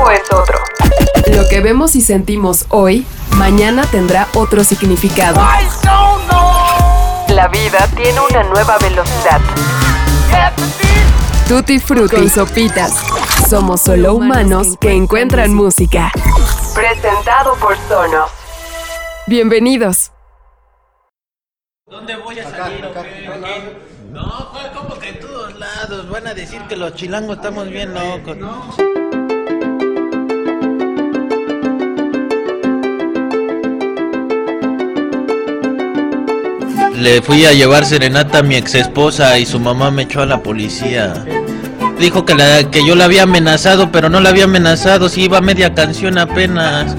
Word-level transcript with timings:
tiempo 0.00 0.10
es 0.10 0.32
otro. 0.32 0.58
Lo 1.34 1.48
que 1.48 1.60
vemos 1.60 1.96
y 1.96 2.00
sentimos 2.00 2.66
hoy, 2.68 3.06
mañana 3.36 3.84
tendrá 3.90 4.28
otro 4.34 4.64
significado. 4.64 5.40
La 7.28 7.48
vida 7.48 7.86
tiene 7.96 8.20
una 8.20 8.42
nueva 8.44 8.78
velocidad. 8.78 9.40
Tutti 11.48 11.78
Frutti 11.78 12.28
Sopitas. 12.28 12.94
Somos 13.48 13.80
solo 13.80 14.14
humanos 14.14 14.76
que 14.80 14.92
encuentran 14.92 15.52
música. 15.54 16.12
Presentado 16.74 17.54
por 17.56 17.76
Sonos. 17.88 18.30
Bienvenidos. 19.26 20.12
¿Dónde 21.86 22.16
voy 22.16 22.38
a 22.38 22.50
salir 22.50 22.84
o 22.86 22.92
qué? 22.92 23.76
No, 24.10 24.48
pues 24.52 24.66
como 24.76 24.98
que 24.98 25.08
en 25.08 25.20
todos 25.20 25.58
lados. 25.58 26.08
Van 26.08 26.26
a 26.28 26.34
decir 26.34 26.62
que 26.68 26.76
los 26.76 26.94
chilangos 26.94 27.36
estamos 27.36 27.68
bien 27.68 27.94
locos. 27.94 28.36
Le 37.00 37.22
fui 37.22 37.46
a 37.46 37.54
llevar 37.54 37.86
serenata 37.86 38.40
a 38.40 38.42
mi 38.42 38.56
ex 38.56 38.74
esposa 38.74 39.38
y 39.38 39.46
su 39.46 39.58
mamá 39.58 39.90
me 39.90 40.02
echó 40.02 40.20
a 40.20 40.26
la 40.26 40.42
policía. 40.42 41.14
Dijo 41.98 42.26
que, 42.26 42.36
que 42.70 42.84
yo 42.84 42.94
la 42.94 43.06
había 43.06 43.22
amenazado, 43.22 43.90
pero 43.90 44.10
no 44.10 44.20
la 44.20 44.28
había 44.28 44.44
amenazado, 44.44 45.08
si 45.08 45.22
iba 45.22 45.40
media 45.40 45.72
canción 45.72 46.18
apenas. 46.18 46.94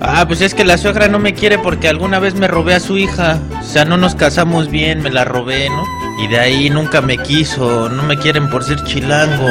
Ah, 0.00 0.24
pues 0.26 0.40
es 0.40 0.54
que 0.54 0.64
la 0.64 0.76
suegra 0.76 1.06
no 1.06 1.20
me 1.20 1.34
quiere 1.34 1.56
porque 1.56 1.88
alguna 1.88 2.18
vez 2.18 2.34
me 2.34 2.48
robé 2.48 2.74
a 2.74 2.80
su 2.80 2.98
hija. 2.98 3.38
O 3.60 3.64
sea, 3.64 3.84
no 3.84 3.96
nos 3.96 4.16
casamos 4.16 4.68
bien, 4.68 5.00
me 5.02 5.10
la 5.12 5.24
robé, 5.24 5.68
¿no? 5.68 5.84
Y 6.20 6.26
de 6.26 6.40
ahí 6.40 6.68
nunca 6.68 7.00
me 7.00 7.16
quiso, 7.16 7.88
no 7.88 8.02
me 8.02 8.18
quieren 8.18 8.50
por 8.50 8.64
ser 8.64 8.82
chilango. 8.82 9.48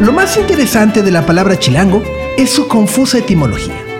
Lo 0.00 0.10
más 0.10 0.38
interesante 0.38 1.02
de 1.02 1.10
la 1.10 1.26
palabra 1.26 1.58
chilango 1.58 2.02
es 2.38 2.48
su 2.48 2.66
confusa 2.66 3.18
etimología. 3.18 3.91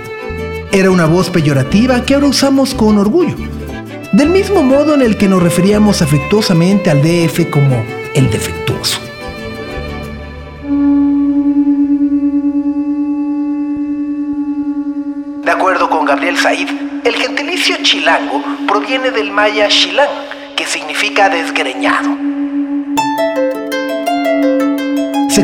Era 0.74 0.90
una 0.90 1.04
voz 1.04 1.28
peyorativa 1.28 2.02
que 2.02 2.14
ahora 2.14 2.28
usamos 2.28 2.74
con 2.74 2.96
orgullo, 2.96 3.36
del 4.12 4.30
mismo 4.30 4.62
modo 4.62 4.94
en 4.94 5.02
el 5.02 5.18
que 5.18 5.28
nos 5.28 5.42
referíamos 5.42 6.00
afectuosamente 6.00 6.88
al 6.88 7.02
DF 7.02 7.50
como 7.50 7.84
el 8.14 8.30
defectuoso. 8.30 8.98
De 15.44 15.50
acuerdo 15.50 15.90
con 15.90 16.06
Gabriel 16.06 16.38
Said, 16.38 16.70
el 17.04 17.16
gentilicio 17.16 17.76
chilango 17.82 18.42
proviene 18.66 19.10
del 19.10 19.30
maya 19.30 19.68
shilán, 19.68 20.08
que 20.56 20.64
significa 20.64 21.28
desgreñado. 21.28 22.16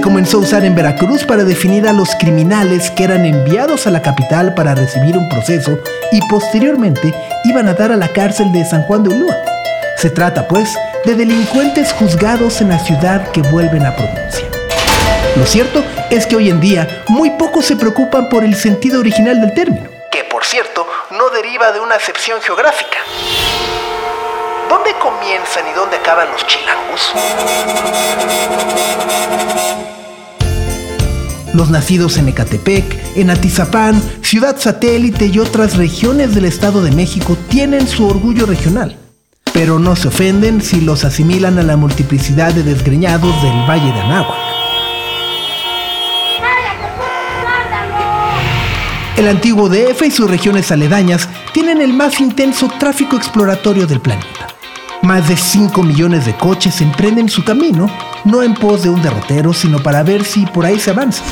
Comenzó 0.09 0.39
a 0.39 0.41
usar 0.41 0.65
en 0.65 0.75
Veracruz 0.75 1.23
para 1.23 1.45
definir 1.45 1.87
a 1.87 1.93
los 1.93 2.09
criminales 2.19 2.91
que 2.93 3.05
eran 3.05 3.27
enviados 3.27 3.87
a 3.87 3.91
la 3.91 4.01
capital 4.01 4.55
para 4.55 4.75
recibir 4.75 5.19
un 5.19 5.29
proceso 5.29 5.79
y 6.11 6.27
posteriormente 6.31 7.13
iban 7.45 7.69
a 7.69 7.75
dar 7.75 7.93
a 7.93 7.97
la 7.97 8.09
cárcel 8.09 8.51
de 8.51 8.65
San 8.65 8.85
Juan 8.85 9.03
de 9.03 9.11
Ulúa. 9.11 9.37
Se 9.99 10.09
trata, 10.09 10.49
pues, 10.49 10.75
de 11.05 11.15
delincuentes 11.15 11.93
juzgados 11.93 12.63
en 12.63 12.71
la 12.71 12.79
ciudad 12.79 13.31
que 13.33 13.43
vuelven 13.43 13.85
a 13.85 13.95
provincia. 13.95 14.47
Lo 15.37 15.45
cierto 15.45 15.85
es 16.09 16.27
que 16.27 16.37
hoy 16.37 16.49
en 16.49 16.61
día 16.61 17.05
muy 17.09 17.33
pocos 17.33 17.67
se 17.67 17.77
preocupan 17.77 18.31
por 18.31 18.45
el 18.45 18.57
sentido 18.57 19.01
original 19.01 19.43
del 19.43 19.53
término, 19.53 19.91
que 20.11 20.25
por 20.25 20.43
cierto 20.43 20.87
no 21.11 21.29
deriva 21.29 21.71
de 21.73 21.81
una 21.81 21.97
acepción 21.97 22.41
geográfica. 22.41 22.97
¿Dónde 24.71 24.95
comienzan 25.03 25.69
y 25.71 25.75
dónde 25.75 25.99
acaban 25.99 26.29
los 26.33 26.47
chilangos? 26.47 27.13
Los 31.55 31.71
nacidos 31.71 32.19
en 32.19 32.29
Ecatepec, 32.29 32.85
en 33.17 33.31
Atizapán, 33.31 34.01
Ciudad 34.23 34.57
Satélite 34.59 35.27
y 35.27 35.39
otras 35.39 35.77
regiones 35.77 36.35
del 36.35 36.45
Estado 36.45 36.83
de 36.83 36.93
México 36.93 37.37
tienen 37.49 37.89
su 37.89 38.07
orgullo 38.07 38.45
regional, 38.45 38.97
pero 39.55 39.79
no 39.79 39.97
se 39.97 40.09
ofenden 40.09 40.61
si 40.61 40.81
los 40.81 41.05
asimilan 41.05 41.59
a 41.59 41.63
la 41.63 41.77
multiplicidad 41.77 42.53
de 42.53 42.63
desgreñados 42.63 43.43
del 43.43 43.69
Valle 43.69 43.93
de 43.93 44.01
Anáhuac. 44.01 44.49
El 49.17 49.27
antiguo 49.27 49.69
DF 49.69 50.03
y 50.07 50.11
sus 50.13 50.31
regiones 50.31 50.71
aledañas 50.71 51.29
tienen 51.53 51.81
el 51.81 51.93
más 51.93 52.21
intenso 52.21 52.71
tráfico 52.79 53.17
exploratorio 53.17 53.87
del 53.87 54.01
planeta. 54.01 54.47
Más 55.03 55.27
de 55.29 55.37
5 55.37 55.83
millones 55.83 56.25
de 56.25 56.37
coches 56.37 56.81
emprenden 56.81 57.29
su 57.29 57.43
camino, 57.43 57.91
no 58.29 58.43
en 58.43 58.55
pos 58.55 58.83
de 58.83 58.91
un 58.91 59.03
derrotero, 59.03 59.53
sino 59.53 59.83
para 59.83 60.03
ver 60.03 60.25
si 60.25 60.47
por 60.47 60.65
ahí 60.65 60.79
se 60.79 60.91
avanza. 60.91 61.25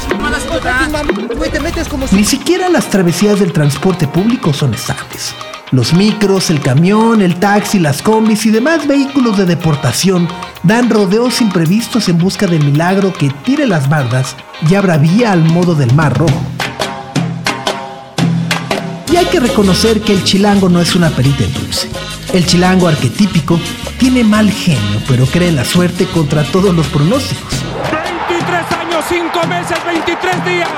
Ni 2.12 2.24
siquiera 2.24 2.68
las 2.68 2.90
travesías 2.90 3.38
del 3.38 3.52
transporte 3.52 4.08
público 4.08 4.52
son 4.52 4.74
estables. 4.74 5.34
Los 5.72 5.94
micros, 5.94 6.50
el 6.50 6.60
camión, 6.60 7.20
el 7.20 7.40
taxi, 7.40 7.78
las 7.78 8.00
combis 8.00 8.46
y 8.46 8.50
demás 8.50 8.86
vehículos 8.86 9.36
de 9.36 9.46
deportación 9.46 10.28
dan 10.62 10.88
rodeos 10.90 11.40
imprevistos 11.40 12.08
en 12.08 12.18
busca 12.18 12.46
del 12.46 12.64
milagro 12.64 13.12
que 13.12 13.30
tire 13.44 13.66
las 13.66 13.88
bardas 13.88 14.36
y 14.68 14.74
abra 14.74 14.96
vía 14.96 15.32
al 15.32 15.42
modo 15.44 15.74
del 15.74 15.92
mar 15.94 16.16
rojo. 16.16 16.40
Hay 19.16 19.26
que 19.26 19.40
reconocer 19.40 20.00
que 20.02 20.12
el 20.12 20.22
chilango 20.24 20.68
no 20.68 20.78
es 20.78 20.94
una 20.94 21.08
perita 21.08 21.44
en 21.44 21.54
dulce. 21.54 21.88
El 22.34 22.44
chilango 22.44 22.86
arquetípico 22.86 23.58
tiene 23.98 24.22
mal 24.22 24.50
genio, 24.50 25.00
pero 25.08 25.24
cree 25.24 25.48
en 25.48 25.56
la 25.56 25.64
suerte 25.64 26.04
contra 26.06 26.44
todos 26.44 26.74
los 26.74 26.86
pronósticos. 26.88 27.54
23 28.28 28.72
años, 28.78 29.02
5 29.08 29.46
meses, 29.46 29.78
23 29.86 30.44
días, 30.44 30.68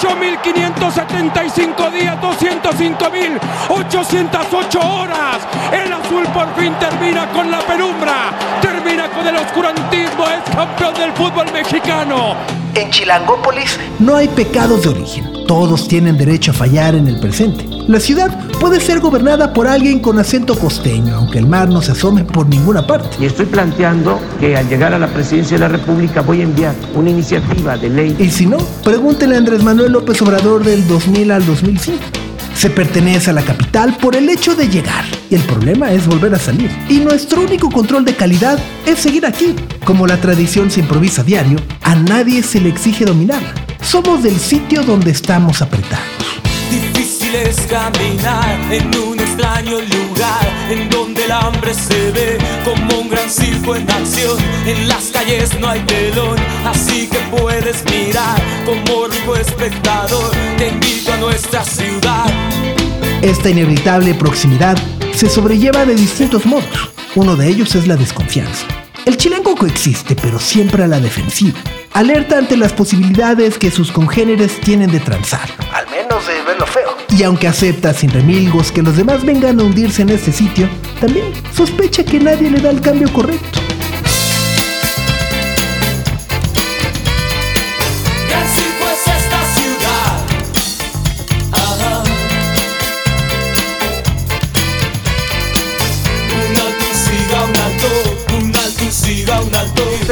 8.575 0.00 1.92
días, 1.92 2.16
205.808 2.22 4.82
horas. 4.82 5.42
El 5.72 5.92
azul 5.92 6.24
por 6.32 6.56
fin 6.56 6.72
termina 6.80 7.30
con 7.32 7.50
la 7.50 7.60
penumbra, 7.60 8.32
termina 8.62 9.10
con 9.10 9.26
el 9.26 9.36
oscurantismo, 9.36 10.24
es 10.26 10.40
campeón 10.54 10.94
del 10.94 11.12
fútbol 11.12 11.52
mexicano. 11.52 12.61
En 12.74 12.90
Chilangópolis 12.90 13.78
no 13.98 14.16
hay 14.16 14.28
pecados 14.28 14.84
de 14.84 14.88
origen. 14.88 15.30
Todos 15.46 15.88
tienen 15.88 16.16
derecho 16.16 16.52
a 16.52 16.54
fallar 16.54 16.94
en 16.94 17.06
el 17.06 17.20
presente. 17.20 17.66
La 17.86 18.00
ciudad 18.00 18.48
puede 18.60 18.80
ser 18.80 19.00
gobernada 19.00 19.52
por 19.52 19.66
alguien 19.66 20.00
con 20.00 20.18
acento 20.18 20.58
costeño, 20.58 21.14
aunque 21.16 21.38
el 21.38 21.46
mar 21.46 21.68
no 21.68 21.82
se 21.82 21.92
asome 21.92 22.24
por 22.24 22.46
ninguna 22.48 22.86
parte. 22.86 23.16
Y 23.20 23.26
estoy 23.26 23.44
planteando 23.46 24.18
que 24.40 24.56
al 24.56 24.68
llegar 24.68 24.94
a 24.94 24.98
la 24.98 25.08
presidencia 25.08 25.56
de 25.56 25.60
la 25.60 25.68
República 25.68 26.22
voy 26.22 26.40
a 26.40 26.44
enviar 26.44 26.74
una 26.94 27.10
iniciativa 27.10 27.76
de 27.76 27.90
ley. 27.90 28.16
Y 28.18 28.30
si 28.30 28.46
no, 28.46 28.56
pregúntenle 28.82 29.34
a 29.34 29.38
Andrés 29.38 29.62
Manuel 29.62 29.92
López 29.92 30.22
Obrador 30.22 30.64
del 30.64 30.86
2000 30.88 31.30
al 31.30 31.44
2005. 31.44 32.21
Se 32.54 32.70
pertenece 32.70 33.30
a 33.30 33.32
la 33.32 33.42
capital 33.42 33.96
por 33.96 34.16
el 34.16 34.28
hecho 34.28 34.54
de 34.54 34.68
llegar. 34.68 35.04
Y 35.30 35.34
el 35.34 35.42
problema 35.42 35.92
es 35.92 36.06
volver 36.06 36.34
a 36.34 36.38
salir. 36.38 36.70
Y 36.88 36.98
nuestro 36.98 37.42
único 37.42 37.70
control 37.70 38.04
de 38.04 38.14
calidad 38.14 38.58
es 38.86 39.00
seguir 39.00 39.26
aquí. 39.26 39.54
Como 39.84 40.06
la 40.06 40.18
tradición 40.18 40.70
se 40.70 40.80
improvisa 40.80 41.22
diario, 41.22 41.58
a 41.82 41.94
nadie 41.94 42.42
se 42.42 42.60
le 42.60 42.68
exige 42.68 43.04
dominarla. 43.04 43.54
Somos 43.82 44.22
del 44.22 44.38
sitio 44.38 44.82
donde 44.82 45.10
estamos 45.10 45.60
apretados. 45.62 46.06
Difícil 46.70 47.34
es 47.34 47.60
caminar 47.62 48.60
en 48.70 48.96
un 48.96 49.18
extraño 49.18 49.80
lugar 49.80 50.51
en 50.72 50.88
donde 50.88 51.24
el 51.24 51.32
hambre 51.32 51.74
se 51.74 52.10
ve 52.12 52.38
como 52.64 53.00
un 53.00 53.10
gran 53.10 53.28
circo 53.28 53.76
en 53.76 53.90
acción. 53.90 54.38
En 54.66 54.88
las 54.88 55.10
calles 55.12 55.58
no 55.60 55.68
hay 55.68 55.80
telón, 55.80 56.38
así 56.64 57.08
que 57.08 57.18
puedes 57.30 57.84
mirar 57.84 58.40
como 58.64 59.06
rico 59.06 59.36
espectador. 59.36 60.30
Te 60.56 60.68
invito 60.68 61.12
a 61.12 61.16
nuestra 61.18 61.64
ciudad. 61.64 62.26
Esta 63.20 63.50
inevitable 63.50 64.14
proximidad 64.14 64.76
se 65.14 65.28
sobrelleva 65.28 65.84
de 65.84 65.94
distintos 65.94 66.46
modos. 66.46 66.90
Uno 67.14 67.36
de 67.36 67.48
ellos 67.48 67.74
es 67.74 67.86
la 67.86 67.96
desconfianza. 67.96 68.66
El 69.04 69.16
chilango 69.16 69.54
coexiste, 69.54 70.16
pero 70.16 70.38
siempre 70.38 70.84
a 70.84 70.86
la 70.86 71.00
defensiva. 71.00 71.58
Alerta 71.94 72.38
ante 72.38 72.56
las 72.56 72.72
posibilidades 72.72 73.58
que 73.58 73.70
sus 73.70 73.92
congéneres 73.92 74.58
tienen 74.60 74.90
de 74.90 74.98
transar, 74.98 75.46
al 75.74 75.86
menos 75.90 76.26
de 76.26 76.42
verlo 76.42 76.64
feo. 76.64 76.96
Y 77.10 77.22
aunque 77.22 77.46
acepta 77.46 77.92
sin 77.92 78.08
remilgos 78.08 78.72
que 78.72 78.80
los 78.80 78.96
demás 78.96 79.22
vengan 79.26 79.60
a 79.60 79.64
hundirse 79.64 80.00
en 80.00 80.08
este 80.08 80.32
sitio, 80.32 80.70
también 81.00 81.26
sospecha 81.54 82.02
que 82.02 82.18
nadie 82.18 82.50
le 82.50 82.60
da 82.60 82.70
el 82.70 82.80
cambio 82.80 83.12
correcto. 83.12 83.60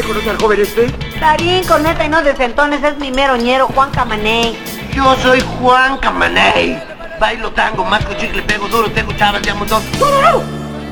¿Usted 0.00 0.12
conoce 0.14 0.30
al 0.30 0.38
joven 0.38 0.60
este? 0.62 0.86
Darín, 1.20 1.62
corneta 1.64 2.06
y 2.06 2.08
no 2.08 2.22
desentones, 2.22 2.82
es 2.82 2.96
mi 2.96 3.10
meroñero, 3.10 3.66
Juan 3.66 3.90
Camaney. 3.90 4.58
Yo 4.94 5.14
soy 5.16 5.42
Juan 5.60 5.98
Camaney. 5.98 6.82
Bailo 7.20 7.50
tango, 7.50 7.84
masco 7.84 8.14
chicle, 8.14 8.40
pego 8.40 8.66
duro, 8.68 8.90
tengo 8.92 9.12
chavas 9.12 9.42
de 9.42 9.52
montón. 9.52 9.82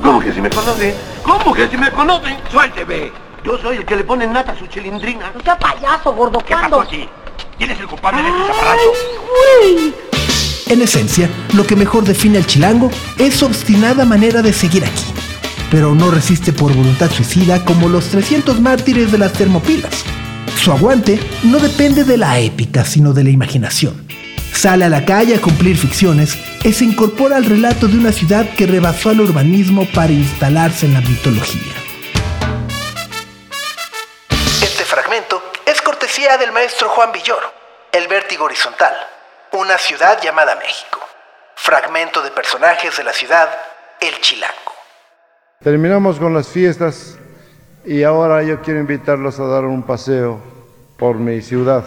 ¿Cómo 0.02 0.20
que 0.20 0.30
si 0.30 0.42
me 0.42 0.50
conocen? 0.50 0.94
¿Cómo 1.22 1.54
que 1.54 1.68
si 1.68 1.78
me 1.78 1.90
conocen? 1.90 2.36
Suélteme. 2.50 3.10
Yo 3.44 3.56
soy 3.56 3.78
el 3.78 3.86
que 3.86 3.96
le 3.96 4.04
pone 4.04 4.26
nata 4.26 4.52
a 4.52 4.58
su 4.58 4.66
chilindrina. 4.66 5.32
¡Qué 5.42 5.52
payaso, 5.58 6.12
gordo! 6.12 6.40
¿Qué 6.40 6.54
pasó 6.54 6.82
aquí? 6.82 7.08
¿Quién 7.56 7.70
es 7.70 7.80
el 7.80 7.88
culpable 7.88 8.20
de 8.22 8.28
este 8.28 8.42
¡Ay, 8.42 8.48
zaparazo? 8.58 8.92
güey! 9.62 9.94
En 10.66 10.82
esencia, 10.82 11.30
lo 11.54 11.66
que 11.66 11.76
mejor 11.76 12.04
define 12.04 12.36
al 12.36 12.46
chilango 12.46 12.90
es 13.16 13.36
su 13.36 13.46
obstinada 13.46 14.04
manera 14.04 14.42
de 14.42 14.52
seguir 14.52 14.84
aquí. 14.84 15.17
Pero 15.70 15.94
no 15.94 16.10
resiste 16.10 16.52
por 16.52 16.72
voluntad 16.72 17.10
suicida 17.10 17.64
como 17.64 17.88
los 17.88 18.08
300 18.08 18.60
mártires 18.60 19.12
de 19.12 19.18
las 19.18 19.32
termopilas. 19.32 20.04
Su 20.56 20.72
aguante 20.72 21.20
no 21.44 21.58
depende 21.58 22.04
de 22.04 22.16
la 22.16 22.38
épica, 22.38 22.84
sino 22.84 23.12
de 23.12 23.24
la 23.24 23.30
imaginación. 23.30 24.06
Sale 24.52 24.86
a 24.86 24.88
la 24.88 25.04
calle 25.04 25.36
a 25.36 25.40
cumplir 25.40 25.76
ficciones 25.76 26.36
y 26.64 26.72
se 26.72 26.84
incorpora 26.84 27.36
al 27.36 27.44
relato 27.44 27.86
de 27.86 27.96
una 27.96 28.12
ciudad 28.12 28.44
que 28.56 28.66
rebasó 28.66 29.10
al 29.10 29.20
urbanismo 29.20 29.86
para 29.94 30.12
instalarse 30.12 30.86
en 30.86 30.94
la 30.94 31.00
mitología. 31.00 31.74
Este 34.62 34.84
fragmento 34.84 35.42
es 35.64 35.80
cortesía 35.80 36.36
del 36.38 36.50
maestro 36.50 36.88
Juan 36.88 37.12
Villoro, 37.12 37.52
El 37.92 38.08
Vértigo 38.08 38.46
Horizontal, 38.46 38.94
una 39.52 39.78
ciudad 39.78 40.20
llamada 40.20 40.56
México. 40.56 41.00
Fragmento 41.54 42.22
de 42.22 42.30
personajes 42.30 42.96
de 42.96 43.04
la 43.04 43.12
ciudad, 43.12 43.48
El 44.00 44.20
Chilango. 44.20 44.77
Terminamos 45.60 46.20
con 46.20 46.34
las 46.34 46.46
fiestas 46.46 47.18
y 47.84 48.04
ahora 48.04 48.44
yo 48.44 48.62
quiero 48.62 48.78
invitarlos 48.78 49.40
a 49.40 49.46
dar 49.46 49.64
un 49.64 49.82
paseo 49.82 50.38
por 50.96 51.16
mi 51.18 51.42
ciudad. 51.42 51.84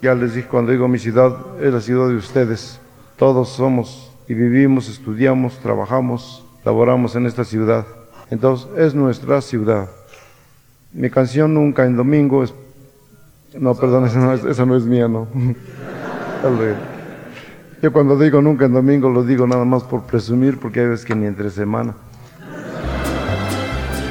Ya 0.00 0.14
les 0.14 0.32
dije, 0.32 0.48
cuando 0.48 0.72
digo 0.72 0.88
mi 0.88 0.98
ciudad, 0.98 1.36
es 1.60 1.74
la 1.74 1.82
ciudad 1.82 2.08
de 2.08 2.16
ustedes. 2.16 2.80
Todos 3.18 3.50
somos 3.50 4.10
y 4.28 4.32
vivimos, 4.32 4.88
estudiamos, 4.88 5.58
trabajamos, 5.58 6.42
laboramos 6.64 7.14
en 7.14 7.26
esta 7.26 7.44
ciudad. 7.44 7.84
Entonces, 8.30 8.66
es 8.78 8.94
nuestra 8.94 9.42
ciudad. 9.42 9.90
Mi 10.94 11.10
canción 11.10 11.52
Nunca 11.52 11.84
en 11.84 11.98
Domingo 11.98 12.42
es... 12.42 12.54
No, 13.52 13.74
perdón, 13.74 14.06
esa 14.06 14.20
no 14.20 14.32
es, 14.32 14.42
esa 14.42 14.64
no 14.64 14.74
es 14.74 14.84
mía, 14.84 15.06
no. 15.06 15.28
Yo 17.82 17.92
cuando 17.92 18.18
digo 18.18 18.40
Nunca 18.40 18.64
en 18.64 18.72
Domingo 18.72 19.10
lo 19.10 19.22
digo 19.22 19.46
nada 19.46 19.66
más 19.66 19.82
por 19.82 20.04
presumir, 20.04 20.58
porque 20.58 20.80
hay 20.80 20.86
veces 20.86 21.04
que 21.04 21.14
ni 21.14 21.26
entre 21.26 21.50
semana. 21.50 21.94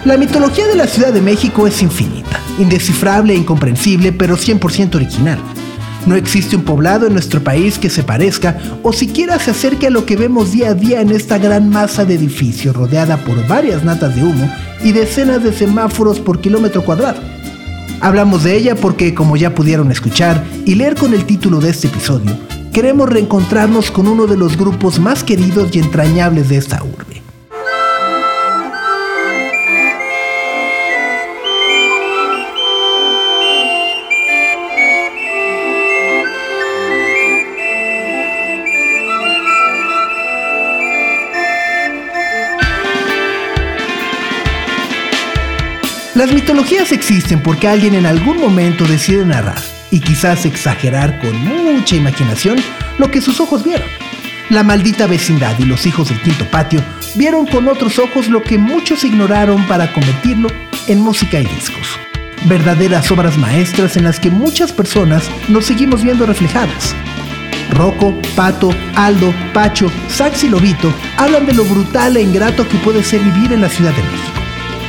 La 0.04 0.18
mitología 0.18 0.66
de 0.66 0.76
la 0.76 0.88
Ciudad 0.88 1.14
de 1.14 1.22
México 1.22 1.68
es 1.68 1.80
infinita, 1.84 2.40
indescifrable 2.58 3.34
e 3.34 3.38
incomprensible, 3.38 4.12
pero 4.12 4.36
100% 4.36 4.96
original. 4.96 5.38
No 6.08 6.16
existe 6.16 6.56
un 6.56 6.64
poblado 6.64 7.06
en 7.06 7.14
nuestro 7.14 7.44
país 7.44 7.78
que 7.78 7.92
se 7.92 8.02
parezca 8.02 8.58
o 8.82 8.94
siquiera 8.94 9.38
se 9.38 9.52
acerque 9.52 9.86
a 9.86 9.92
lo 9.92 10.08
que 10.08 10.16
vemos 10.16 10.54
día 10.54 10.70
a 10.70 10.74
día 10.74 11.02
en 11.02 11.12
esta 11.12 11.38
gran 11.38 11.70
masa 11.70 12.04
de 12.04 12.16
edificios 12.16 12.76
rodeada 12.76 13.18
por 13.18 13.48
varias 13.48 13.84
natas 13.84 14.16
de 14.16 14.24
humo 14.24 14.52
y 14.84 14.92
decenas 14.92 15.44
de 15.44 15.54
semáforos 15.54 16.20
por 16.20 16.42
kilómetro 16.42 16.84
cuadrado. 16.84 17.22
Hablamos 18.00 18.44
de 18.44 18.58
ella 18.58 18.76
porque, 18.76 19.14
como 19.14 19.38
ya 19.38 19.54
pudieron 19.54 19.92
escuchar 19.92 20.44
y 20.66 20.74
leer 20.74 20.96
con 20.96 21.14
el 21.14 21.26
título 21.26 21.60
de 21.60 21.70
este 21.70 21.90
episodio, 21.90 22.36
queremos 22.74 23.08
reencontrarnos 23.08 23.92
con 23.92 24.08
uno 24.08 24.26
de 24.26 24.38
los 24.38 24.58
grupos 24.58 25.00
más 25.00 25.24
queridos 25.24 25.76
y 25.76 25.80
entrañables 25.80 26.50
de 26.50 26.58
esta 26.58 26.82
urbe. 26.84 27.11
Las 46.22 46.32
mitologías 46.32 46.92
existen 46.92 47.42
porque 47.42 47.68
alguien 47.68 47.96
en 47.96 48.06
algún 48.06 48.40
momento 48.40 48.86
decide 48.86 49.26
narrar 49.26 49.58
y 49.90 50.02
quizás 50.02 50.46
exagerar 50.46 51.20
con 51.20 51.36
mucha 51.44 51.96
imaginación 51.96 52.60
lo 53.00 53.10
que 53.10 53.22
sus 53.22 53.40
ojos 53.40 53.64
vieron. 53.64 53.88
La 54.52 54.62
maldita 54.62 55.08
vecindad 55.08 55.58
y 55.58 55.64
los 55.64 55.88
hijos 55.88 56.10
del 56.10 56.22
quinto 56.22 56.46
patio 56.46 56.80
vieron 57.16 57.48
con 57.48 57.68
otros 57.68 57.98
ojos 57.98 58.28
lo 58.28 58.44
que 58.44 58.60
muchos 58.60 59.04
ignoraron 59.04 59.66
para 59.66 59.92
convertirlo 59.92 60.50
en 60.86 61.02
música 61.02 61.40
y 61.40 61.48
discos. 61.48 61.88
Verdaderas 62.46 63.10
obras 63.10 63.36
maestras 63.40 63.98
en 63.98 64.04
las 64.04 64.20
que 64.20 64.30
muchas 64.30 64.72
personas 64.72 65.28
nos 65.48 65.66
seguimos 65.66 66.04
viendo 66.04 66.28
reflejadas. 66.28 66.94
Rocco, 67.72 68.16
Pato, 68.36 68.70
Aldo, 68.94 69.34
Pacho, 69.56 69.92
Sax 70.08 70.44
y 70.44 70.50
Lobito 70.50 70.94
hablan 71.18 71.48
de 71.48 71.54
lo 71.54 71.66
brutal 71.66 72.16
e 72.16 72.22
ingrato 72.22 72.70
que 72.70 72.78
puede 72.78 73.04
ser 73.04 73.22
vivir 73.22 73.54
en 73.54 73.62
la 73.62 73.70
Ciudad 73.70 73.96
de 73.96 74.04
México 74.04 74.41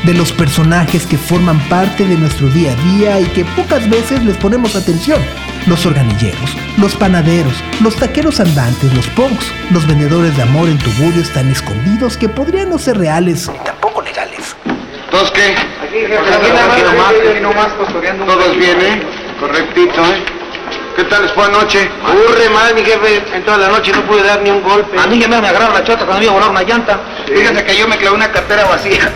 de 0.04 0.14
los 0.14 0.32
personajes 0.32 1.06
que 1.06 1.16
forman 1.16 1.60
parte 1.68 2.04
de 2.04 2.16
nuestro 2.16 2.48
día 2.48 2.72
a 2.72 2.96
día 2.96 3.20
y 3.20 3.26
que 3.26 3.44
pocas 3.44 3.88
veces 3.88 4.24
les 4.24 4.36
ponemos 4.36 4.74
atención. 4.74 5.20
Los 5.66 5.86
organilleros, 5.86 6.56
los 6.78 6.94
panaderos, 6.96 7.54
los 7.80 7.94
taqueros 7.96 8.40
andantes, 8.40 8.92
los 8.94 9.06
punks, 9.08 9.52
los 9.70 9.86
vendedores 9.86 10.36
de 10.36 10.42
amor 10.42 10.68
en 10.68 10.78
tuburios 10.78 11.30
tan 11.30 11.48
escondidos 11.50 12.16
que 12.16 12.28
podrían 12.28 12.70
no 12.70 12.78
ser 12.78 12.98
reales 12.98 13.48
ni 13.48 13.58
tampoco 13.58 14.02
legales. 14.02 14.56
¿Todos 15.10 15.30
qué? 15.30 15.54
Aquí, 15.54 16.00
jefe, 16.00 16.16
aquí 16.16 16.82
nomás, 16.82 17.12
aquí 17.30 17.40
nomás 17.40 17.72
costoreando 17.74 18.24
un 18.24 18.30
Todos 18.30 18.56
bien, 18.56 18.80
¿eh? 18.80 19.02
Correctito, 19.38 20.04
¿eh? 20.06 20.24
¿Qué 20.96 21.04
tal 21.04 21.22
les 21.22 21.32
fue 21.32 21.44
anoche? 21.44 21.90
Aburre 22.04 22.50
mal, 22.50 22.74
mi 22.74 22.82
jefe. 22.82 23.22
En 23.34 23.44
toda 23.44 23.58
la 23.58 23.68
noche 23.68 23.92
no 23.92 24.02
pude 24.02 24.22
dar 24.22 24.42
ni 24.42 24.50
un 24.50 24.62
golpe. 24.62 24.98
A 24.98 25.06
mí 25.06 25.18
ya 25.18 25.28
me 25.28 25.36
agarraron 25.36 25.72
la 25.72 25.84
chota 25.84 26.04
cuando 26.04 26.22
iba 26.22 26.32
a 26.32 26.34
volar 26.34 26.50
una 26.50 26.62
llanta. 26.62 27.00
Fíjense 27.26 27.64
que 27.64 27.76
yo 27.76 27.88
me 27.88 27.96
clavé 27.96 28.16
una 28.16 28.30
cartera 28.30 28.64
vacía. 28.64 29.10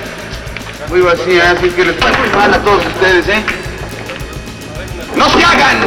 Muy 0.91 1.01
vacía, 1.01 1.51
así 1.51 1.69
que 1.71 1.85
les 1.85 1.97
mal 2.35 2.55
a 2.55 2.63
todos 2.63 2.85
ustedes, 2.87 3.27
¿eh? 3.29 3.45
¡No 5.17 5.29
se 5.31 5.45
hagan! 5.45 5.79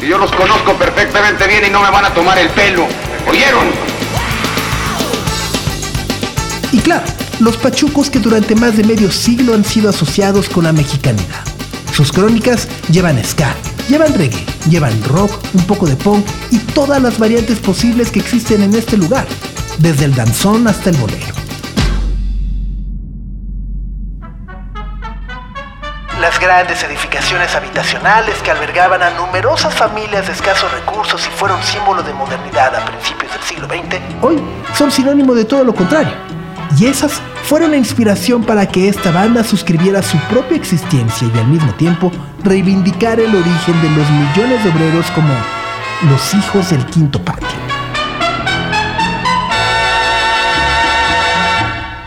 Que 0.00 0.08
yo 0.08 0.18
los 0.18 0.32
conozco 0.32 0.74
perfectamente 0.74 1.46
bien 1.46 1.66
y 1.66 1.70
no 1.70 1.80
me 1.80 1.90
van 1.90 2.04
a 2.04 2.10
tomar 2.10 2.38
el 2.38 2.48
pelo. 2.50 2.86
¿Oyeron? 3.28 3.66
Y 6.72 6.78
claro, 6.80 7.04
los 7.38 7.56
pachucos 7.56 8.10
que 8.10 8.18
durante 8.18 8.56
más 8.56 8.76
de 8.76 8.82
medio 8.82 9.12
siglo 9.12 9.54
han 9.54 9.64
sido 9.64 9.90
asociados 9.90 10.48
con 10.48 10.64
la 10.64 10.72
mexicanidad. 10.72 11.44
Sus 11.92 12.10
crónicas 12.10 12.66
llevan 12.90 13.22
ska, 13.24 13.54
llevan 13.88 14.14
reggae, 14.14 14.44
llevan 14.68 15.04
rock, 15.04 15.30
un 15.52 15.64
poco 15.66 15.86
de 15.86 15.94
punk 15.94 16.26
y 16.50 16.58
todas 16.58 17.00
las 17.00 17.18
variantes 17.18 17.58
posibles 17.60 18.10
que 18.10 18.20
existen 18.20 18.62
en 18.62 18.74
este 18.74 18.96
lugar, 18.96 19.26
desde 19.78 20.06
el 20.06 20.14
danzón 20.14 20.66
hasta 20.66 20.90
el 20.90 20.96
bolero. 20.96 21.41
Las 26.22 26.38
grandes 26.38 26.80
edificaciones 26.84 27.52
habitacionales 27.56 28.36
que 28.44 28.52
albergaban 28.52 29.02
a 29.02 29.10
numerosas 29.10 29.74
familias 29.74 30.28
de 30.28 30.32
escasos 30.32 30.70
recursos 30.70 31.26
y 31.26 31.30
fueron 31.30 31.60
símbolo 31.64 32.00
de 32.00 32.14
modernidad 32.14 32.76
a 32.76 32.84
principios 32.84 33.32
del 33.32 33.42
siglo 33.42 33.66
XX, 33.66 33.98
hoy 34.20 34.40
son 34.72 34.92
sinónimo 34.92 35.34
de 35.34 35.44
todo 35.44 35.64
lo 35.64 35.74
contrario. 35.74 36.12
Y 36.78 36.86
esas 36.86 37.20
fueron 37.42 37.72
la 37.72 37.76
inspiración 37.76 38.44
para 38.44 38.68
que 38.68 38.88
esta 38.88 39.10
banda 39.10 39.42
suscribiera 39.42 40.00
su 40.00 40.16
propia 40.30 40.56
existencia 40.56 41.26
y 41.26 41.38
al 41.40 41.48
mismo 41.48 41.72
tiempo 41.74 42.12
reivindicar 42.44 43.18
el 43.18 43.34
origen 43.34 43.82
de 43.82 43.90
los 43.90 44.08
millones 44.08 44.62
de 44.62 44.70
obreros 44.70 45.10
como 45.10 45.34
los 46.08 46.34
hijos 46.34 46.70
del 46.70 46.86
quinto 46.86 47.20
patio. 47.20 47.48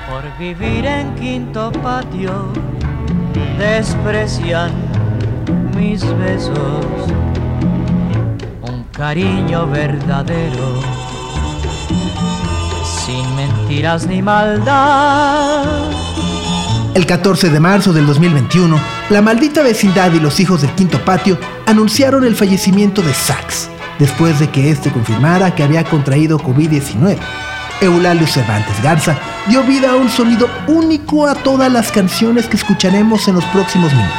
Por 0.10 0.38
vivir 0.38 0.86
en 0.86 1.14
quinto 1.16 1.70
patio 1.84 2.54
desprecian 3.58 4.72
mis 5.78 6.02
besos, 6.18 6.86
un 8.62 8.84
cariño 8.92 9.68
verdadero, 9.68 10.82
sin 12.84 13.36
mentiras 13.36 14.08
ni 14.08 14.22
maldad. 14.22 15.66
El 16.94 17.06
14 17.06 17.50
de 17.50 17.60
marzo 17.60 17.92
del 17.92 18.08
2021, 18.08 18.80
la 19.10 19.22
maldita 19.22 19.64
vecindad 19.64 20.14
y 20.14 20.20
los 20.20 20.40
hijos 20.40 20.62
del 20.62 20.72
quinto 20.72 21.04
patio 21.04 21.38
anunciaron 21.66 22.24
el 22.24 22.36
fallecimiento 22.36 23.02
de 23.02 23.14
Sax, 23.14 23.70
después 24.00 24.40
de 24.40 24.50
que 24.50 24.72
éste 24.72 24.92
confirmara 24.92 25.54
que 25.54 25.64
había 25.64 25.84
contraído 25.84 26.40
COVID-19. 26.40 27.18
Eulalio 27.82 28.28
Cervantes 28.28 28.82
Garza 28.82 29.18
dio 29.48 29.64
vida 29.64 29.92
a 29.92 29.96
un 29.96 30.10
sonido 30.10 30.50
único 30.68 31.28
a 31.28 31.36
todas 31.36 31.72
las 31.72 31.92
canciones 31.92 32.48
que 32.48 32.58
escucharemos 32.58 33.28
en 33.28 33.36
los 33.36 33.46
próximos 33.46 33.94
minutos. 33.94 34.16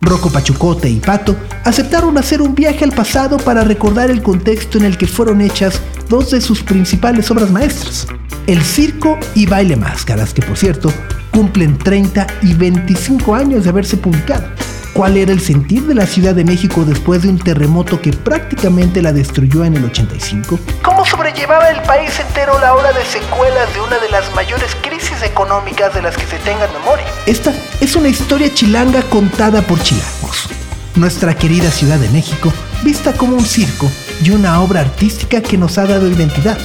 Rocco 0.00 0.30
Pachucote 0.30 0.88
y 0.88 0.96
Pato 0.96 1.36
aceptaron 1.64 2.18
hacer 2.18 2.42
un 2.42 2.54
viaje 2.54 2.84
al 2.84 2.92
pasado 2.92 3.36
para 3.36 3.62
recordar 3.62 4.10
el 4.10 4.22
contexto 4.22 4.78
en 4.78 4.84
el 4.84 4.98
que 4.98 5.06
fueron 5.06 5.40
hechas 5.40 5.80
dos 6.08 6.30
de 6.30 6.40
sus 6.40 6.62
principales 6.62 7.30
obras 7.30 7.50
maestras, 7.50 8.08
el 8.46 8.62
circo 8.62 9.18
y 9.34 9.46
baile 9.46 9.76
máscaras, 9.76 10.34
que 10.34 10.42
por 10.42 10.56
cierto 10.56 10.92
cumplen 11.30 11.78
30 11.78 12.26
y 12.42 12.54
25 12.54 13.34
años 13.34 13.64
de 13.64 13.70
haberse 13.70 13.96
publicado. 13.96 14.48
Cuál 14.92 15.16
era 15.16 15.32
el 15.32 15.40
sentir 15.40 15.86
de 15.86 15.94
la 15.94 16.06
Ciudad 16.06 16.34
de 16.34 16.44
México 16.44 16.84
después 16.84 17.22
de 17.22 17.28
un 17.28 17.38
terremoto 17.38 18.00
que 18.00 18.12
prácticamente 18.12 19.02
la 19.02 19.12
destruyó 19.12 19.64
en 19.64 19.76
el 19.76 19.84
85? 19.84 20.58
¿Cómo 20.82 21.04
sobrellevaba 21.04 21.68
el 21.70 21.80
país 21.82 22.18
entero 22.20 22.58
la 22.60 22.74
hora 22.74 22.92
de 22.92 23.04
secuelas 23.04 23.72
de 23.74 23.80
una 23.80 23.98
de 23.98 24.10
las 24.10 24.34
mayores 24.34 24.76
crisis 24.82 25.22
económicas 25.22 25.94
de 25.94 26.02
las 26.02 26.16
que 26.16 26.26
se 26.26 26.38
tenga 26.38 26.66
memoria? 26.68 27.04
Esta 27.26 27.52
es 27.80 27.96
una 27.96 28.08
historia 28.08 28.52
chilanga 28.52 29.02
contada 29.02 29.62
por 29.62 29.80
chilangos. 29.82 30.48
Nuestra 30.96 31.34
querida 31.34 31.70
Ciudad 31.70 31.98
de 31.98 32.08
México, 32.10 32.52
vista 32.82 33.12
como 33.12 33.36
un 33.36 33.44
circo 33.44 33.90
y 34.22 34.30
una 34.30 34.60
obra 34.60 34.80
artística 34.80 35.40
que 35.40 35.56
nos 35.56 35.78
ha 35.78 35.86
dado 35.86 36.08
identidad. 36.08 36.58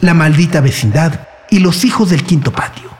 La 0.00 0.14
maldita 0.14 0.60
vecindad 0.60 1.28
y 1.50 1.58
los 1.58 1.84
hijos 1.84 2.10
del 2.10 2.22
quinto 2.22 2.52
patio. 2.52 2.97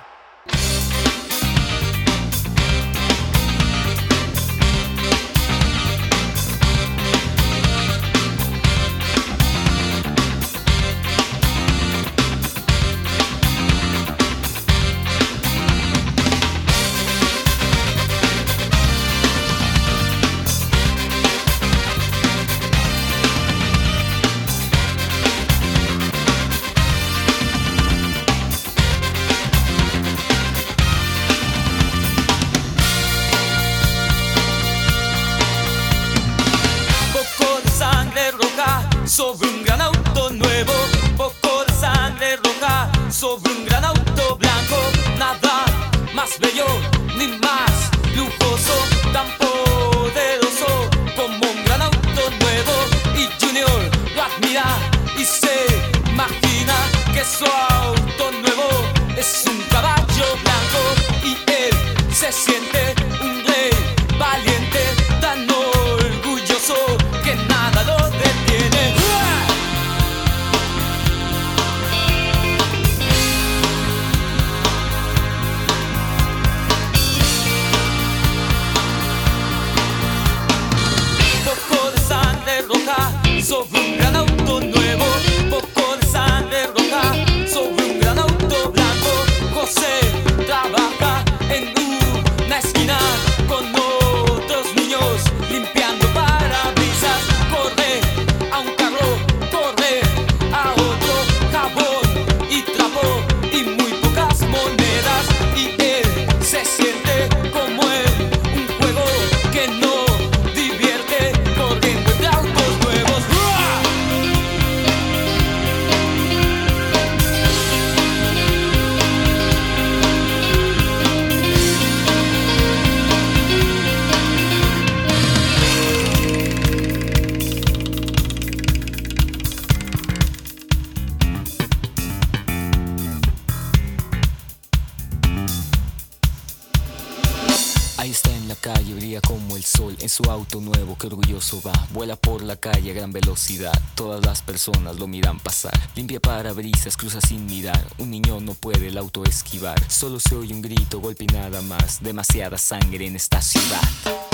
Todas 143.96 144.24
las 144.24 144.40
personas 144.40 144.96
lo 144.96 145.08
miran 145.08 145.40
pasar. 145.40 145.78
Limpia 145.96 146.20
parabrisas, 146.20 146.96
cruza 146.96 147.20
sin 147.20 147.46
mirar. 147.46 147.84
Un 147.98 148.10
niño 148.10 148.40
no 148.40 148.54
puede 148.54 148.86
el 148.86 148.98
auto 148.98 149.24
esquivar. 149.24 149.78
Solo 149.90 150.20
se 150.20 150.36
oye 150.36 150.54
un 150.54 150.62
grito, 150.62 151.00
golpe 151.00 151.24
y 151.24 151.26
nada 151.26 151.60
más. 151.62 152.00
Demasiada 152.00 152.56
sangre 152.56 153.06
en 153.06 153.16
esta 153.16 153.42
ciudad. 153.42 154.27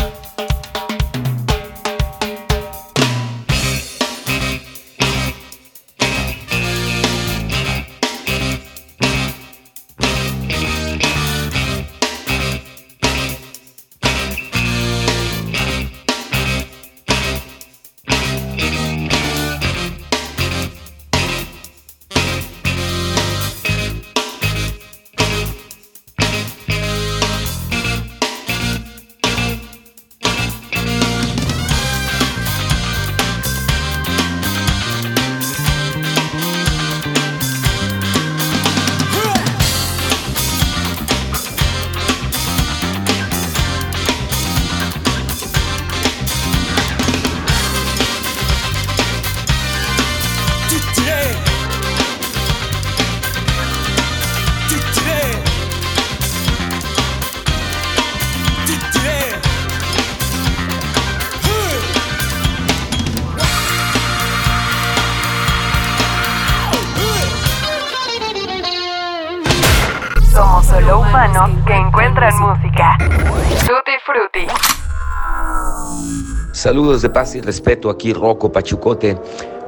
De 76.95 77.11
paz 77.11 77.35
y 77.35 77.41
respeto, 77.41 77.91
aquí 77.91 78.13
Rocco 78.13 78.53
Pachucote, 78.53 79.19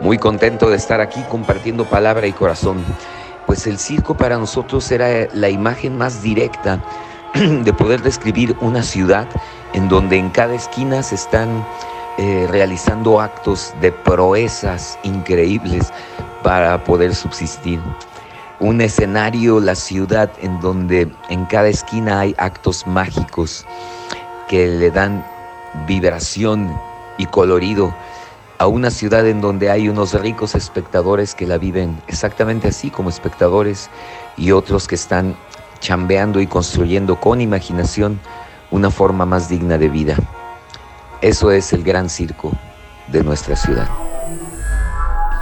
muy 0.00 0.16
contento 0.16 0.70
de 0.70 0.76
estar 0.76 1.00
aquí 1.00 1.20
compartiendo 1.28 1.84
palabra 1.84 2.28
y 2.28 2.32
corazón. 2.32 2.84
Pues 3.46 3.66
el 3.66 3.78
circo 3.78 4.16
para 4.16 4.38
nosotros 4.38 4.88
era 4.92 5.26
la 5.34 5.48
imagen 5.48 5.98
más 5.98 6.22
directa 6.22 6.80
de 7.34 7.72
poder 7.72 8.02
describir 8.02 8.54
una 8.60 8.80
ciudad 8.80 9.26
en 9.72 9.88
donde 9.88 10.18
en 10.18 10.30
cada 10.30 10.54
esquina 10.54 11.02
se 11.02 11.16
están 11.16 11.66
eh, 12.16 12.46
realizando 12.48 13.20
actos 13.20 13.74
de 13.80 13.90
proezas 13.90 14.96
increíbles 15.02 15.92
para 16.44 16.84
poder 16.84 17.12
subsistir. 17.12 17.80
Un 18.60 18.80
escenario, 18.80 19.58
la 19.58 19.74
ciudad 19.74 20.30
en 20.40 20.60
donde 20.60 21.10
en 21.28 21.44
cada 21.46 21.66
esquina 21.66 22.20
hay 22.20 22.36
actos 22.38 22.86
mágicos 22.86 23.66
que 24.48 24.68
le 24.68 24.92
dan 24.92 25.26
vibración 25.88 26.72
y 27.18 27.26
colorido 27.26 27.94
a 28.58 28.66
una 28.66 28.90
ciudad 28.90 29.26
en 29.26 29.40
donde 29.40 29.70
hay 29.70 29.88
unos 29.88 30.14
ricos 30.14 30.54
espectadores 30.54 31.34
que 31.34 31.46
la 31.46 31.58
viven 31.58 32.00
exactamente 32.08 32.68
así 32.68 32.90
como 32.90 33.10
espectadores 33.10 33.90
y 34.36 34.52
otros 34.52 34.88
que 34.88 34.94
están 34.94 35.36
chambeando 35.80 36.40
y 36.40 36.46
construyendo 36.46 37.20
con 37.20 37.40
imaginación 37.40 38.18
una 38.70 38.90
forma 38.90 39.26
más 39.26 39.48
digna 39.48 39.78
de 39.78 39.88
vida. 39.88 40.16
Eso 41.20 41.50
es 41.50 41.72
el 41.72 41.82
gran 41.82 42.08
circo 42.08 42.52
de 43.08 43.22
nuestra 43.22 43.56
ciudad. 43.56 43.88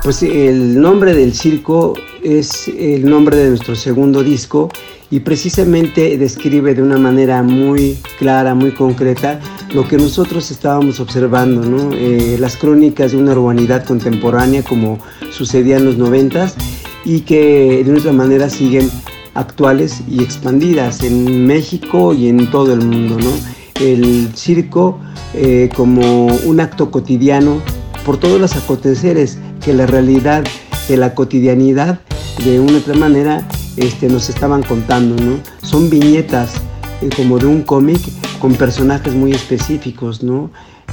Pues 0.02 0.22
el 0.22 0.80
nombre 0.80 1.14
del 1.14 1.34
circo 1.34 1.94
es 2.22 2.68
el 2.68 3.08
nombre 3.08 3.36
de 3.36 3.48
nuestro 3.50 3.74
segundo 3.74 4.22
disco 4.22 4.68
y 5.14 5.20
precisamente 5.20 6.18
describe 6.18 6.74
de 6.74 6.82
una 6.82 6.98
manera 6.98 7.40
muy 7.44 7.96
clara, 8.18 8.52
muy 8.56 8.72
concreta 8.72 9.38
lo 9.72 9.86
que 9.86 9.96
nosotros 9.96 10.50
estábamos 10.50 10.98
observando, 10.98 11.92
eh, 11.92 12.36
las 12.40 12.56
crónicas 12.56 13.12
de 13.12 13.18
una 13.18 13.30
urbanidad 13.30 13.84
contemporánea 13.84 14.64
como 14.64 14.98
sucedía 15.30 15.76
en 15.76 15.84
los 15.84 15.98
noventas 15.98 16.56
y 17.04 17.20
que 17.20 17.84
de 17.84 17.92
otra 17.92 18.12
manera 18.12 18.50
siguen 18.50 18.90
actuales 19.34 20.02
y 20.08 20.20
expandidas 20.20 21.04
en 21.04 21.46
México 21.46 22.12
y 22.12 22.28
en 22.28 22.50
todo 22.50 22.74
el 22.74 22.84
mundo. 22.84 23.30
El 23.80 24.34
circo 24.34 24.98
eh, 25.32 25.68
como 25.76 26.26
un 26.26 26.58
acto 26.58 26.90
cotidiano 26.90 27.62
por 28.04 28.18
todos 28.18 28.40
los 28.40 28.56
aconteceres 28.56 29.38
que 29.64 29.74
la 29.74 29.86
realidad 29.86 30.42
de 30.88 30.96
la 30.96 31.14
cotidianidad 31.14 32.00
de 32.44 32.58
una 32.58 32.78
otra 32.78 32.94
manera 32.94 33.46
este, 33.76 34.08
nos 34.08 34.28
estaban 34.28 34.62
contando, 34.62 35.22
¿no? 35.22 35.38
Son 35.62 35.90
viñetas 35.90 36.54
eh, 37.02 37.10
como 37.16 37.38
de 37.38 37.46
un 37.46 37.62
cómic 37.62 38.00
con 38.38 38.54
personajes 38.54 39.14
muy 39.14 39.32
específicos. 39.32 40.20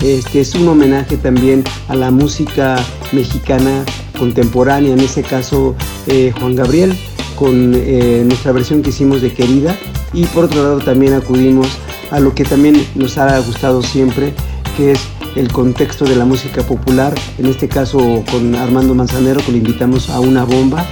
Este, 0.01 0.41
es 0.41 0.55
un 0.55 0.67
homenaje 0.67 1.17
también 1.17 1.63
a 1.87 1.95
la 1.95 2.11
música 2.11 2.77
mexicana 3.11 3.83
contemporánea, 4.17 4.93
en 4.93 4.99
ese 4.99 5.21
caso 5.21 5.75
eh, 6.07 6.33
Juan 6.39 6.55
Gabriel, 6.55 6.95
con 7.35 7.73
eh, 7.75 8.23
nuestra 8.25 8.51
versión 8.51 8.81
que 8.81 8.89
hicimos 8.89 9.21
de 9.21 9.33
Querida, 9.33 9.75
y 10.13 10.25
por 10.25 10.45
otro 10.45 10.63
lado 10.63 10.79
también 10.79 11.13
acudimos 11.13 11.67
a 12.09 12.19
lo 12.19 12.33
que 12.33 12.43
también 12.43 12.85
nos 12.95 13.17
ha 13.17 13.39
gustado 13.39 13.83
siempre, 13.83 14.33
que 14.75 14.91
es 14.91 15.01
el 15.35 15.51
contexto 15.51 16.05
de 16.05 16.15
la 16.15 16.25
música 16.25 16.61
popular, 16.63 17.13
en 17.37 17.45
este 17.45 17.67
caso 17.67 18.23
con 18.31 18.55
Armando 18.55 18.95
Manzanero, 18.95 19.39
que 19.45 19.51
le 19.51 19.59
invitamos 19.59 20.09
a 20.09 20.19
una 20.19 20.43
bomba 20.43 20.85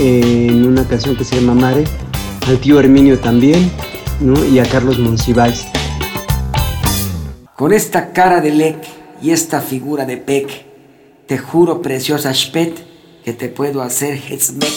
en 0.00 0.66
una 0.66 0.88
canción 0.88 1.14
que 1.14 1.24
se 1.24 1.36
llama 1.36 1.54
Mare, 1.54 1.84
al 2.46 2.58
tío 2.58 2.80
Herminio 2.80 3.18
también, 3.18 3.70
y 4.50 4.58
a 4.58 4.64
Carlos 4.64 4.98
Monsiváis. 4.98 5.66
Con 7.54 7.74
esta 7.74 8.12
cara 8.12 8.40
de 8.40 8.50
Lec 8.50 8.78
y 9.22 9.30
esta 9.30 9.60
figura 9.60 10.06
de 10.06 10.16
Peck, 10.16 10.64
te 11.26 11.36
juro, 11.36 11.82
preciosa 11.82 12.32
Spet, 12.32 12.74
que 13.24 13.34
te 13.34 13.48
puedo 13.48 13.82
hacer 13.82 14.14
Hezmek. 14.14 14.72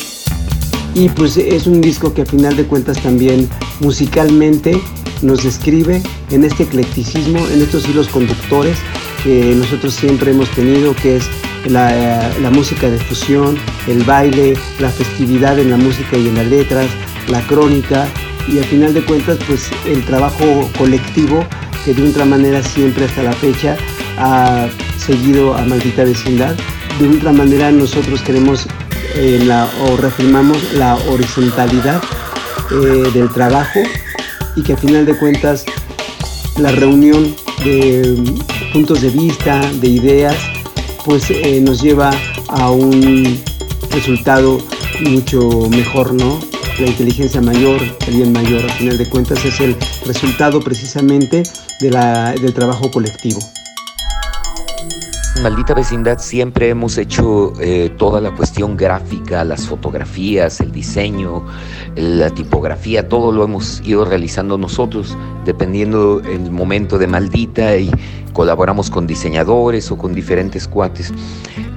Y 0.93 1.09
pues 1.09 1.37
es 1.37 1.65
un 1.67 1.79
disco 1.79 2.13
que 2.13 2.23
a 2.23 2.25
final 2.25 2.57
de 2.57 2.65
cuentas 2.65 3.01
también 3.01 3.49
musicalmente 3.79 4.79
nos 5.21 5.43
describe 5.43 6.01
en 6.31 6.43
este 6.43 6.63
eclecticismo, 6.63 7.39
en 7.47 7.61
estos 7.61 7.87
hilos 7.87 8.09
conductores 8.09 8.77
que 9.23 9.55
nosotros 9.55 9.93
siempre 9.93 10.31
hemos 10.31 10.49
tenido, 10.51 10.95
que 10.95 11.17
es 11.17 11.29
la, 11.65 12.49
música 12.51 12.89
de 12.89 12.97
fusión, 12.97 13.57
el 13.87 14.03
baile, 14.03 14.53
la 14.79 14.89
festividad 14.89 15.57
en 15.59 15.71
la 15.71 15.77
música 15.77 16.17
y 16.17 16.27
en 16.27 16.35
las 16.35 16.47
letras, 16.47 16.87
la 17.29 17.41
crónica 17.41 18.07
y 18.47 18.57
al 18.57 18.65
final 18.65 18.93
de 18.93 19.03
cuentas 19.03 19.37
pues 19.47 19.71
el 19.85 20.03
trabajo 20.03 20.69
colectivo 20.77 21.45
que 21.85 21.93
de 21.93 22.09
otra 22.09 22.25
manera 22.25 22.61
siempre 22.61 23.05
hasta 23.05 23.23
la 23.23 23.31
fecha 23.33 23.77
ha 24.17 24.67
seguido 24.97 25.55
a 25.55 25.61
Maldita 25.61 26.03
Vecindad. 26.03 26.55
De 26.99 27.07
otra 27.07 27.31
manera 27.31 27.71
nosotros 27.71 28.21
queremos 28.21 28.67
eh, 29.15 29.41
la, 29.45 29.69
o 29.81 29.97
reafirmamos 29.97 30.73
la 30.73 30.95
horizontalidad 30.95 32.01
eh, 32.71 33.09
del 33.13 33.29
trabajo 33.29 33.79
y 34.55 34.63
que 34.63 34.73
a 34.73 34.77
final 34.77 35.05
de 35.05 35.17
cuentas 35.17 35.65
la 36.57 36.71
reunión 36.71 37.35
de 37.63 38.15
puntos 38.71 39.01
de 39.01 39.09
vista, 39.09 39.59
de 39.73 39.87
ideas, 39.87 40.35
pues 41.05 41.29
eh, 41.29 41.61
nos 41.61 41.81
lleva 41.81 42.11
a 42.47 42.69
un 42.69 43.41
resultado 43.91 44.57
mucho 45.01 45.49
mejor, 45.69 46.13
¿no? 46.13 46.39
La 46.79 46.87
inteligencia 46.87 47.41
mayor, 47.41 47.81
el 48.07 48.15
bien 48.15 48.31
mayor, 48.31 48.63
al 48.63 48.71
final 48.71 48.97
de 48.97 49.07
cuentas 49.07 49.43
es 49.45 49.59
el 49.59 49.75
resultado 50.05 50.59
precisamente 50.59 51.43
del 51.79 52.53
trabajo 52.53 52.89
colectivo. 52.89 53.39
Maldita 55.41 55.73
Vecindad 55.73 56.19
siempre 56.19 56.69
hemos 56.69 56.97
hecho 56.97 57.53
eh, 57.59 57.91
toda 57.97 58.21
la 58.21 58.31
cuestión 58.31 58.77
gráfica, 58.77 59.43
las 59.43 59.67
fotografías, 59.67 60.61
el 60.61 60.71
diseño, 60.71 61.43
la 61.95 62.29
tipografía, 62.29 63.09
todo 63.09 63.31
lo 63.31 63.43
hemos 63.43 63.81
ido 63.83 64.05
realizando 64.05 64.57
nosotros, 64.57 65.17
dependiendo 65.43 66.21
el 66.23 66.51
momento 66.51 66.97
de 66.97 67.07
Maldita 67.07 67.75
y 67.77 67.91
colaboramos 68.31 68.89
con 68.89 69.05
diseñadores 69.05 69.91
o 69.91 69.97
con 69.97 70.13
diferentes 70.13 70.67
cuates. 70.67 71.11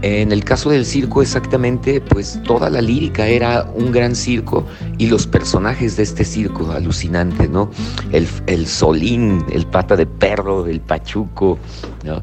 En 0.03 0.31
el 0.31 0.45
caso 0.45 0.71
del 0.71 0.85
circo 0.85 1.23
exactamente, 1.23 2.01
pues 2.01 2.40
toda 2.45 2.71
la 2.71 2.81
lírica 2.81 3.27
era 3.27 3.69
un 3.75 3.90
gran 3.90 4.14
circo 4.14 4.64
y 4.99 5.07
los 5.07 5.27
personajes 5.27 5.97
de 5.97 6.03
este 6.03 6.25
circo, 6.25 6.71
alucinante, 6.71 7.49
¿no? 7.49 7.71
El, 8.12 8.29
el 8.47 8.66
solín, 8.66 9.45
el 9.51 9.66
pata 9.66 9.97
de 9.97 10.07
perro, 10.07 10.66
el 10.66 10.81
pachuco, 10.81 11.59
¿no? 12.05 12.23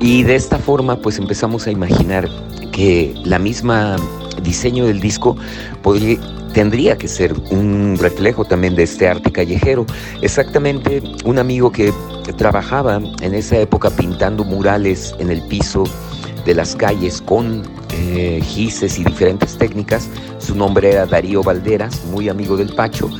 Y 0.00 0.24
de 0.24 0.34
esta 0.34 0.58
forma 0.58 0.71
pues 1.02 1.18
empezamos 1.18 1.66
a 1.66 1.70
imaginar 1.70 2.26
que 2.72 3.14
la 3.24 3.38
misma 3.38 3.96
diseño 4.42 4.86
del 4.86 5.00
disco 5.00 5.36
podría, 5.82 6.18
tendría 6.54 6.96
que 6.96 7.08
ser 7.08 7.34
un 7.50 7.98
reflejo 8.00 8.46
también 8.46 8.74
de 8.74 8.84
este 8.84 9.06
arte 9.06 9.30
callejero. 9.30 9.84
Exactamente 10.22 11.02
un 11.26 11.38
amigo 11.38 11.70
que 11.70 11.92
trabajaba 12.38 13.02
en 13.20 13.34
esa 13.34 13.58
época 13.58 13.90
pintando 13.90 14.44
murales 14.44 15.14
en 15.18 15.30
el 15.30 15.42
piso 15.42 15.84
de 16.46 16.54
las 16.54 16.74
calles 16.74 17.20
con 17.20 17.64
eh, 17.90 18.40
gises 18.42 18.98
y 18.98 19.04
diferentes 19.04 19.58
técnicas. 19.58 20.08
Su 20.38 20.54
nombre 20.54 20.92
era 20.92 21.04
Darío 21.04 21.42
Valderas, 21.42 22.02
muy 22.06 22.30
amigo 22.30 22.56
del 22.56 22.74
Pacho. 22.74 23.10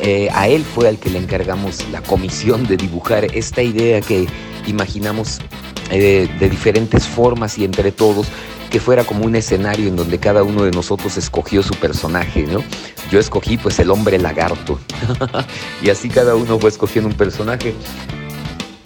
Eh, 0.00 0.28
a 0.32 0.48
él 0.48 0.64
fue 0.64 0.88
al 0.88 0.98
que 0.98 1.10
le 1.10 1.18
encargamos 1.18 1.86
la 1.92 2.00
comisión 2.00 2.66
de 2.66 2.78
dibujar 2.78 3.26
esta 3.34 3.62
idea 3.62 4.00
que 4.00 4.26
imaginamos 4.66 5.40
eh, 5.90 6.28
de 6.38 6.50
diferentes 6.50 7.06
formas 7.06 7.58
y 7.58 7.64
entre 7.64 7.92
todos 7.92 8.26
que 8.70 8.80
fuera 8.80 9.04
como 9.04 9.24
un 9.24 9.36
escenario 9.36 9.86
en 9.86 9.96
donde 9.96 10.18
cada 10.18 10.42
uno 10.42 10.64
de 10.64 10.72
nosotros 10.72 11.16
escogió 11.16 11.62
su 11.62 11.74
personaje, 11.74 12.42
¿no? 12.42 12.62
Yo 13.10 13.20
escogí 13.20 13.56
pues 13.56 13.78
el 13.78 13.90
hombre 13.90 14.18
lagarto 14.18 14.80
y 15.82 15.90
así 15.90 16.08
cada 16.08 16.34
uno 16.34 16.58
fue 16.58 16.70
escogiendo 16.70 17.08
un 17.08 17.16
personaje. 17.16 17.74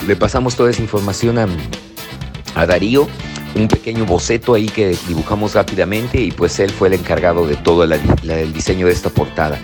Le 0.06 0.16
pasamos 0.16 0.56
toda 0.56 0.70
esa 0.70 0.82
información 0.82 1.38
a, 1.38 1.48
a 2.54 2.66
Darío 2.66 3.08
un 3.54 3.68
pequeño 3.68 4.04
boceto 4.04 4.54
ahí 4.54 4.66
que 4.66 4.96
dibujamos 5.06 5.54
rápidamente 5.54 6.20
y 6.20 6.30
pues 6.30 6.58
él 6.60 6.70
fue 6.70 6.88
el 6.88 6.94
encargado 6.94 7.46
de 7.46 7.56
todo 7.56 7.84
el 7.84 8.52
diseño 8.52 8.86
de 8.86 8.92
esta 8.92 9.10
portada. 9.10 9.58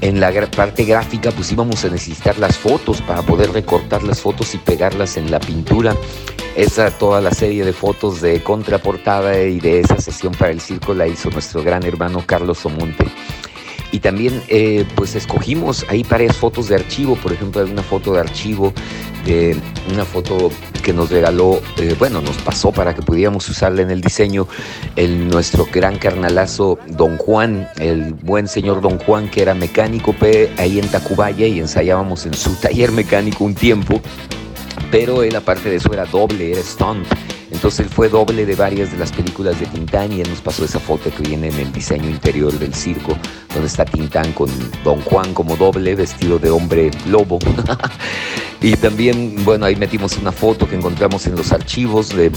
En 0.00 0.20
la 0.20 0.30
parte 0.50 0.84
gráfica 0.84 1.30
pues 1.30 1.50
íbamos 1.52 1.84
a 1.84 1.88
necesitar 1.88 2.38
las 2.38 2.58
fotos 2.58 3.00
para 3.00 3.22
poder 3.22 3.52
recortar 3.52 4.02
las 4.02 4.20
fotos 4.20 4.54
y 4.54 4.58
pegarlas 4.58 5.16
en 5.16 5.30
la 5.30 5.40
pintura. 5.40 5.96
Esa 6.54 6.90
toda 6.90 7.20
la 7.20 7.32
serie 7.32 7.64
de 7.64 7.72
fotos 7.72 8.20
de 8.20 8.42
contraportada 8.42 9.42
y 9.42 9.60
de 9.60 9.80
esa 9.80 9.98
sesión 9.98 10.32
para 10.32 10.52
el 10.52 10.60
circo 10.60 10.94
la 10.94 11.06
hizo 11.06 11.30
nuestro 11.30 11.62
gran 11.62 11.84
hermano 11.84 12.22
Carlos 12.26 12.64
Omonte. 12.64 13.06
Y 13.92 14.00
también 14.00 14.42
eh, 14.48 14.84
pues 14.94 15.14
escogimos 15.14 15.86
ahí 15.88 16.02
varias 16.02 16.36
fotos 16.36 16.68
de 16.68 16.76
archivo, 16.76 17.16
por 17.16 17.32
ejemplo, 17.32 17.62
hay 17.62 17.70
una 17.70 17.82
foto 17.82 18.14
de 18.14 18.20
archivo, 18.20 18.72
de 19.24 19.56
una 19.92 20.04
foto 20.04 20.50
que 20.82 20.92
nos 20.92 21.10
regaló, 21.10 21.60
eh, 21.78 21.94
bueno, 21.98 22.20
nos 22.20 22.36
pasó 22.38 22.72
para 22.72 22.94
que 22.94 23.02
pudiéramos 23.02 23.48
usarla 23.48 23.82
en 23.82 23.90
el 23.90 24.00
diseño, 24.00 24.46
el, 24.94 25.28
nuestro 25.28 25.66
gran 25.72 25.98
carnalazo 25.98 26.78
Don 26.86 27.16
Juan, 27.16 27.68
el 27.78 28.14
buen 28.14 28.48
señor 28.48 28.80
Don 28.80 28.98
Juan 28.98 29.28
que 29.28 29.42
era 29.42 29.54
mecánico 29.54 30.14
ahí 30.58 30.78
en 30.78 30.88
Tacubaya 30.88 31.46
y 31.46 31.58
ensayábamos 31.58 32.26
en 32.26 32.34
su 32.34 32.54
taller 32.56 32.92
mecánico 32.92 33.44
un 33.44 33.54
tiempo, 33.54 34.00
pero 34.90 35.22
él 35.22 35.34
aparte 35.34 35.70
de 35.70 35.76
eso 35.76 35.92
era 35.92 36.06
doble, 36.06 36.52
era 36.52 36.62
stunt 36.62 37.06
entonces 37.56 37.80
él 37.80 37.88
fue 37.88 38.10
doble 38.10 38.44
de 38.44 38.54
varias 38.54 38.92
de 38.92 38.98
las 38.98 39.10
películas 39.12 39.58
de 39.58 39.64
Tintán 39.64 40.12
y 40.12 40.20
él 40.20 40.28
nos 40.28 40.42
pasó 40.42 40.66
esa 40.66 40.78
foto 40.78 41.10
que 41.10 41.22
viene 41.22 41.48
en 41.48 41.58
el 41.58 41.72
diseño 41.72 42.10
interior 42.10 42.52
del 42.52 42.74
circo, 42.74 43.16
donde 43.54 43.66
está 43.66 43.86
Tintán 43.86 44.30
con 44.34 44.50
Don 44.84 45.00
Juan 45.00 45.32
como 45.32 45.56
doble, 45.56 45.94
vestido 45.94 46.38
de 46.38 46.50
hombre 46.50 46.90
lobo. 47.06 47.38
y 48.60 48.76
también, 48.76 49.42
bueno, 49.42 49.64
ahí 49.64 49.74
metimos 49.74 50.18
una 50.18 50.32
foto 50.32 50.68
que 50.68 50.76
encontramos 50.76 51.26
en 51.26 51.34
los 51.34 51.50
archivos 51.50 52.10
de, 52.10 52.30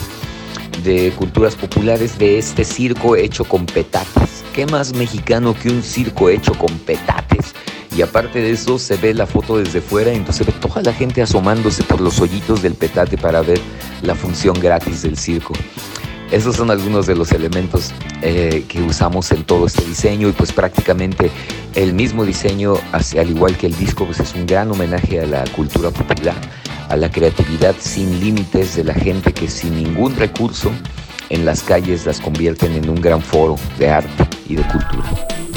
de 0.85 1.11
culturas 1.11 1.53
populares 1.55 2.17
de 2.17 2.37
este 2.37 2.63
circo 2.63 3.17
hecho 3.17 3.43
con 3.43 3.65
petates. 3.65 4.45
¿Qué 4.53 4.65
más 4.67 4.93
mexicano 4.93 5.53
que 5.53 5.67
un 5.67 5.83
circo 5.83 6.29
hecho 6.29 6.53
con 6.53 6.79
petates? 6.79 7.53
Y 7.99 8.01
aparte 8.01 8.39
de 8.39 8.51
eso 8.51 8.79
se 8.79 8.95
ve 8.95 9.13
la 9.13 9.27
foto 9.27 9.57
desde 9.57 9.81
fuera, 9.81 10.13
entonces 10.13 10.47
ve 10.47 10.53
toda 10.53 10.81
la 10.81 10.93
gente 10.93 11.21
asomándose 11.21 11.83
por 11.83 11.99
los 11.99 12.21
hoyitos 12.21 12.61
del 12.61 12.75
petate 12.75 13.17
para 13.17 13.41
ver 13.41 13.59
la 14.03 14.15
función 14.15 14.57
gratis 14.57 15.01
del 15.01 15.17
circo. 15.17 15.53
Esos 16.31 16.55
son 16.55 16.71
algunos 16.71 17.07
de 17.07 17.15
los 17.15 17.33
elementos 17.33 17.91
eh, 18.21 18.63
que 18.69 18.81
usamos 18.81 19.33
en 19.33 19.43
todo 19.43 19.65
este 19.65 19.83
diseño 19.83 20.29
y 20.29 20.31
pues 20.31 20.53
prácticamente 20.53 21.29
El 21.75 21.91
mismo 21.91 22.23
diseño, 22.23 22.75
al 22.93 23.29
igual 23.29 23.57
que 23.57 23.67
el 23.67 23.75
disco, 23.75 24.05
pues 24.05 24.21
es 24.21 24.33
un 24.33 24.45
gran 24.45 24.71
homenaje 24.71 25.19
a 25.19 25.25
la 25.25 25.43
cultura 25.53 25.91
popular, 25.91 26.35
a 26.87 26.95
la 26.95 27.11
creatividad 27.11 27.75
sin 27.79 28.21
límites 28.21 28.77
de 28.77 28.85
la 28.85 28.93
gente 28.93 29.33
que 29.33 29.49
sin 29.49 29.75
ningún 29.75 30.15
recurso 30.15 30.71
en 31.29 31.43
las 31.43 31.63
calles 31.63 32.05
las 32.05 32.21
convierten 32.21 32.71
en 32.75 32.89
un 32.89 33.01
gran 33.01 33.21
foro 33.21 33.57
de 33.77 33.89
arte 33.89 34.25
y 34.47 34.55
de 34.55 34.63
cultura. 34.63 35.48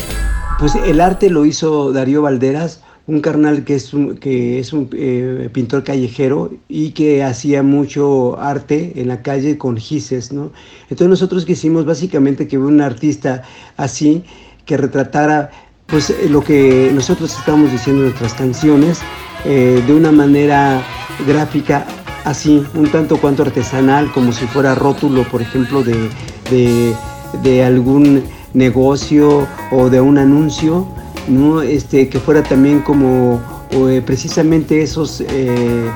Pues 0.62 0.76
el 0.76 1.00
arte 1.00 1.28
lo 1.28 1.44
hizo 1.44 1.92
Darío 1.92 2.22
Valderas, 2.22 2.82
un 3.08 3.20
carnal 3.20 3.64
que 3.64 3.74
es 3.74 3.92
un, 3.92 4.16
que 4.16 4.60
es 4.60 4.72
eh, 4.92 5.50
pintor 5.52 5.82
callejero 5.82 6.52
y 6.68 6.92
que 6.92 7.24
hacía 7.24 7.64
mucho 7.64 8.38
arte 8.38 8.92
en 8.94 9.08
la 9.08 9.22
calle 9.22 9.58
con 9.58 9.76
gises, 9.76 10.32
¿no? 10.32 10.52
Entonces 10.82 11.08
nosotros 11.08 11.44
quisimos 11.44 11.84
básicamente 11.84 12.46
que 12.46 12.58
un 12.58 12.80
artista 12.80 13.42
así, 13.76 14.22
que 14.64 14.76
retratara 14.76 15.50
pues 15.86 16.14
lo 16.30 16.44
que 16.44 16.92
nosotros 16.94 17.36
estamos 17.36 17.72
diciendo 17.72 18.02
en 18.02 18.10
nuestras 18.10 18.34
canciones 18.34 19.00
eh, 19.44 19.82
de 19.84 19.92
una 19.92 20.12
manera 20.12 20.80
gráfica 21.26 21.84
así, 22.22 22.62
un 22.74 22.88
tanto 22.88 23.16
cuanto 23.16 23.42
artesanal, 23.42 24.12
como 24.12 24.30
si 24.30 24.46
fuera 24.46 24.76
rótulo, 24.76 25.24
por 25.24 25.42
ejemplo, 25.42 25.82
de, 25.82 26.94
de 27.42 27.64
algún 27.64 28.22
negocio 28.54 29.46
o 29.70 29.90
de 29.90 30.00
un 30.00 30.18
anuncio 30.18 30.86
¿no? 31.28 31.62
Este, 31.62 32.08
que 32.08 32.18
fuera 32.18 32.42
también 32.42 32.80
como 32.80 33.40
eh, 33.70 34.02
precisamente 34.04 34.82
esos, 34.82 35.20
eh, 35.20 35.90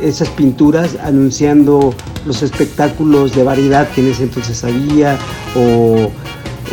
esas 0.00 0.28
pinturas 0.30 0.96
anunciando 1.02 1.94
los 2.26 2.42
espectáculos 2.42 3.34
de 3.34 3.42
variedad 3.42 3.88
que 3.90 4.00
en 4.00 4.10
ese 4.10 4.24
entonces 4.24 4.62
había 4.64 5.18
o, 5.56 6.10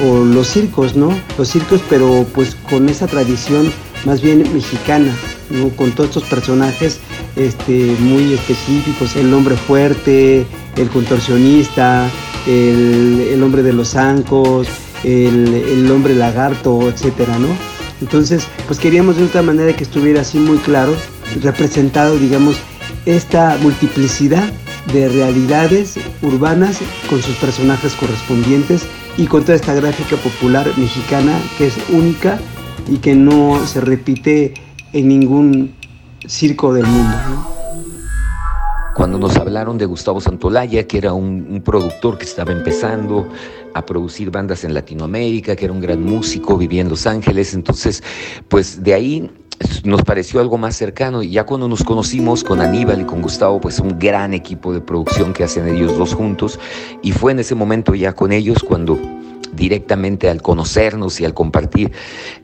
los 0.01 0.47
circos, 0.47 0.95
¿no? 0.95 1.10
Los 1.38 1.49
circos, 1.49 1.82
pero 1.89 2.25
pues 2.34 2.55
con 2.69 2.88
esa 2.88 3.05
tradición 3.05 3.69
más 4.05 4.21
bien 4.21 4.45
mexicana, 4.53 5.13
¿no? 5.49 5.67
Con 5.75 5.91
todos 5.91 6.12
estos 6.12 6.23
personajes 6.23 7.01
este, 7.36 7.97
muy 7.99 8.34
específicos, 8.34 9.17
el 9.17 9.34
hombre 9.34 9.58
fuerte, 9.58 10.47
el 10.77 10.89
contorsionista, 10.89 12.10
el, 12.47 13.41
hombre 13.43 13.62
de 13.62 13.73
los 13.73 13.89
zancos, 13.89 14.69
el, 15.03 15.53
el 15.53 15.91
hombre 15.91 16.15
lagarto, 16.15 16.89
etcétera, 16.89 17.38
¿no? 17.38 17.47
Entonces, 18.01 18.47
pues 18.67 18.79
queríamos 18.79 19.17
de 19.17 19.25
otra 19.25 19.41
manera 19.41 19.75
que 19.75 19.83
estuviera 19.83 20.21
así 20.21 20.38
muy 20.38 20.57
claro, 20.59 20.95
representado, 21.41 22.17
digamos, 22.17 22.55
esta 23.05 23.57
multiplicidad 23.62 24.51
de 24.93 25.09
realidades 25.09 25.95
urbanas 26.21 26.79
con 27.09 27.21
sus 27.21 27.35
personajes 27.35 27.93
correspondientes 27.93 28.85
y 29.17 29.27
con 29.27 29.43
toda 29.43 29.55
esta 29.55 29.73
gráfica 29.73 30.15
popular 30.17 30.67
mexicana 30.77 31.38
que 31.57 31.67
es 31.67 31.75
única 31.89 32.39
y 32.88 32.97
que 32.97 33.15
no 33.15 33.65
se 33.65 33.81
repite 33.81 34.53
en 34.93 35.07
ningún 35.07 35.73
circo 36.25 36.73
del 36.73 36.88
mundo. 36.88 37.59
Cuando 38.99 39.17
nos 39.17 39.38
hablaron 39.38 39.77
de 39.77 39.85
Gustavo 39.85 40.19
Santolaya, 40.19 40.85
que 40.85 40.97
era 40.97 41.13
un, 41.13 41.62
productor 41.63 42.17
que 42.17 42.25
estaba 42.25 42.51
empezando, 42.51 43.29
a 43.73 43.85
producir 43.85 44.29
bandas 44.29 44.65
en 44.65 44.73
Latinoamérica, 44.73 45.55
que 45.55 45.63
era 45.63 45.73
un 45.73 45.79
gran 45.79 46.03
músico, 46.03 46.57
vivía 46.57 46.81
en 46.81 46.89
Los 46.89 47.07
Ángeles, 47.07 47.53
entonces, 47.53 48.03
pues 48.49 48.83
de 48.83 48.93
ahí 48.93 49.31
nos 49.85 50.01
pareció 50.03 50.41
algo 50.41 50.57
más 50.57 50.75
cercano. 50.75 51.23
Y 51.23 51.29
ya 51.29 51.45
cuando 51.45 51.69
nos 51.69 51.81
conocimos 51.81 52.43
con 52.43 52.59
Aníbal 52.59 52.99
y 52.99 53.05
con 53.05 53.21
Gustavo, 53.21 53.62
pues 53.62 53.79
un 53.79 53.97
gran 53.97 54.33
equipo 54.33 54.73
de 54.73 54.81
producción 54.81 55.31
que 55.31 55.45
hacen 55.45 55.69
ellos 55.69 55.97
dos 55.97 56.13
juntos. 56.13 56.59
Y 57.01 57.13
fue 57.13 57.31
en 57.31 57.39
ese 57.39 57.55
momento 57.55 57.95
ya 57.95 58.12
con 58.12 58.33
ellos 58.33 58.57
cuando 58.67 58.99
directamente 59.54 60.30
al 60.30 60.41
conocernos 60.41 61.19
y 61.19 61.25
al 61.25 61.34
compartir 61.34 61.91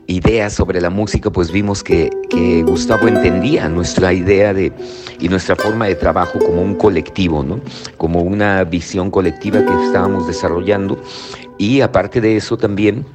ideas 0.06 0.52
sobre 0.52 0.80
la 0.80 0.90
música, 0.90 1.30
pues 1.30 1.50
vimos 1.50 1.82
que, 1.82 2.10
Gustavo 2.66 3.08
entendía 3.08 3.68
nuestra 3.68 4.12
idea 4.12 4.52
de, 4.52 4.72
y 5.20 5.28
nuestra 5.28 5.56
forma 5.56 5.86
de 5.86 5.94
trabajo 5.94 6.38
como 6.38 6.62
un 6.62 6.74
colectivo, 6.74 7.42
¿no? 7.42 7.60
como 7.96 8.20
una 8.20 8.64
visión 8.64 9.10
colectiva 9.10 9.64
que 9.64 9.84
estábamos 9.86 10.26
desarrollando. 10.26 11.00
Y 11.58 11.80
aparte 11.80 12.20
de 12.20 12.36
eso 12.36 12.58
también, 12.58 13.06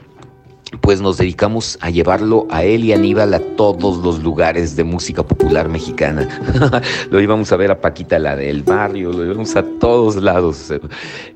pues 0.79 1.01
nos 1.01 1.17
dedicamos 1.17 1.77
a 1.81 1.89
llevarlo 1.89 2.47
a 2.49 2.63
él 2.63 2.85
y 2.85 2.93
a 2.93 2.95
Aníbal 2.95 3.33
a 3.33 3.39
todos 3.39 3.97
los 3.97 4.23
lugares 4.23 4.75
de 4.75 4.83
música 4.83 5.23
popular 5.23 5.67
mexicana. 5.67 6.27
lo 7.11 7.19
íbamos 7.19 7.51
a 7.51 7.57
ver 7.57 7.71
a 7.71 7.81
Paquita, 7.81 8.17
la 8.17 8.35
del 8.35 8.63
barrio, 8.63 9.11
lo 9.11 9.25
íbamos 9.25 9.55
a 9.55 9.63
todos 9.79 10.15
lados. 10.15 10.73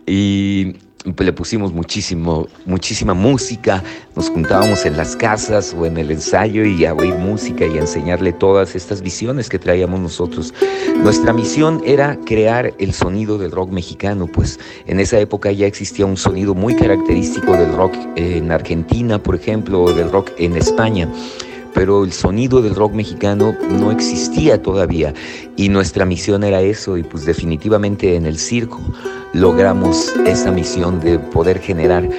Y 0.08 0.78
le 1.06 1.34
pusimos 1.34 1.74
muchísimo, 1.74 2.48
muchísima 2.66 3.14
música, 3.14 3.84
nos 4.16 4.30
juntábamos 4.30 4.86
en 4.86 4.98
las 4.98 5.16
casas 5.16 5.76
o 5.78 5.86
en 5.86 5.98
el 5.98 6.12
ensayo 6.12 6.66
y 6.66 6.86
a 6.86 6.94
oír 6.94 7.14
música 7.16 7.66
y 7.66 7.78
a 7.78 7.82
enseñarle 7.82 8.34
todas 8.34 8.76
estas 8.76 9.02
visiones 9.02 9.50
que 9.50 9.60
traíamos 9.60 10.00
nosotros. 10.00 10.54
Nuestra 10.98 11.34
misión 11.34 11.82
era 11.86 12.18
crear 12.26 12.74
el 12.80 12.94
sonido 12.94 13.38
del 13.38 13.52
rock 13.52 13.72
mexicano, 13.72 14.28
pues 14.28 14.60
en 14.88 15.00
esa 15.00 15.20
época 15.20 15.52
ya 15.52 15.68
existía 15.68 16.06
un 16.06 16.18
sonido 16.18 16.56
muy 16.56 16.76
característico 16.76 17.54
del 17.54 17.74
rock 17.74 17.96
en 18.16 18.52
Argentina, 18.52 19.22
por 19.22 19.36
ejemplo, 19.36 19.84
o 19.84 19.94
del 19.94 20.12
rock 20.12 20.32
en 20.38 20.56
España 20.56 21.08
pero 21.76 22.06
el 22.06 22.14
sonido 22.14 22.62
del 22.62 22.74
rock 22.74 22.94
mexicano 22.94 23.54
no 23.70 23.92
existía 23.92 24.62
todavía 24.62 25.14
y 25.58 25.68
nuestra 25.68 26.06
misión 26.06 26.46
era 26.46 26.62
eso 26.62 26.98
y 26.98 27.04
pues 27.04 27.26
definitivamente 27.26 28.16
en 28.16 28.26
el 28.26 28.40
circo 28.40 28.80
logramos 29.36 30.14
esa 30.26 30.50
misión 30.50 31.02
de 31.02 31.20
poder 31.20 31.60
generar 31.60 32.10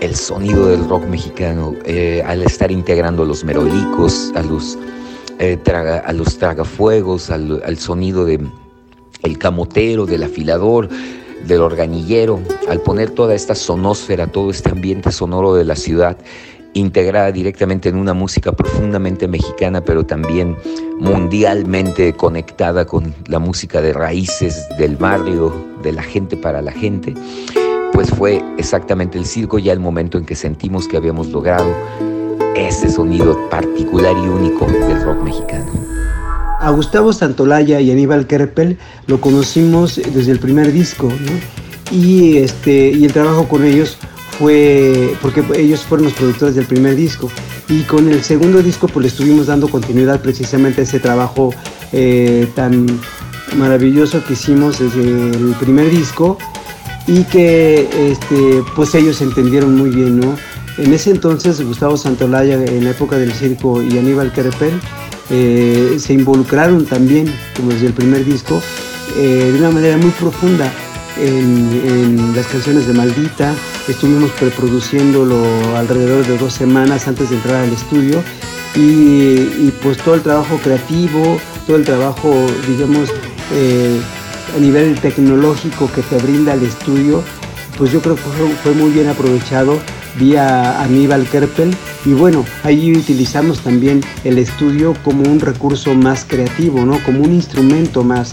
el 0.00 0.16
sonido 0.16 0.68
del 0.68 0.88
rock 0.88 1.04
mexicano 1.04 1.74
eh, 1.84 2.22
al 2.26 2.42
estar 2.42 2.70
integrando 2.70 3.24
a 3.24 3.26
los 3.26 3.44
merolicos, 3.44 4.32
a 4.34 4.42
los, 4.42 4.78
eh, 5.38 5.58
a 5.66 6.12
los 6.14 6.38
tragafuegos, 6.38 7.30
al, 7.30 7.62
al 7.62 7.76
sonido 7.76 8.24
de 8.24 8.40
el 9.22 9.38
camotero, 9.38 10.06
del 10.06 10.22
afilador, 10.22 10.88
del 11.46 11.60
organillero, 11.60 12.40
al 12.70 12.80
poner 12.80 13.10
toda 13.10 13.34
esta 13.34 13.54
sonósfera, 13.54 14.26
todo 14.26 14.50
este 14.50 14.70
ambiente 14.70 15.12
sonoro 15.12 15.54
de 15.54 15.64
la 15.64 15.76
ciudad 15.76 16.16
integrada 16.72 17.32
directamente 17.32 17.90
en 17.90 17.96
una 17.96 18.14
música 18.14 18.52
profundamente 18.52 19.28
mexicana, 19.28 19.82
pero 19.84 20.06
también 20.06 20.56
mundialmente 20.98 22.14
conectada 22.14 22.86
con 22.86 23.14
la 23.26 23.38
música 23.40 23.82
de 23.82 23.92
raíces 23.92 24.66
del 24.78 24.96
barrio, 24.96 25.65
de 25.86 25.92
la 25.92 26.02
gente 26.02 26.36
para 26.36 26.60
la 26.60 26.72
gente, 26.72 27.14
pues 27.92 28.10
fue 28.10 28.42
exactamente 28.58 29.16
el 29.18 29.24
circo 29.24 29.58
ya 29.58 29.72
el 29.72 29.80
momento 29.80 30.18
en 30.18 30.26
que 30.26 30.34
sentimos 30.34 30.88
que 30.88 30.96
habíamos 30.96 31.28
logrado 31.28 31.66
ese 32.56 32.90
sonido 32.90 33.48
particular 33.48 34.14
y 34.16 34.28
único 34.28 34.66
del 34.66 35.02
rock 35.02 35.22
mexicano. 35.22 35.66
A 36.60 36.70
Gustavo 36.70 37.12
Santolaya 37.12 37.80
y 37.80 37.90
Aníbal 37.90 38.26
Kerpel 38.26 38.78
lo 39.06 39.20
conocimos 39.20 39.96
desde 39.96 40.32
el 40.32 40.40
primer 40.40 40.72
disco, 40.72 41.08
y, 41.90 42.38
este, 42.38 42.90
y 42.90 43.04
el 43.04 43.12
trabajo 43.12 43.46
con 43.48 43.64
ellos 43.64 43.96
fue 44.38 45.14
porque 45.22 45.42
ellos 45.56 45.80
fueron 45.80 46.06
los 46.06 46.14
productores 46.14 46.54
del 46.54 46.66
primer 46.66 46.94
disco 46.94 47.30
y 47.68 47.82
con 47.82 48.08
el 48.10 48.22
segundo 48.22 48.62
disco 48.62 48.86
pues 48.86 49.02
le 49.02 49.08
estuvimos 49.08 49.46
dando 49.46 49.68
continuidad 49.68 50.20
precisamente 50.20 50.82
a 50.82 50.84
ese 50.84 51.00
trabajo 51.00 51.54
eh, 51.92 52.46
tan 52.54 52.86
maravilloso 53.56 54.24
que 54.24 54.34
hicimos 54.34 54.78
desde 54.78 55.02
el 55.02 55.54
primer 55.58 55.90
disco 55.90 56.38
y 57.06 57.24
que 57.24 57.88
este, 58.10 58.62
pues 58.74 58.94
ellos 58.94 59.20
entendieron 59.20 59.76
muy 59.76 59.90
bien, 59.90 60.20
¿no? 60.20 60.36
En 60.78 60.92
ese 60.92 61.10
entonces 61.10 61.62
Gustavo 61.62 61.96
Santolaya 61.96 62.54
en 62.54 62.84
la 62.84 62.90
época 62.90 63.16
del 63.16 63.32
circo 63.32 63.82
y 63.82 63.96
Aníbal 63.96 64.32
Kerepel 64.32 64.78
eh, 65.30 65.96
se 65.98 66.12
involucraron 66.12 66.84
también, 66.84 67.32
como 67.56 67.70
desde 67.70 67.86
el 67.86 67.94
primer 67.94 68.24
disco, 68.24 68.60
eh, 69.16 69.50
de 69.52 69.58
una 69.58 69.70
manera 69.70 69.96
muy 69.96 70.10
profunda 70.10 70.70
en, 71.18 72.34
las 72.34 72.46
canciones 72.46 72.86
de 72.86 72.92
Maldita. 72.92 73.54
Estuvimos 73.88 74.30
preproduciéndolo 74.32 75.44
alrededor 75.76 76.26
de 76.26 76.36
dos 76.38 76.52
semanas 76.52 77.08
antes 77.08 77.30
de 77.30 77.36
entrar 77.36 77.64
al 77.64 77.72
estudio. 77.72 78.22
Y, 78.74 79.70
pues 79.82 79.96
todo 79.96 80.16
el 80.16 80.22
trabajo 80.22 80.60
creativo, 80.62 81.38
todo 81.66 81.76
el 81.76 81.84
trabajo, 81.84 82.34
digamos, 82.68 83.10
eh, 83.52 84.00
a 84.54 84.58
nivel 84.58 84.98
tecnológico 85.00 85.90
que 85.92 86.02
te 86.02 86.18
brinda 86.18 86.54
el 86.54 86.62
estudio, 86.62 87.22
pues 87.78 87.92
yo 87.92 88.00
creo 88.00 88.16
que 88.16 88.22
fue, 88.62 88.72
muy 88.72 88.90
bien 88.90 89.08
aprovechado 89.08 89.78
vía 90.18 90.80
Aníbal 90.82 91.26
Kerpel 91.28 91.74
y 92.04 92.12
bueno, 92.12 92.44
ahí 92.64 92.92
utilizamos 92.92 93.60
también 93.60 94.00
el 94.24 94.38
estudio 94.38 94.94
como 95.04 95.30
un 95.30 95.40
recurso 95.40 95.94
más 95.94 96.24
creativo, 96.24 96.86
¿no? 96.86 97.02
Como 97.04 97.22
un 97.22 97.34
instrumento 97.34 98.02
más. 98.02 98.32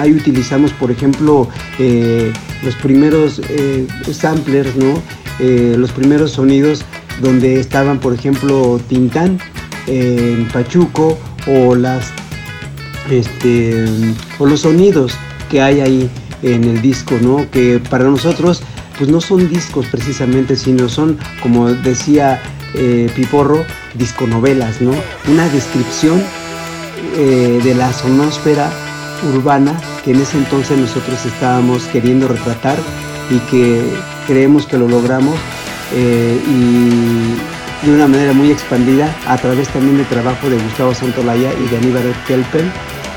Ahí 0.00 0.12
utilizamos, 0.12 0.72
por 0.72 0.90
ejemplo, 0.90 1.48
eh, 1.78 2.30
los 2.62 2.74
primeros 2.76 3.40
eh, 3.48 3.86
samplers, 4.10 4.76
¿no? 4.76 5.02
Los 5.38 5.90
primeros 5.92 6.32
sonidos 6.32 6.84
donde 7.20 7.58
estaban, 7.58 7.98
por 7.98 8.14
ejemplo, 8.14 8.80
Tintán 8.88 9.38
en 9.86 10.46
Pachuco 10.48 11.18
o 11.46 11.74
las 11.74 12.12
este, 13.10 13.86
o 14.38 14.46
los 14.46 14.60
sonidos 14.60 15.14
que 15.50 15.60
hay 15.60 15.80
ahí 15.80 16.10
en 16.42 16.64
el 16.64 16.82
disco, 16.82 17.16
¿no? 17.20 17.48
Que 17.50 17.80
para 17.90 18.04
nosotros 18.04 18.62
pues 18.98 19.10
no 19.10 19.20
son 19.20 19.48
discos 19.48 19.86
precisamente, 19.86 20.56
sino 20.56 20.88
son, 20.88 21.18
como 21.42 21.68
decía 21.72 22.40
eh, 22.74 23.10
Piporro, 23.14 23.64
disconovelas, 23.94 24.80
¿no? 24.80 24.92
Una 25.28 25.48
descripción 25.48 26.22
eh, 27.16 27.60
de 27.62 27.74
la 27.74 27.92
sonósfera 27.92 28.70
urbana 29.34 29.78
que 30.04 30.12
en 30.12 30.20
ese 30.20 30.36
entonces 30.36 30.78
nosotros 30.78 31.24
estábamos 31.24 31.84
queriendo 31.84 32.28
retratar 32.28 32.76
y 33.30 33.38
que 33.50 33.82
creemos 34.26 34.66
que 34.66 34.78
lo 34.78 34.88
logramos 34.88 35.36
eh, 35.94 36.40
y 36.48 37.86
de 37.86 37.92
una 37.92 38.06
manera 38.06 38.32
muy 38.32 38.50
expandida 38.50 39.14
a 39.26 39.36
través 39.36 39.68
también 39.68 39.96
del 39.96 40.06
trabajo 40.06 40.48
de 40.48 40.56
Gustavo 40.56 40.94
Santolaya 40.94 41.52
y 41.52 41.68
de 41.68 41.76
Aníbal 41.76 42.14
Kelpen 42.26 42.70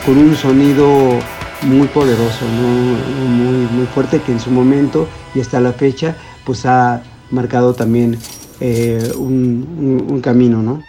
con 0.06 0.18
un 0.18 0.36
sonido 0.36 1.20
muy 1.64 1.88
poderoso, 1.88 2.46
muy, 2.46 3.66
muy 3.72 3.86
fuerte 3.88 4.22
que 4.22 4.32
en 4.32 4.40
su 4.40 4.52
momento 4.52 5.08
y 5.34 5.40
hasta 5.40 5.60
la 5.60 5.74
fecha 5.74 6.16
pues 6.46 6.66
ha 6.66 7.02
marcado 7.32 7.74
también 7.74 8.18
eh, 8.60 9.12
un, 9.18 10.06
un 10.08 10.22
camino, 10.22 10.62
¿no? 10.62 10.84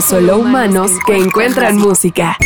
Solo 0.00 0.38
humanos 0.38 0.92
que 1.06 1.16
encuentran 1.16 1.76
música. 1.76 2.36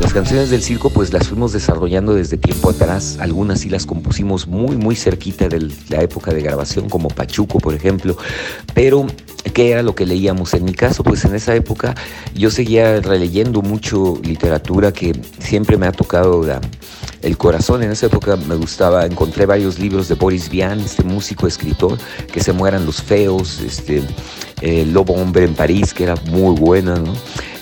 Las 0.00 0.12
canciones 0.12 0.50
del 0.50 0.62
circo 0.62 0.90
pues 0.90 1.12
las 1.12 1.28
fuimos 1.28 1.52
desarrollando 1.52 2.14
desde 2.14 2.36
tiempo 2.36 2.70
atrás, 2.70 3.18
algunas 3.20 3.60
sí 3.60 3.68
las 3.68 3.86
compusimos 3.86 4.48
muy 4.48 4.76
muy 4.76 4.96
cerquita 4.96 5.48
de 5.48 5.70
la 5.88 6.02
época 6.02 6.32
de 6.32 6.42
grabación 6.42 6.88
como 6.88 7.08
Pachuco 7.08 7.58
por 7.58 7.74
ejemplo, 7.74 8.16
pero 8.74 9.06
¿qué 9.54 9.70
era 9.70 9.82
lo 9.82 9.94
que 9.94 10.04
leíamos? 10.04 10.52
En 10.54 10.64
mi 10.64 10.74
caso 10.74 11.04
pues 11.04 11.24
en 11.24 11.34
esa 11.34 11.54
época 11.54 11.94
yo 12.34 12.50
seguía 12.50 13.00
releyendo 13.00 13.62
mucho 13.62 14.18
literatura 14.24 14.92
que 14.92 15.18
siempre 15.38 15.76
me 15.76 15.86
ha 15.86 15.92
tocado 15.92 16.42
la, 16.42 16.60
el 17.22 17.36
corazón. 17.36 17.82
En 17.82 17.90
esa 17.90 18.06
época 18.06 18.36
me 18.36 18.54
gustaba, 18.54 19.06
encontré 19.06 19.46
varios 19.46 19.78
libros 19.78 20.08
de 20.08 20.14
Boris 20.14 20.48
Vian, 20.48 20.80
este 20.80 21.02
músico 21.02 21.46
escritor, 21.46 21.98
que 22.32 22.40
se 22.40 22.52
mueran 22.52 22.86
los 22.86 23.02
feos, 23.02 23.60
este, 23.60 24.02
el 24.60 24.92
Lobo 24.92 25.14
Hombre 25.14 25.44
en 25.44 25.54
París, 25.54 25.94
que 25.94 26.04
era 26.04 26.16
muy 26.30 26.54
buena, 26.54 26.96
¿no? 26.96 27.12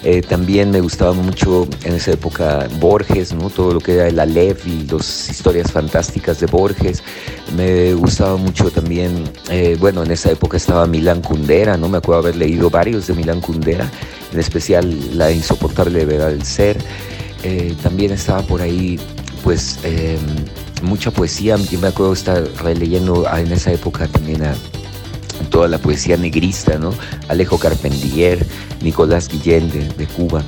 Eh, 0.05 0.23
también 0.23 0.71
me 0.71 0.81
gustaba 0.81 1.13
mucho 1.13 1.67
en 1.83 1.95
esa 1.95 2.13
época 2.13 2.69
Borges, 2.79 3.33
¿no? 3.33 3.51
todo 3.51 3.75
lo 3.75 3.81
que 3.81 3.95
era 3.95 4.07
el 4.07 4.21
Aleph 4.21 4.65
y 4.65 4.87
las 4.87 5.29
historias 5.29 5.73
fantásticas 5.73 6.39
de 6.39 6.47
Borges. 6.47 7.03
Me 7.57 7.95
gustaba 7.95 8.37
mucho 8.37 8.71
también, 8.71 9.25
eh, 9.51 9.77
bueno, 9.81 10.05
en 10.05 10.13
esa 10.13 10.31
época 10.31 10.57
estaba 10.57 10.87
Milán 10.87 11.21
Kundera, 11.21 11.77
¿no? 11.77 11.89
me 11.89 11.99
acuerdo 11.99 12.21
haber 12.21 12.37
leído 12.37 12.71
varios 12.71 13.09
de 13.09 13.15
Milán 13.15 13.41
Kundera, 13.41 13.91
en 14.33 14.39
especial 14.39 15.19
La 15.19 15.33
insoportable 15.33 16.05
verdad 16.05 16.29
del 16.29 16.45
ser. 16.45 16.79
Eh, 17.43 17.75
también 17.83 18.13
estaba 18.13 18.43
por 18.43 18.63
ahí 18.63 19.01
pues 19.43 19.79
em, 19.83 20.19
mucha 20.83 21.11
poesía. 21.11 21.57
Yo 21.57 21.79
me 21.79 21.89
acuerdo 21.89 22.13
estar 22.13 22.43
releyendo 22.63 23.27
en 23.37 23.53
esa 23.53 23.73
época 23.73 24.07
también 24.07 24.43
a 24.43 24.55
toda 25.51 25.69
la 25.69 25.79
poesía 25.79 26.17
negrista, 26.17 26.79
¿no? 26.79 26.93
Alejo 27.29 27.59
Carpentier, 27.59 28.45
Nicolás 28.83 29.29
Guillén 29.29 29.71
de, 29.71 30.07
Cuba, 30.07 30.43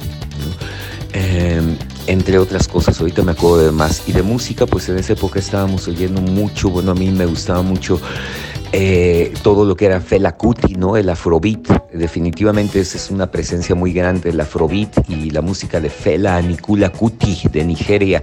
em, 1.12 1.76
entre 2.06 2.38
otras 2.38 2.66
cosas, 2.66 3.00
ahorita 3.00 3.22
me 3.22 3.32
acuerdo 3.32 3.66
de 3.66 3.72
más. 3.72 4.02
Y 4.06 4.12
de 4.12 4.22
música, 4.22 4.66
pues 4.66 4.88
en 4.88 4.98
esa 4.98 5.12
época 5.12 5.38
estábamos 5.38 5.86
oyendo 5.88 6.20
mucho, 6.20 6.70
bueno, 6.70 6.92
a 6.92 6.94
mí 6.94 7.10
me 7.10 7.26
gustaba 7.26 7.62
mucho 7.62 8.00
eh, 8.72 9.32
todo 9.42 9.64
lo 9.64 9.74
que 9.74 9.86
era 9.86 10.00
Fela 10.00 10.36
Kuti, 10.36 10.74
¿no? 10.74 10.96
El 10.96 11.08
afrobeat. 11.08 11.90
Definitivamente 11.92 12.80
esa 12.80 12.98
es 12.98 13.10
una 13.10 13.30
presencia 13.30 13.74
muy 13.74 13.92
grande, 13.92 14.30
el 14.30 14.40
afrobeat 14.40 15.08
y 15.08 15.30
la 15.30 15.42
música 15.42 15.80
de 15.80 15.90
Fela 15.90 16.36
Anikula 16.36 16.90
Kuti 16.90 17.48
de 17.50 17.64
Nigeria. 17.64 18.22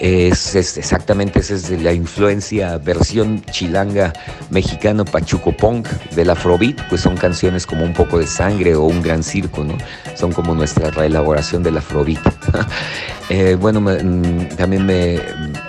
Es, 0.00 0.54
exactamente 0.56 1.38
esa 1.38 1.54
es 1.54 1.70
la 1.82 1.92
influencia 1.92 2.78
versión 2.78 3.44
chilanga 3.50 4.12
mexicano 4.50 5.04
Pachuco 5.04 5.52
Punk 5.52 5.86
del 6.16 6.30
Afrobeat, 6.30 6.88
pues 6.88 7.00
son 7.00 7.16
canciones 7.16 7.64
como 7.66 7.84
un 7.84 7.92
poco 7.92 8.18
de 8.18 8.26
sangre 8.26 8.74
o 8.74 8.82
un 8.84 9.02
gran 9.02 9.22
circo, 9.22 9.62
¿no? 9.62 9.78
Son 10.16 10.32
como 10.32 10.54
nuestra 10.54 10.90
reelaboración 10.90 11.62
del 11.62 11.76
Afrobeat. 11.76 12.20
Eh, 13.30 13.56
bueno, 13.58 13.80
mm, 13.80 14.56
también 14.56 14.84
me, 14.84 15.14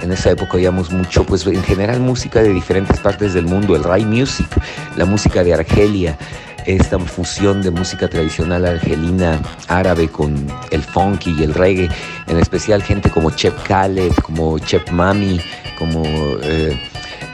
en 0.01 0.11
esa 0.11 0.31
época 0.31 0.57
oíamos 0.57 0.91
mucho, 0.91 1.23
pues 1.25 1.45
en 1.47 1.63
general 1.63 1.99
música 1.99 2.41
de 2.41 2.49
diferentes 2.49 2.99
partes 2.99 3.33
del 3.33 3.45
mundo, 3.45 3.75
el 3.75 3.83
Rai 3.83 4.05
Music, 4.05 4.47
la 4.97 5.05
música 5.05 5.43
de 5.43 5.53
Argelia, 5.53 6.17
esta 6.65 6.99
fusión 6.99 7.61
de 7.61 7.71
música 7.71 8.07
tradicional 8.07 8.65
argelina 8.65 9.39
árabe 9.67 10.07
con 10.09 10.47
el 10.71 10.81
funky 10.81 11.35
y 11.37 11.43
el 11.43 11.53
reggae, 11.53 11.89
en 12.27 12.37
especial 12.39 12.83
gente 12.83 13.09
como 13.09 13.31
Chef 13.31 13.53
Khaled, 13.63 14.13
como 14.23 14.59
Chef 14.59 14.91
Mami, 14.91 15.39
como 15.77 16.03
eh, 16.41 16.77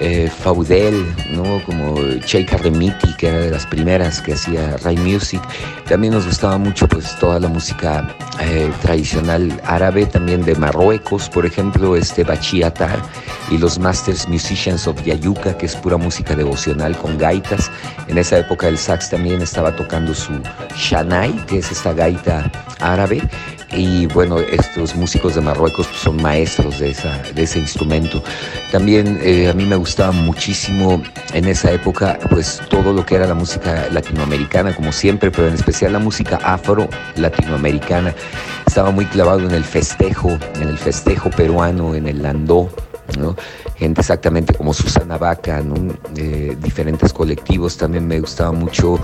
eh, 0.01 0.29
Faudel, 0.29 1.05
¿no? 1.29 1.63
como 1.63 1.95
Sheikha 2.01 2.57
Remiti, 2.57 3.15
que 3.17 3.27
era 3.27 3.37
de 3.37 3.51
las 3.51 3.67
primeras 3.67 4.19
que 4.19 4.33
hacía 4.33 4.75
Ray 4.77 4.97
Music. 4.97 5.41
También 5.87 6.13
nos 6.13 6.25
gustaba 6.25 6.57
mucho 6.57 6.87
pues 6.87 7.15
toda 7.19 7.39
la 7.39 7.47
música 7.47 8.15
eh, 8.39 8.71
tradicional 8.81 9.61
árabe, 9.63 10.07
también 10.07 10.43
de 10.43 10.55
Marruecos, 10.55 11.29
por 11.29 11.45
ejemplo, 11.45 11.95
este 11.95 12.23
Bachiatar 12.23 12.99
y 13.51 13.59
los 13.59 13.77
Masters 13.77 14.27
Musicians 14.27 14.87
of 14.87 15.01
Yayuca, 15.03 15.55
que 15.55 15.67
es 15.67 15.75
pura 15.75 15.97
música 15.97 16.35
devocional 16.35 16.97
con 16.97 17.19
gaitas. 17.19 17.69
En 18.07 18.17
esa 18.17 18.39
época 18.39 18.67
el 18.67 18.79
sax 18.79 19.11
también 19.11 19.41
estaba 19.41 19.75
tocando 19.75 20.15
su 20.15 20.33
shanai, 20.75 21.45
que 21.45 21.59
es 21.59 21.71
esta 21.71 21.93
gaita 21.93 22.51
árabe. 22.79 23.21
Y 23.73 24.05
bueno, 24.07 24.39
estos 24.39 24.95
músicos 24.95 25.36
de 25.36 25.41
Marruecos 25.41 25.88
pues, 25.88 25.99
son 25.99 26.21
maestros 26.21 26.79
de, 26.79 26.89
esa, 26.89 27.21
de 27.34 27.43
ese 27.43 27.60
instrumento. 27.60 28.21
También 28.71 29.19
eh, 29.21 29.49
a 29.49 29.53
mí 29.53 29.65
me 29.65 29.75
gustaba 29.75 30.12
muchísimo 30.12 31.01
en 31.34 31.45
esa 31.45 31.71
época 31.71 32.19
pues 32.29 32.62
todo 32.69 32.91
lo 32.93 33.05
que 33.05 33.15
era 33.15 33.27
la 33.27 33.34
música 33.34 33.88
latinoamericana, 33.91 34.75
como 34.75 34.91
siempre, 34.91 35.31
pero 35.31 35.47
en 35.47 35.53
especial 35.53 35.93
la 35.93 35.99
música 35.99 36.38
afro-latinoamericana. 36.43 38.13
Estaba 38.67 38.91
muy 38.91 39.05
clavado 39.05 39.39
en 39.39 39.51
el 39.51 39.63
festejo, 39.63 40.38
en 40.55 40.67
el 40.67 40.77
festejo 40.77 41.29
peruano, 41.29 41.95
en 41.95 42.07
el 42.07 42.21
landó 42.21 42.69
Exactamente 43.81 44.53
como 44.53 44.73
Susana 44.75 45.17
Vaca, 45.17 45.63
eh, 46.15 46.55
diferentes 46.61 47.11
colectivos. 47.11 47.77
También 47.77 48.07
me 48.07 48.19
gustaba 48.19 48.51
mucho 48.51 48.99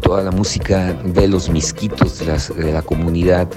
toda 0.00 0.22
la 0.22 0.30
música 0.30 0.92
de 0.92 1.26
los 1.26 1.50
misquitos 1.50 2.20
de, 2.20 2.72
la 2.72 2.82
comunidad 2.82 3.48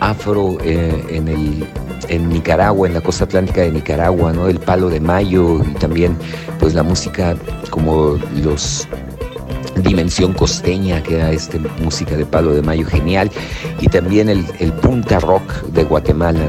afro 0.00 0.58
eh, 0.64 1.04
en, 1.10 1.28
el, 1.28 1.66
en 2.08 2.28
Nicaragua, 2.28 2.88
en 2.88 2.94
la 2.94 3.00
costa 3.00 3.24
atlántica 3.24 3.60
de 3.60 3.70
Nicaragua, 3.70 4.32
¿no? 4.32 4.48
El 4.48 4.58
palo 4.58 4.88
de 4.88 4.98
mayo 4.98 5.62
y 5.62 5.74
también 5.74 6.16
pues 6.58 6.74
la 6.74 6.82
música 6.82 7.36
como 7.70 8.18
los 8.42 8.88
dimensión 9.76 10.32
costeña, 10.32 11.02
que 11.02 11.16
era 11.16 11.30
este, 11.32 11.58
música 11.82 12.16
de 12.16 12.26
palo 12.26 12.52
de 12.52 12.62
mayo 12.62 12.86
genial, 12.86 13.30
y 13.80 13.88
también 13.88 14.28
el, 14.28 14.44
el 14.58 14.72
punta 14.72 15.20
rock 15.20 15.62
de 15.64 15.84
Guatemala, 15.84 16.40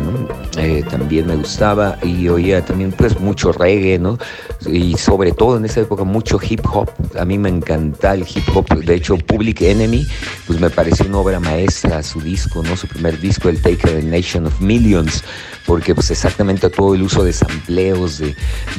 eh, 0.58 0.84
también 0.90 1.28
me 1.28 1.36
gustaba, 1.36 1.98
y 2.04 2.28
oía 2.30 2.64
también 2.66 2.92
pues 2.92 3.20
mucho 3.20 3.52
reggae, 3.52 4.00
¿no? 4.00 4.18
Y 4.66 4.98
sobre 4.98 5.32
todo 5.32 5.58
en 5.58 5.66
esa 5.66 5.82
época 5.82 6.04
mucho 6.04 6.40
hip 6.42 6.62
hop, 6.72 6.90
a 7.18 7.26
mí 7.26 7.38
me 7.38 7.50
encanta 7.50 8.14
el 8.14 8.22
hip 8.22 8.44
hop, 8.54 8.68
de 8.70 8.96
hecho 8.96 9.18
Public 9.18 9.62
Enemy, 9.62 10.08
pues 10.46 10.60
me 10.60 10.70
pareció 10.70 11.06
una 11.06 11.20
obra 11.20 11.40
maestra 11.40 12.02
su 12.04 12.22
disco, 12.22 12.64
¿no? 12.64 12.76
Su 12.76 12.88
primer 12.88 13.20
disco, 13.20 13.50
el 13.50 13.62
Take 13.62 13.98
a 13.98 14.02
Nation 14.02 14.48
of 14.48 14.60
Millions, 14.62 15.24
porque 15.68 15.94
pues 15.94 16.10
exactamente 16.10 16.70
todo 16.70 16.96
el 16.96 17.04
uso 17.04 17.26
de 17.26 17.34
sampleos 17.34 18.20
de, 18.20 18.36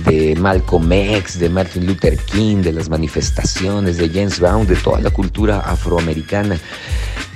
de 0.07 0.35
Malcolm 0.37 0.91
X, 0.91 1.39
de 1.39 1.51
Martin 1.51 1.87
Luther 1.87 2.17
King, 2.17 2.63
de 2.63 2.73
las 2.73 2.89
manifestaciones, 2.89 3.99
de 3.99 4.09
James 4.09 4.41
Brown, 4.41 4.67
de 4.67 4.75
toda 4.75 4.99
la 5.01 5.11
cultura 5.11 5.61
afroamericana. 5.61 6.59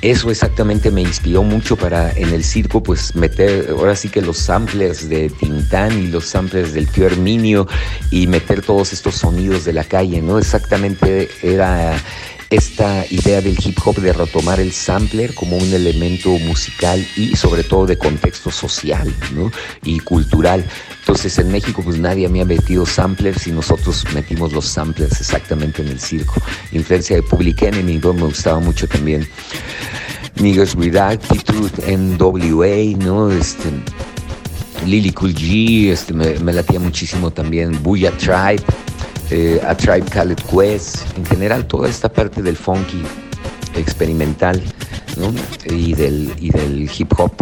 Eso 0.01 0.31
exactamente 0.31 0.91
me 0.91 1.03
inspiró 1.03 1.45
mucho 1.45 1.77
para 1.77 2.11
en 2.13 2.31
el 2.31 2.43
circo 2.43 2.83
pues 2.83 3.15
meter 3.15 3.69
ahora 3.71 3.95
sí 3.95 4.09
que 4.09 4.21
los 4.21 4.39
samplers 4.39 5.09
de 5.09 5.29
Tintán 5.29 6.03
y 6.03 6.09
los 6.09 6.25
samplers 6.25 6.73
del 6.73 6.89
tío 6.89 7.07
Herminio 7.07 7.69
y 8.11 8.27
meter 8.27 8.63
todos 8.63 8.93
estos 8.93 9.15
sonidos 9.15 9.65
de 9.65 9.75
la 9.75 9.85
calle, 9.85 10.21
¿no? 10.21 10.39
Exactamente 10.39 11.31
era 11.43 11.95
esta 12.53 13.07
idea 13.09 13.41
del 13.41 13.57
hip 13.65 13.79
hop 13.83 13.97
de 13.97 14.13
retomar 14.13 14.61
el 14.61 14.73
sampler 14.73 15.35
como 15.35 15.57
un 15.57 15.73
elemento 15.73 16.29
musical 16.41 17.03
y 17.17 17.35
sobre 17.35 17.65
todo 17.65 17.87
de 17.87 17.97
contexto 17.97 18.51
social 18.51 19.11
y 19.83 19.99
cultural. 20.01 20.63
Entonces 21.01 21.39
en 21.39 21.51
México 21.51 21.81
pues 21.83 21.99
nadie 21.99 22.29
me 22.29 22.43
ha 22.43 22.45
metido 22.45 22.85
samplers 22.85 23.47
y 23.47 23.53
nosotros 23.53 24.05
metimos 24.13 24.53
los 24.53 24.67
samplers 24.67 25.19
exactamente 25.19 25.81
en 25.81 25.89
el 25.89 25.99
circo. 25.99 26.35
Influencia 26.73 27.17
de 27.17 27.23
Public 27.23 27.63
Enemy, 27.63 27.99
me 27.99 28.23
gustaba 28.23 28.61
mucho 28.61 28.87
también. 28.87 29.27
Niggas 30.37 30.75
with 30.75 30.97
Attitude, 30.97 31.97
NWA, 31.97 32.99
¿no? 32.99 33.31
Este, 33.31 33.71
Lily 34.85 35.13
Cool 35.13 35.35
G, 35.35 35.91
este, 35.91 36.13
me, 36.13 36.39
me 36.41 36.53
latía 36.53 36.81
muchísimo 36.81 37.31
también 37.31 37.83
Booyah 37.83 38.13
Tribe. 38.19 38.63
Eh, 39.35 39.59
a 39.67 39.75
Tribe 39.75 40.05
Called 40.11 40.39
Quest, 40.43 41.17
en 41.17 41.25
general 41.25 41.67
toda 41.67 41.89
esta 41.89 42.13
parte 42.13 42.43
del 42.43 42.55
funky 42.55 43.03
experimental 43.75 44.63
y, 45.71 45.95
del, 45.95 46.31
y 46.39 46.51
del 46.51 46.91
hip 46.95 47.19
hop. 47.19 47.33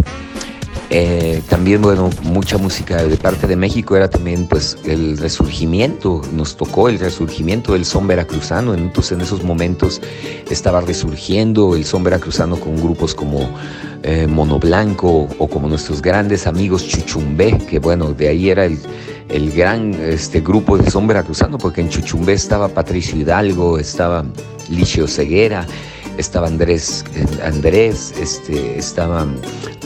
Eh, 0.89 1.41
también, 1.49 1.81
bueno, 1.81 2.09
mucha 2.23 2.57
música 2.57 3.03
de 3.03 3.17
parte 3.17 3.45
de 3.45 3.57
México 3.57 3.97
era 3.97 4.09
también, 4.09 4.47
pues, 4.47 4.77
el 4.85 5.17
resurgimiento, 5.17 6.21
nos 6.33 6.55
tocó 6.55 6.87
el 6.87 6.97
resurgimiento 6.97 7.73
del 7.73 7.83
son 7.83 8.07
veracruzano, 8.07 8.73
entonces 8.73 9.11
en 9.11 9.21
esos 9.21 9.43
momentos 9.43 10.01
estaba 10.49 10.79
resurgiendo 10.79 11.75
el 11.75 11.83
son 11.83 12.05
veracruzano 12.05 12.57
con 12.57 12.77
grupos 12.77 13.13
como 13.13 13.49
eh, 14.03 14.27
Mono 14.27 14.59
Blanco 14.59 15.27
o 15.37 15.47
como 15.47 15.67
nuestros 15.67 16.01
grandes 16.01 16.47
amigos 16.47 16.87
Chuchumbé, 16.87 17.57
que 17.69 17.79
bueno, 17.79 18.13
de 18.13 18.29
ahí 18.29 18.49
era 18.49 18.63
el, 18.63 18.79
el 19.31 19.51
gran 19.51 19.93
este, 19.93 20.41
grupo 20.41 20.77
de 20.77 20.89
son 20.89 21.07
veracruzano, 21.07 21.57
porque 21.57 21.81
en 21.81 21.89
Chuchumbé 21.89 22.33
estaba 22.33 22.67
Patricio 22.67 23.17
Hidalgo, 23.17 23.77
estaba 23.77 24.25
Licio 24.69 25.07
Ceguera, 25.07 25.65
estaba 26.17 26.47
Andrés, 26.47 27.03
Andrés, 27.43 28.13
este, 28.19 28.77
estaban 28.77 29.35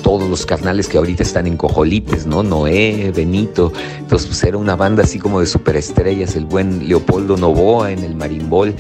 todos 0.02 0.30
los 0.30 0.46
carnales 0.46 0.88
que 0.88 0.98
ahorita 0.98 1.24
están 1.24 1.48
en 1.48 1.58
Cojolites, 1.58 2.26
¿no? 2.26 2.44
Noé, 2.44 3.12
Benito. 3.16 3.72
Entonces, 4.00 4.28
pues 4.28 4.44
era 4.44 4.58
una 4.58 4.76
banda 4.76 5.04
así 5.04 5.20
como 5.20 5.40
de 5.40 5.46
superestrellas, 5.48 6.36
el 6.36 6.46
buen 6.46 6.88
Leopoldo 6.88 7.38
Novoa 7.38 7.92
en 7.92 8.04
el 8.04 8.16
marimbol. 8.16 8.76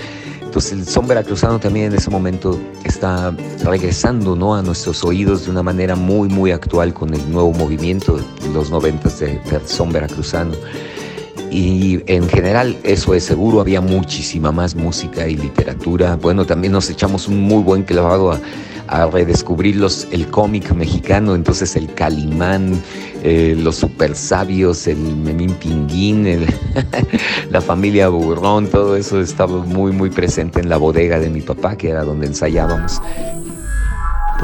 Entonces 0.56 0.72
el 0.72 0.88
son 0.88 1.06
veracruzano 1.06 1.60
también 1.60 1.88
en 1.88 1.96
ese 1.96 2.10
momento 2.10 2.58
está 2.86 3.36
regresando 3.66 4.38
¿no? 4.38 4.56
a 4.56 4.62
nuestros 4.62 5.04
oídos 5.04 5.44
de 5.44 5.52
una 5.52 5.62
manera 5.62 5.98
muy 5.98 6.30
muy 6.30 6.52
actual 6.52 6.94
con 6.94 7.14
el 7.14 7.30
nuevo 7.30 7.52
movimiento 7.52 8.16
de 8.16 8.50
los 8.54 8.72
noventas 8.72 9.20
de, 9.20 9.38
son 9.66 9.92
veracruzano. 9.92 10.54
Y 11.52 12.00
en 12.10 12.30
general 12.30 12.78
eso 12.84 13.14
es 13.14 13.26
seguro, 13.26 13.60
había 13.60 13.82
muchísima 13.82 14.54
más 14.54 14.76
música 14.76 15.28
y 15.28 15.36
literatura. 15.36 16.16
Bueno, 16.16 16.46
también 16.46 16.72
nos 16.72 16.90
echamos 16.90 17.28
un 17.28 17.42
muy 17.42 17.62
buen 17.62 17.84
clavado 17.84 18.32
a, 18.32 18.40
a 18.88 19.08
redescubrir 19.08 19.76
los, 19.76 20.08
el 20.12 20.28
cómic 20.28 20.72
mexicano, 20.74 21.36
entonces 21.36 21.76
el 21.76 21.94
Calimán, 21.94 22.82
eh, 23.24 23.56
los 23.58 23.78
super 23.78 24.16
sabios, 24.16 24.88
el 24.88 24.98
Memín 24.98 25.52
Pinguín, 25.56 26.46
la 27.50 27.62
familia 27.62 28.10
Burrón, 28.10 28.68
todo 28.68 28.96
eso 28.96 29.22
estaba 29.22 29.64
muy, 29.64 29.92
muy 29.92 30.10
presente 30.10 30.60
en 30.60 30.70
la 30.70 30.78
bodega 30.78 31.20
de 31.20 31.30
mi 31.30 31.42
papá, 31.42 31.78
que 31.78 31.90
era 31.90 32.04
donde 32.04 32.28
ensayábamos. 32.28 33.02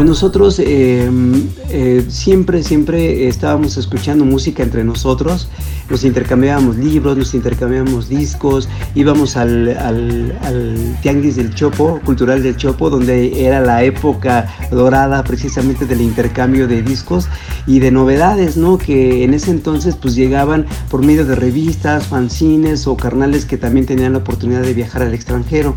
Pues 0.01 0.09
nosotros 0.09 0.57
em, 0.57 1.47
eh, 1.69 2.03
siempre, 2.09 2.63
siempre 2.63 3.27
estábamos 3.27 3.77
escuchando 3.77 4.25
música 4.25 4.63
entre 4.63 4.83
nosotros, 4.83 5.47
nos 5.91 6.03
intercambiábamos 6.03 6.77
libros, 6.77 7.15
nos 7.15 7.35
intercambiábamos 7.35 8.09
discos, 8.09 8.67
íbamos 8.95 9.37
al, 9.37 9.77
al, 9.77 10.97
Tianguis 11.03 11.35
del 11.35 11.53
Chopo, 11.53 11.99
cultural 12.03 12.41
del 12.41 12.57
Chopo, 12.57 12.89
donde 12.89 13.45
era 13.45 13.61
la 13.61 13.83
época 13.83 14.51
dorada 14.71 15.23
precisamente 15.23 15.85
del 15.85 16.01
intercambio 16.01 16.67
de 16.67 16.81
discos 16.81 17.27
y 17.67 17.77
de 17.77 17.91
novedades, 17.91 18.57
¿no? 18.57 18.79
Que 18.79 19.23
en 19.23 19.35
ese 19.35 19.51
entonces 19.51 19.95
pues 19.95 20.15
llegaban 20.15 20.65
por 20.89 21.05
medio 21.05 21.27
de 21.27 21.35
revistas, 21.35 22.07
fanzines 22.07 22.87
o 22.87 22.97
carnales 22.97 23.45
que 23.45 23.57
también 23.57 23.85
tenían 23.85 24.13
la 24.13 24.17
oportunidad 24.17 24.63
de 24.63 24.73
viajar 24.73 25.03
al 25.03 25.13
extranjero. 25.13 25.75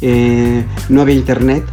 Eh, 0.00 0.64
no 0.88 1.02
había 1.02 1.14
internet, 1.14 1.64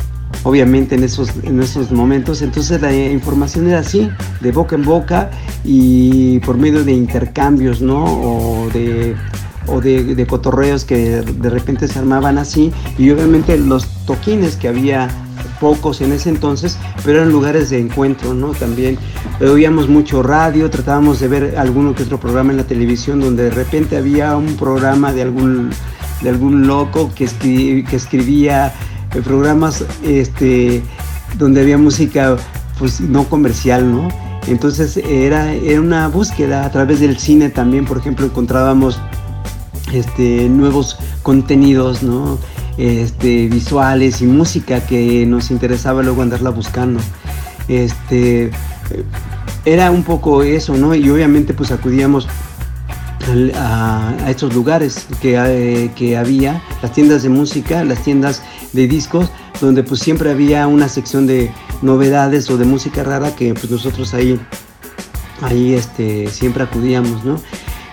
obviamente 0.44 0.96
en 0.96 1.04
esos, 1.04 1.32
en 1.44 1.62
esos 1.62 1.92
momentos. 1.92 2.42
Entonces 2.42 2.82
la 2.82 2.94
información 2.94 3.68
era 3.68 3.80
así, 3.80 4.10
de 4.42 4.52
boca 4.52 4.76
en 4.76 4.84
boca 4.84 5.32
y 5.64 6.40
por 6.40 6.58
medio 6.58 6.84
de 6.84 6.94
intercambios, 6.94 7.82
¿no? 7.82 8.04
O 8.04 8.70
de 8.74 9.16
o 9.68 9.80
de, 9.80 10.26
cotorreos 10.28 10.86
que 10.86 11.22
de 11.22 11.50
repente 11.50 11.88
se 11.88 12.00
armaban 12.00 12.38
así 12.38 12.72
y 12.98 13.10
obviamente 13.12 13.58
los 13.58 13.88
toquines 14.06 14.56
que 14.56 14.68
había 14.68 15.08
pocos 15.60 16.02
en 16.02 16.12
ese 16.12 16.30
entonces, 16.30 16.78
pero 17.06 17.20
eran 17.20 17.32
lugares 17.32 17.70
de 17.70 17.80
encuentro, 17.80 18.34
¿no? 18.34 18.52
También 18.54 18.98
oíamos 19.40 19.88
mucho 19.88 20.24
radio, 20.24 20.70
tratábamos 20.70 21.20
de 21.20 21.28
ver 21.28 21.56
alguno 21.58 21.94
que 21.94 22.04
otro 22.04 22.20
programa 22.20 22.52
en 22.52 22.58
la 22.58 22.64
televisión 22.64 23.20
donde 23.20 23.44
de 23.44 23.52
repente 23.52 23.96
había 23.96 24.36
un 24.36 24.56
programa 24.58 25.14
de 25.14 25.22
algún, 25.22 25.70
de 26.24 26.30
algún 26.30 26.66
loco 26.66 27.12
que, 27.14 27.28
que 27.88 27.96
escribía 27.96 28.74
programas 29.20 29.84
este, 30.04 30.82
donde 31.38 31.62
había 31.62 31.78
música 31.78 32.38
pues 32.80 33.02
no 33.02 33.26
comercial, 33.26 33.92
¿no? 33.92 34.08
Entonces 34.48 34.98
era, 34.98 35.54
era 35.54 35.80
una 35.80 36.08
búsqueda 36.08 36.66
a 36.66 36.72
través 36.72 37.00
del 37.00 37.20
cine 37.20 37.50
también, 37.50 37.86
por 37.86 37.98
ejemplo, 37.98 38.26
encontrábamos 38.26 39.00
este, 39.94 40.50
nuevos 40.50 40.98
contenidos, 41.22 42.02
¿no? 42.02 42.40
Este, 42.78 43.48
visuales 43.48 44.22
y 44.22 44.26
música 44.26 44.86
que 44.86 45.26
nos 45.26 45.52
interesaba 45.52 46.02
luego 46.02 46.22
andarla 46.22 46.50
buscando. 46.50 47.00
Este, 47.68 48.50
era 49.66 49.92
un 49.92 50.04
poco 50.04 50.42
eso, 50.42 50.76
¿no? 50.76 50.96
Y 50.96 51.10
obviamente 51.10 51.54
pues 51.54 51.72
acudíamos 51.72 52.28
a, 53.56 54.16
estos 54.28 54.54
lugares 54.56 55.06
que, 55.22 55.36
eh, 55.38 55.92
que, 55.96 56.18
había, 56.18 56.62
las 56.82 56.92
tiendas 56.92 57.24
de 57.24 57.30
música, 57.30 57.84
las 57.84 58.04
tiendas 58.04 58.42
de 58.74 58.88
discos, 58.88 59.30
donde 59.60 59.84
pues 59.84 60.02
siempre 60.02 60.32
había 60.32 60.68
una 60.68 60.88
sección 60.88 61.28
de 61.28 61.52
novedades 61.82 62.50
o 62.50 62.58
de 62.58 62.66
música 62.66 63.04
rara 63.04 63.36
que 63.36 63.54
pues 63.54 63.70
nosotros 63.70 64.14
ahí, 64.14 64.40
ahí 65.42 65.74
este, 65.74 66.28
siempre 66.30 66.64
acudíamos, 66.64 67.24
¿no? 67.24 67.40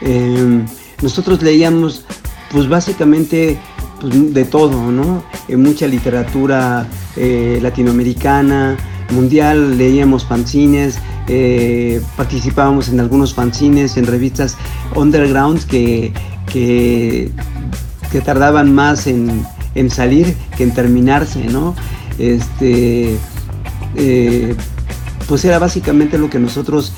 Em, 0.01 0.67
nosotros 1.03 1.43
leíamos 1.43 2.05
pues 2.51 2.69
básicamente 2.69 3.59
pues, 4.01 4.35
de 4.35 4.45
todo, 4.45 4.91
¿no? 4.91 5.23
Eh, 5.49 5.57
mucha 5.57 5.87
literatura 5.87 6.87
eh, 7.17 7.59
latinoamericana, 7.61 8.77
mundial, 9.11 9.77
leíamos 9.77 10.25
fanzines, 10.25 10.99
eh, 11.29 12.01
participábamos 12.17 12.89
en 12.89 13.01
algunos 13.01 13.35
fanzines, 13.35 13.97
en 13.97 14.07
revistas 14.07 14.57
underground 14.95 15.65
que, 15.67 16.13
que, 16.53 17.31
tardaban 18.25 18.75
más 18.75 19.07
en, 19.07 19.45
salir 19.91 20.37
que 20.57 20.65
en 20.65 20.73
terminarse, 20.73 21.45
¿no? 21.45 21.75
Este, 22.19 23.17
pues 25.29 25.45
era 25.45 25.59
básicamente 25.59 26.19
lo 26.19 26.29
que 26.31 26.39
nosotros 26.39 26.93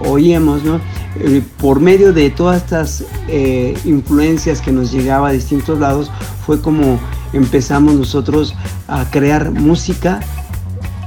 oíamos, 0.00 0.64
¿no? 0.64 0.80
Eh, 1.20 1.42
por 1.60 1.80
medio 1.80 2.12
de 2.12 2.30
todas 2.30 2.62
estas 2.62 3.04
eh, 3.26 3.76
influencias 3.84 4.60
que 4.60 4.70
nos 4.70 4.92
llegaba 4.92 5.28
a 5.28 5.32
distintos 5.32 5.78
lados, 5.78 6.10
fue 6.46 6.60
como 6.60 7.00
empezamos 7.32 7.94
nosotros 7.94 8.54
a 8.86 9.10
crear 9.10 9.50
música 9.50 10.20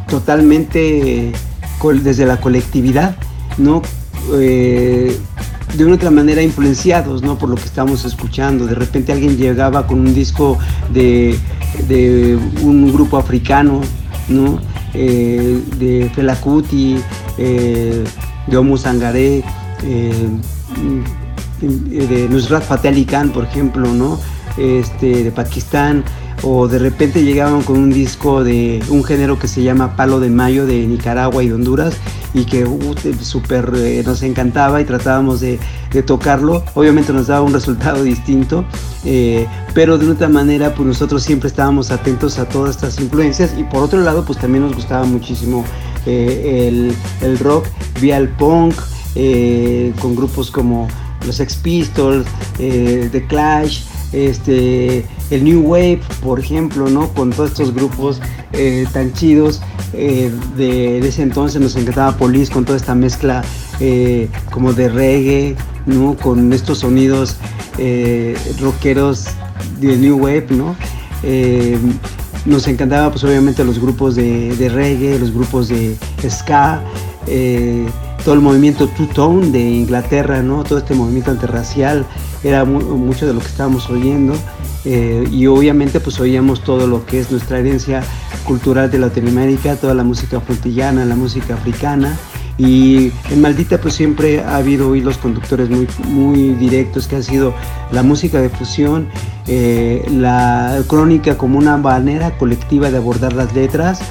totalmente 0.10 1.32
desde 2.04 2.26
la 2.26 2.42
colectividad, 2.42 3.16
¿no? 3.58 3.82
Eh, 4.34 5.18
de 5.76 5.86
una 5.86 5.96
otra 5.96 6.12
manera 6.12 6.42
influenciados 6.42 7.22
¿no? 7.22 7.38
por 7.38 7.50
lo 7.50 7.56
que 7.56 7.66
estamos 7.66 8.06
escuchando. 8.06 8.66
De 8.66 8.76
repente 8.76 9.12
alguien 9.12 9.38
llegaba 9.38 9.88
con 9.88 10.00
un 10.00 10.14
disco 10.14 10.58
de, 10.94 11.38
un 12.62 12.92
grupo 12.92 13.18
africano, 13.18 13.82
¿no? 14.28 14.60
de 14.94 16.12
Fela 16.14 16.36
Kuti, 16.36 16.98
de 17.38 18.58
Omu 18.58 18.78
Sangaré, 18.78 19.44
eh, 19.84 20.30
de 21.62 22.28
Nusrat 22.30 22.64
Fateh 22.64 23.06
Khan, 23.06 23.30
por 23.30 23.46
ejemplo, 23.46 23.94
¿no? 23.94 24.20
Este, 24.58 25.24
de 25.24 25.32
Pakistán, 25.32 26.04
o 26.44 26.68
de 26.68 26.80
repente 26.80 27.24
llegaban 27.24 27.62
con 27.62 27.78
un 27.78 27.92
disco 27.92 28.44
de 28.44 28.84
un 28.90 29.04
género 29.04 29.38
que 29.40 29.48
se 29.48 29.64
llama 29.64 29.96
Palo 29.96 30.20
de 30.20 30.30
Mayo 30.30 30.66
de 30.66 30.86
Nicaragua 30.88 31.44
y 31.44 31.52
Honduras 31.52 31.96
y 32.34 32.46
que 32.46 32.66
uh, 32.66 32.96
eh, 33.06 34.04
nos 34.06 34.24
encantaba 34.24 34.82
y 34.82 34.86
tratábamos 34.86 35.42
de, 35.42 35.60
tocarlo. 36.06 36.64
Obviamente 36.74 37.12
nos 37.12 37.28
daba 37.28 37.42
un 37.42 37.54
resultado 37.54 38.04
distinto, 38.04 38.64
eh, 39.04 39.46
pero 39.74 39.98
de 39.98 40.10
otra 40.10 40.30
manera 40.30 40.74
pues 40.74 40.88
nosotros 40.88 41.22
siempre 41.24 41.48
estábamos 41.48 41.92
atentos 41.92 42.40
a 42.40 42.48
todas 42.48 42.76
estas 42.76 43.00
influencias 43.00 43.54
y 43.58 43.64
por 43.64 43.84
otro 43.84 44.00
lado 44.02 44.24
pues 44.24 44.40
también 44.40 44.64
nos 44.64 44.76
gustaba 44.76 45.04
muchísimo 45.06 45.66
el, 46.06 46.94
el 47.22 47.40
rock 47.40 47.68
vía 48.02 48.18
el 48.18 48.30
punk, 48.30 48.74
eh, 49.16 49.94
con 50.00 50.16
grupos 50.16 50.50
como 50.52 50.88
los 51.26 51.36
Sex 51.36 51.56
Pistols, 51.58 52.26
eh, 52.60 53.10
The 53.12 53.28
Clash, 53.28 53.84
este, 54.14 55.06
el 55.30 55.44
New 55.44 55.62
Wave, 55.62 56.02
por 56.22 56.40
ejemplo, 56.40 56.90
¿no? 56.90 57.10
Con 57.10 57.32
todos 57.32 57.52
estos 57.52 57.74
grupos 57.74 58.22
eh, 58.54 58.86
tan 58.92 59.14
chidos 59.14 59.62
de, 59.94 61.00
ese 61.00 61.22
entonces 61.22 61.62
nos 61.62 61.76
encantaba 61.76 62.16
Police 62.18 62.52
con 62.52 62.64
toda 62.64 62.78
esta 62.78 62.96
mezcla 62.96 63.44
como 64.52 64.74
de 64.74 64.88
reggae, 64.90 65.56
¿no? 65.86 66.16
Con 66.16 66.54
estos 66.54 66.80
sonidos 66.80 67.36
rockeros 68.60 69.26
de 69.80 69.98
New 69.98 70.18
Wave, 70.18 70.48
¿no? 70.52 70.76
nos 72.46 72.68
encantaba 72.68 73.12
pues 73.12 73.24
obviamente 73.24 73.64
los 73.64 73.80
grupos 73.80 74.16
de 74.16 74.72
reggae, 74.74 75.20
los 75.20 75.34
grupos 75.34 75.68
de 75.68 75.98
ska, 76.30 76.82
todo 78.24 78.36
el 78.36 78.42
movimiento 78.42 78.88
Two-Tone 78.88 79.52
de 79.52 79.60
Inglaterra, 79.60 80.42
¿no? 80.42 80.64
todo 80.64 80.80
este 80.80 80.94
movimiento 80.94 81.32
antirracial, 81.32 82.06
era 82.44 82.66
mucho 82.66 83.28
de 83.28 83.34
lo 83.34 83.40
que 83.40 83.48
estábamos 83.48 83.90
oyendo. 83.90 84.34
Eh, 84.84 85.28
y 85.32 85.46
obviamente 85.46 86.00
pues 86.00 86.20
oíamos 86.20 86.64
todo 86.64 86.88
lo 86.88 87.06
que 87.06 87.20
es 87.20 87.32
nuestra 87.32 87.60
herencia 87.60 88.02
cultural 88.46 88.90
de 88.90 88.98
Latinoamérica, 88.98 89.76
toda 89.76 89.94
la 89.94 90.04
música 90.04 90.42
frontillana, 90.42 91.06
la 91.06 91.16
música 91.16 91.54
africana. 91.54 92.18
Y 92.58 93.12
en 93.30 93.42
Maldita 93.42 93.80
pues 93.80 93.94
siempre 93.94 94.42
ha 94.42 94.58
habido 94.58 94.96
hilos 94.96 95.18
conductores 95.18 95.70
muy, 95.70 95.88
muy 96.08 96.50
directos 96.56 97.08
que 97.08 97.16
ha 97.16 97.24
sido 97.24 97.54
la 97.92 98.04
música 98.04 98.40
de 98.40 98.50
fusión, 98.50 99.08
eh, 99.48 100.06
la 100.12 100.84
crónica 100.88 101.38
como 101.38 101.58
una 101.58 101.78
manera 101.78 102.38
colectiva 102.38 102.92
de 102.92 102.98
abordar 102.98 103.34
las 103.34 103.54
letras, 103.56 104.02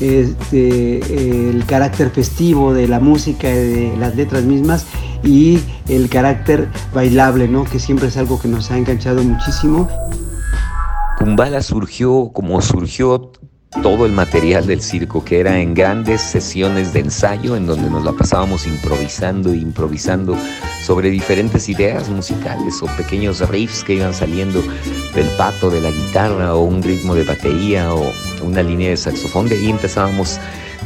este, 0.00 1.50
el 1.50 1.64
carácter 1.66 2.10
festivo 2.10 2.72
de 2.72 2.88
la 2.88 3.00
música, 3.00 3.48
de 3.48 3.94
las 3.98 4.16
letras 4.16 4.44
mismas 4.44 4.86
y 5.22 5.60
el 5.88 6.08
carácter 6.08 6.68
bailable, 6.94 7.48
¿no? 7.48 7.64
que 7.64 7.78
siempre 7.78 8.08
es 8.08 8.16
algo 8.16 8.40
que 8.40 8.48
nos 8.48 8.70
ha 8.70 8.78
enganchado 8.78 9.22
muchísimo. 9.22 9.88
Kumbala 11.18 11.62
surgió 11.62 12.30
como 12.32 12.62
surgió 12.62 13.32
todo 13.82 14.04
el 14.04 14.12
material 14.12 14.66
del 14.66 14.82
circo, 14.82 15.24
que 15.24 15.40
era 15.40 15.60
en 15.60 15.74
grandes 15.74 16.20
sesiones 16.20 16.92
de 16.92 17.00
ensayo 17.00 17.56
en 17.56 17.66
donde 17.66 17.88
nos 17.88 18.04
la 18.04 18.12
pasábamos 18.12 18.66
improvisando 18.66 19.52
e 19.52 19.58
improvisando 19.58 20.36
sobre 20.82 21.08
diferentes 21.10 21.68
ideas 21.68 22.08
musicales 22.08 22.82
o 22.82 22.86
pequeños 22.96 23.48
riffs 23.48 23.84
que 23.84 23.94
iban 23.94 24.12
saliendo 24.12 24.60
del 25.14 25.28
pato 25.38 25.70
de 25.70 25.80
la 25.80 25.90
guitarra 25.90 26.54
o 26.54 26.64
un 26.64 26.82
ritmo 26.82 27.14
de 27.14 27.24
batería 27.24 27.94
o 27.94 28.12
una 28.42 28.62
línea 28.62 28.90
de 28.90 28.96
saxofón. 28.96 29.48
De 29.48 29.56
ahí 29.56 29.70
empezábamos 29.70 30.40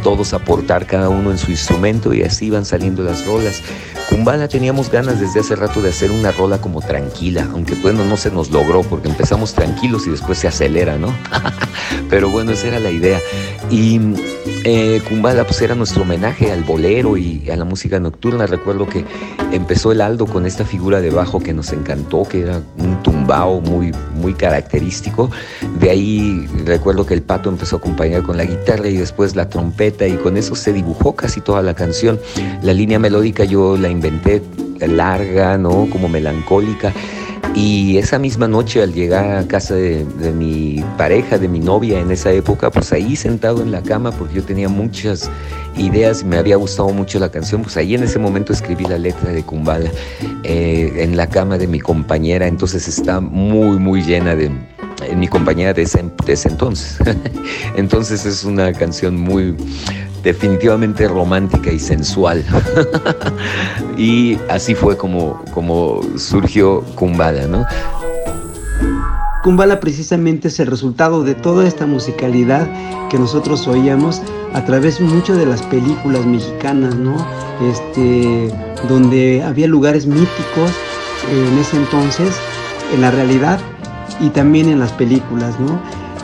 todos 0.04 0.34
aportar 0.34 0.86
cada 0.86 1.08
uno 1.08 1.32
en 1.32 1.38
su 1.38 1.50
instrumento 1.50 2.14
y 2.14 2.22
así 2.22 2.46
iban 2.46 2.64
saliendo 2.64 3.02
las 3.02 3.26
rolas. 3.26 3.62
Kumbala 4.10 4.46
teníamos 4.48 4.90
ganas 4.90 5.18
desde 5.18 5.40
hace 5.40 5.56
rato 5.56 5.80
de 5.80 5.88
hacer 5.88 6.10
una 6.12 6.30
rola 6.30 6.60
como 6.60 6.82
tranquila, 6.82 7.48
aunque 7.50 7.74
bueno, 7.74 8.04
no 8.04 8.18
se 8.18 8.30
nos 8.30 8.50
logró 8.50 8.82
porque 8.82 9.08
empezamos 9.08 9.54
tranquilos 9.54 10.06
y 10.06 10.10
después 10.10 10.38
se 10.38 10.46
acelera, 10.46 10.98
¿no? 10.98 11.08
Pero 12.10 12.28
bueno, 12.28 12.52
esa 12.52 12.68
era 12.68 12.80
la 12.80 12.90
idea. 12.90 13.18
Y 13.70 13.98
eh, 14.64 15.00
Kumbala 15.08 15.44
pues 15.44 15.60
era 15.62 15.74
nuestro 15.74 16.02
homenaje 16.02 16.50
al 16.50 16.64
bolero 16.64 17.16
y 17.16 17.48
a 17.50 17.56
la 17.56 17.64
música 17.64 18.00
nocturna. 18.00 18.46
Recuerdo 18.46 18.88
que 18.88 19.04
empezó 19.52 19.92
el 19.92 20.00
Aldo 20.00 20.26
con 20.26 20.46
esta 20.46 20.64
figura 20.64 21.00
de 21.00 21.10
bajo 21.10 21.40
que 21.40 21.52
nos 21.52 21.72
encantó, 21.72 22.24
que 22.24 22.40
era 22.40 22.60
un 22.78 23.02
tumbao 23.02 23.60
muy, 23.60 23.92
muy 24.14 24.34
característico. 24.34 25.30
De 25.78 25.90
ahí 25.90 26.46
recuerdo 26.64 27.06
que 27.06 27.14
el 27.14 27.22
pato 27.22 27.50
empezó 27.50 27.76
a 27.76 27.78
acompañar 27.78 28.22
con 28.22 28.36
la 28.36 28.44
guitarra 28.44 28.88
y 28.88 28.96
después 28.96 29.36
la 29.36 29.48
trompeta 29.48 30.06
y 30.06 30.16
con 30.16 30.36
eso 30.36 30.54
se 30.54 30.72
dibujó 30.72 31.14
casi 31.14 31.40
toda 31.40 31.62
la 31.62 31.74
canción. 31.74 32.18
La 32.62 32.72
línea 32.72 32.98
melódica 32.98 33.44
yo 33.44 33.76
la 33.76 33.88
inventé 33.88 34.42
larga, 34.80 35.58
¿no? 35.58 35.88
Como 35.90 36.08
melancólica. 36.08 36.92
Y 37.54 37.98
esa 37.98 38.18
misma 38.18 38.48
noche 38.48 38.82
al 38.82 38.92
llegar 38.92 39.36
a 39.36 39.46
casa 39.46 39.74
de, 39.74 40.04
mi 40.32 40.84
pareja, 40.96 41.38
de 41.38 41.48
mi 41.48 41.60
novia 41.60 42.00
en 42.00 42.10
esa 42.10 42.32
época, 42.32 42.70
pues 42.70 42.92
ahí 42.92 43.16
sentado 43.16 43.62
en 43.62 43.70
la 43.70 43.82
cama, 43.82 44.10
porque 44.10 44.34
yo 44.34 44.42
tenía 44.42 44.68
muchas 44.68 45.30
ideas 45.76 46.22
me 46.24 46.38
había 46.38 46.56
gustado 46.56 46.88
mucho 46.90 47.18
la 47.18 47.30
canción, 47.30 47.62
pues 47.62 47.76
ahí 47.76 47.94
en 47.94 48.04
ese 48.04 48.18
momento 48.18 48.52
escribí 48.52 48.84
la 48.84 48.98
letra 48.98 49.30
de 49.30 49.42
Kumbala 49.42 49.90
eh, 50.44 50.92
en 50.98 51.16
la 51.16 51.28
cama 51.28 51.58
de 51.58 51.66
mi 51.66 51.80
compañera, 51.80 52.46
entonces 52.46 52.86
está 52.86 53.20
muy, 53.20 53.78
muy 53.78 54.02
llena 54.02 54.36
de, 54.36 54.50
mi 55.16 55.26
compañera 55.28 55.72
de 55.72 55.82
ese, 55.82 56.04
de 56.24 56.32
ese 56.32 56.48
entonces. 56.48 56.98
entonces 57.76 58.24
es 58.24 58.44
una 58.44 58.72
canción 58.72 59.16
muy 59.16 59.56
definitivamente 60.24 61.06
romántica 61.06 61.70
y 61.70 61.78
sensual. 61.78 62.44
y 63.98 64.38
así 64.48 64.74
fue 64.74 64.96
como, 64.96 65.44
como 65.52 66.00
surgió 66.16 66.80
Kumbala, 66.96 67.46
¿no? 67.46 67.66
Kumbala 69.42 69.78
precisamente 69.78 70.48
es 70.48 70.58
el 70.58 70.68
resultado 70.68 71.22
de 71.22 71.34
toda 71.34 71.68
esta 71.68 71.86
musicalidad 71.86 72.66
que 73.10 73.18
nosotros 73.18 73.68
oíamos 73.68 74.22
a 74.54 74.64
través 74.64 75.00
mucho 75.00 75.36
de 75.36 75.44
las 75.44 75.60
películas 75.62 76.24
mexicanas, 76.24 76.94
¿no? 76.94 77.14
Este, 77.70 78.50
donde 78.88 79.42
había 79.42 79.66
lugares 79.66 80.06
míticos 80.06 80.72
en 81.30 81.58
ese 81.58 81.76
entonces, 81.76 82.34
en 82.94 83.02
la 83.02 83.10
realidad 83.10 83.60
y 84.20 84.30
también 84.30 84.68
en 84.70 84.78
las 84.78 84.92
películas, 84.92 85.58
¿no? 85.60 85.78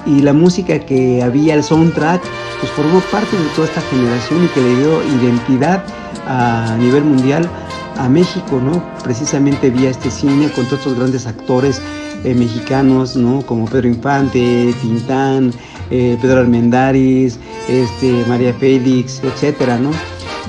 Y 0.07 0.23
la 0.23 0.33
música 0.33 0.79
que 0.79 1.23
había, 1.23 1.55
el 1.55 1.63
soundtrack, 1.63 2.23
pues 2.61 2.71
formó 2.73 3.01
parte 3.11 3.37
de 3.37 3.49
toda 3.57 3.67
esta 3.67 3.81
generación 3.83 4.45
y 4.45 4.49
que 4.49 4.61
le 4.61 4.77
dio 4.77 5.03
identidad 5.03 5.83
a 6.27 6.77
nivel 6.79 7.05
mundial 7.05 7.49
a 7.97 8.09
México, 8.09 8.61
¿no? 8.63 8.83
Precisamente 9.03 9.71
vía 9.71 9.91
este 9.91 10.11
cine 10.11 10.51
con 10.51 10.65
todos 10.67 10.81
estos 10.81 10.97
grandes 10.97 11.27
actores 11.27 11.83
eh, 12.25 12.35
mexicanos, 12.35 13.17
¿no? 13.17 13.43
Como 13.43 13.67
Pedro 13.67 13.89
Infante, 13.89 14.75
Tintán, 14.81 15.53
eh, 15.91 16.19
Pedro 16.21 16.41
Armendáriz, 16.41 17.39
este, 17.69 18.25
María 18.29 18.55
Félix, 18.55 19.23
etcétera, 19.25 19.79
¿no? 19.79 19.91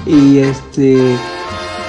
Y 0.05 0.39
este 0.39 1.15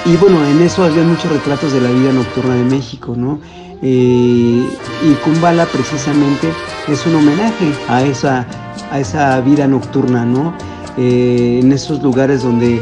y 0.05 0.17
bueno, 0.17 0.45
en 0.45 0.61
eso 0.61 0.83
había 0.83 1.01
muchos 1.03 1.31
retratos 1.31 1.71
de 1.71 1.79
la 1.79 1.89
vida 1.89 2.11
nocturna 2.11 2.55
de 2.55 2.63
México, 2.65 3.15
¿no? 3.15 3.39
Eh, 3.81 4.65
y 5.01 5.13
Kumbala 5.23 5.65
precisamente 5.65 6.49
es 6.89 7.05
un 7.05 7.15
homenaje 7.15 7.73
a 7.87 8.03
esa, 8.03 8.45
a 8.93 8.99
esa 8.99 9.41
vida 9.41 9.67
nocturna, 9.67 10.23
¿no? 10.23 10.53
Eh, 10.97 11.59
en 11.63 11.71
esos 11.71 12.03
lugares 12.03 12.43
donde 12.43 12.79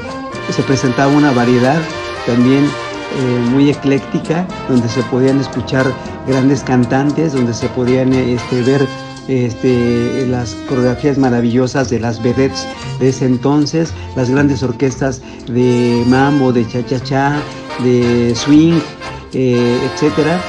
se 0.49 0.61
presentaba 0.63 1.09
una 1.11 1.31
variedad 1.31 1.81
también 2.25 2.65
eh, 2.65 3.49
muy 3.49 3.69
ecléctica, 3.69 4.45
donde 4.67 4.89
se 4.89 5.01
podían 5.03 5.39
escuchar 5.39 5.85
grandes 6.27 6.63
cantantes, 6.63 7.31
donde 7.31 7.53
se 7.53 7.69
podían 7.69 8.11
este, 8.11 8.61
ver 8.61 8.85
este, 9.29 10.27
las 10.27 10.53
coreografías 10.67 11.17
maravillosas 11.17 11.89
de 11.89 12.01
las 12.01 12.21
vedettes 12.21 12.67
de 12.99 13.09
ese 13.09 13.25
entonces, 13.25 13.93
las 14.17 14.29
grandes 14.29 14.63
orquestas 14.63 15.21
de 15.47 16.03
mambo, 16.07 16.51
de 16.51 16.67
cha-cha-cha, 16.67 17.39
de 17.81 18.33
swing, 18.35 18.81
eh, 19.33 19.79
etcétera 19.93 20.41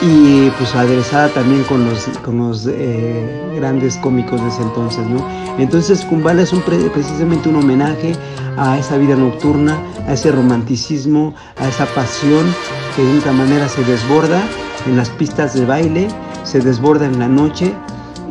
y 0.00 0.50
pues 0.50 0.74
aderezada 0.74 1.28
también 1.30 1.64
con 1.64 1.84
los, 1.84 2.04
con 2.24 2.38
los 2.38 2.66
eh, 2.66 3.52
grandes 3.56 3.96
cómicos 3.96 4.40
de 4.40 4.48
ese 4.48 4.62
entonces, 4.62 5.06
¿no? 5.06 5.26
Entonces 5.58 6.04
Kumbala 6.04 6.42
es 6.42 6.52
un, 6.52 6.62
precisamente 6.62 7.48
un 7.48 7.56
homenaje 7.56 8.14
a 8.56 8.78
esa 8.78 8.96
vida 8.96 9.16
nocturna, 9.16 9.76
a 10.06 10.12
ese 10.12 10.30
romanticismo, 10.30 11.34
a 11.56 11.68
esa 11.68 11.86
pasión 11.86 12.46
que 12.94 13.02
de 13.02 13.18
una 13.18 13.32
manera 13.32 13.68
se 13.68 13.82
desborda 13.84 14.42
en 14.86 14.96
las 14.96 15.10
pistas 15.10 15.54
de 15.54 15.64
baile, 15.64 16.08
se 16.44 16.60
desborda 16.60 17.06
en 17.06 17.18
la 17.18 17.28
noche 17.28 17.74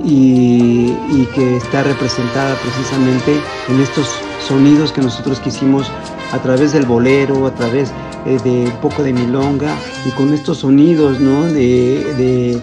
y, 0.06 0.96
y 1.10 1.28
que 1.36 1.58
está 1.58 1.84
representada 1.84 2.56
precisamente 2.56 3.42
en 3.68 3.82
estos 3.82 4.22
sonidos 4.40 4.94
que 4.94 5.02
nosotros 5.02 5.40
quisimos 5.42 5.92
a 6.32 6.40
través 6.40 6.74
del 6.74 6.86
bolero, 6.86 7.48
a 7.48 7.54
través 7.54 7.92
eh, 8.26 8.38
de 8.44 8.72
poco 8.82 9.04
de 9.04 9.14
milonga 9.14 9.74
y 10.06 10.10
con 10.12 10.34
estos 10.34 10.60
sonidos 10.60 11.20
¿no? 11.20 11.44
de, 11.44 12.62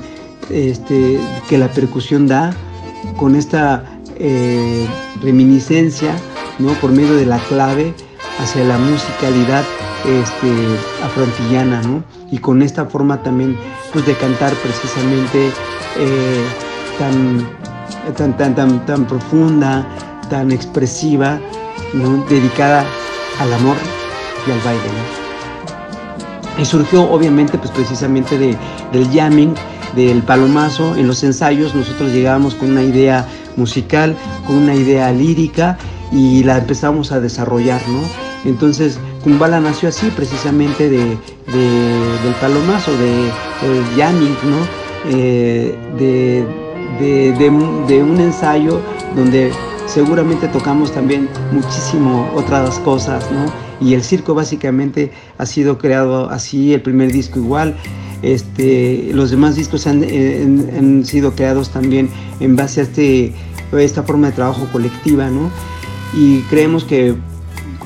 este, 0.50 1.18
que 1.48 1.58
la 1.58 1.68
percusión 1.68 2.26
da, 2.26 2.54
con 3.16 3.36
esta 3.36 3.84
eh, 4.16 4.86
reminiscencia 5.22 6.14
¿no? 6.58 6.72
por 6.74 6.92
medio 6.92 7.14
de 7.14 7.26
la 7.26 7.38
clave 7.48 7.94
hacia 8.40 8.64
la 8.64 8.76
musicalidad 8.78 9.64
este, 10.04 11.86
¿no? 11.86 12.04
y 12.30 12.38
con 12.38 12.60
esta 12.62 12.84
forma 12.84 13.22
también 13.22 13.56
pues, 13.92 14.04
de 14.04 14.14
cantar 14.14 14.52
precisamente 14.54 15.50
eh, 15.96 16.44
tan, 16.98 17.48
tan, 18.16 18.36
tan, 18.36 18.54
tan, 18.54 18.86
tan 18.86 19.06
profunda, 19.06 19.86
tan 20.28 20.50
expresiva, 20.52 21.40
¿no? 21.94 22.22
dedicada 22.28 22.84
al 23.40 23.52
amor 23.52 23.76
y 24.46 24.50
al 24.50 24.60
baile. 24.60 24.82
Y 26.58 26.64
surgió 26.64 27.02
obviamente 27.10 27.58
pues 27.58 27.70
precisamente 27.70 28.38
de, 28.38 28.56
del 28.92 29.08
jamming, 29.12 29.54
del 29.96 30.22
palomazo. 30.22 30.96
En 30.96 31.06
los 31.06 31.22
ensayos 31.24 31.74
nosotros 31.74 32.12
llegábamos 32.12 32.54
con 32.54 32.70
una 32.70 32.82
idea 32.82 33.26
musical, 33.56 34.16
con 34.46 34.56
una 34.56 34.74
idea 34.74 35.10
lírica 35.12 35.78
y 36.12 36.44
la 36.44 36.58
empezamos 36.58 37.12
a 37.12 37.20
desarrollar, 37.20 37.80
¿no? 37.88 38.00
Entonces 38.44 38.98
Kumbala 39.22 39.58
nació 39.58 39.88
así 39.88 40.10
precisamente 40.14 40.90
de, 40.90 40.98
del 40.98 42.34
palomazo, 42.40 42.92
de, 42.92 43.30
del 43.66 43.84
jamming, 43.96 44.36
¿no? 44.44 44.84
Eh, 45.06 45.76
de, 45.98 46.46
de 47.88 48.02
un 48.02 48.20
ensayo 48.20 48.80
donde 49.16 49.52
seguramente 49.94 50.48
tocamos 50.48 50.92
también 50.92 51.28
muchísimo 51.52 52.28
otras 52.34 52.80
cosas, 52.80 53.30
¿no? 53.30 53.46
Y 53.80 53.94
el 53.94 54.02
circo 54.02 54.34
básicamente 54.34 55.12
ha 55.38 55.46
sido 55.46 55.78
creado 55.78 56.28
así, 56.30 56.74
el 56.74 56.82
primer 56.82 57.12
disco 57.12 57.38
igual. 57.38 57.76
Este, 58.20 59.10
los 59.12 59.30
demás 59.30 59.54
discos 59.54 59.86
han, 59.86 60.02
eh, 60.04 61.02
sido 61.04 61.34
creados 61.36 61.70
también 61.70 62.08
en 62.40 62.56
base 62.56 62.80
a 62.80 62.82
este, 62.84 63.32
esta 63.72 64.02
forma 64.02 64.28
de 64.28 64.32
trabajo 64.32 64.66
colectiva, 64.72 65.30
¿no? 65.30 65.48
Y 66.12 66.40
creemos 66.50 66.82
que, 66.84 67.14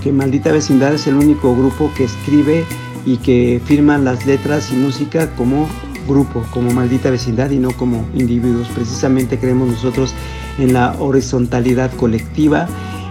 que 0.02 0.10
Maldita 0.10 0.50
Vecindad 0.50 0.94
es 0.94 1.06
el 1.06 1.14
único 1.14 1.54
grupo 1.54 1.90
que 1.94 2.04
escribe 2.04 2.64
y 3.04 3.18
que 3.18 3.60
firma 3.66 3.98
las 3.98 4.24
letras 4.24 4.72
y 4.72 4.76
música 4.76 5.34
como 5.36 5.68
grupo, 6.08 6.42
como 6.54 6.70
Maldita 6.70 7.10
Vecindad 7.10 7.50
y 7.50 7.58
no 7.58 7.72
como 7.72 8.06
individuos. 8.14 8.66
Precisamente 8.68 9.38
creemos 9.38 9.68
nosotros 9.68 10.14
en 10.58 10.72
la 10.72 10.94
horizontalidad 10.98 11.92
colectiva, 11.92 12.68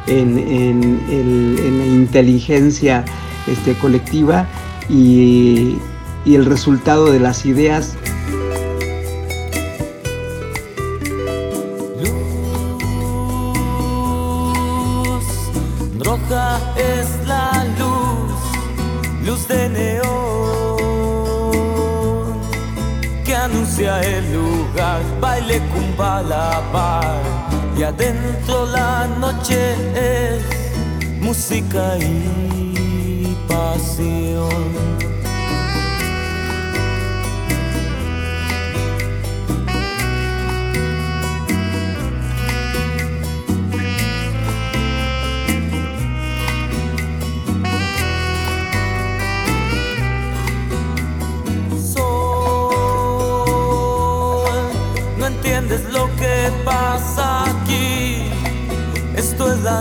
en, 0.08 0.36
la 1.80 1.86
inteligencia 1.86 3.04
este, 3.48 3.74
colectiva 3.76 4.48
y, 4.90 5.78
el 6.26 6.46
resultado 6.46 7.10
de 7.10 7.22
las 7.22 7.46
ideas. 7.46 7.96
Roja 16.00 16.60
es 16.76 17.08
la 17.26 17.66
luz, 17.80 18.34
luz 19.26 19.48
de 19.48 19.70
neón 19.70 20.18
que 23.24 23.34
anuncia 23.34 24.02
el 24.02 24.34
lugar, 24.34 25.02
baile 25.22 25.62
cumba 25.74 26.22
la 26.24 26.62
par 26.74 27.37
y 27.78 27.84
adentro 27.84 28.66
la 28.66 29.08
noche 29.20 29.76
es 29.96 30.42
música 31.22 31.98
y 31.98 33.38
pasión. 33.48 35.17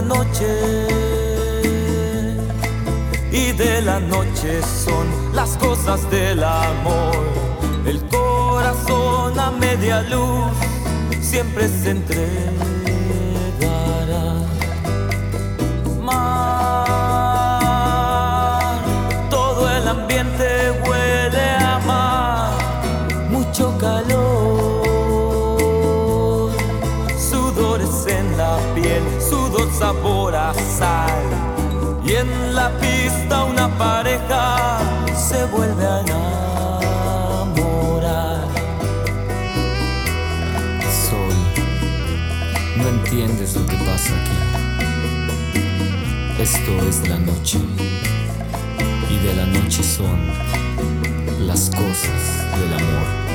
Noche 0.00 0.46
y 3.32 3.52
de 3.52 3.82
la 3.82 4.00
noche 4.00 4.60
son 4.62 5.06
las 5.34 5.56
cosas 5.56 6.10
del 6.10 6.42
amor. 6.42 7.16
El 7.86 8.00
corazón 8.08 9.38
a 9.38 9.50
media 9.50 10.02
luz 10.02 10.52
siempre 11.20 11.68
se 11.68 11.90
entregará. 11.90 12.75
Pareja 33.78 34.78
se 35.14 35.44
vuelve 35.46 35.86
a 35.86 36.00
enamorar. 36.00 37.56
Sol, 41.08 41.36
no 42.76 42.88
entiendes 42.88 43.54
lo 43.56 43.66
que 43.66 43.76
pasa 43.76 44.12
aquí. 44.20 44.36
Esto 46.42 46.88
es 46.88 47.08
la 47.08 47.18
noche 47.18 47.58
y 49.10 49.18
de 49.18 49.34
la 49.34 49.46
noche 49.46 49.82
son 49.82 50.30
las 51.46 51.70
cosas 51.70 52.44
del 52.58 52.72
amor. 52.74 53.25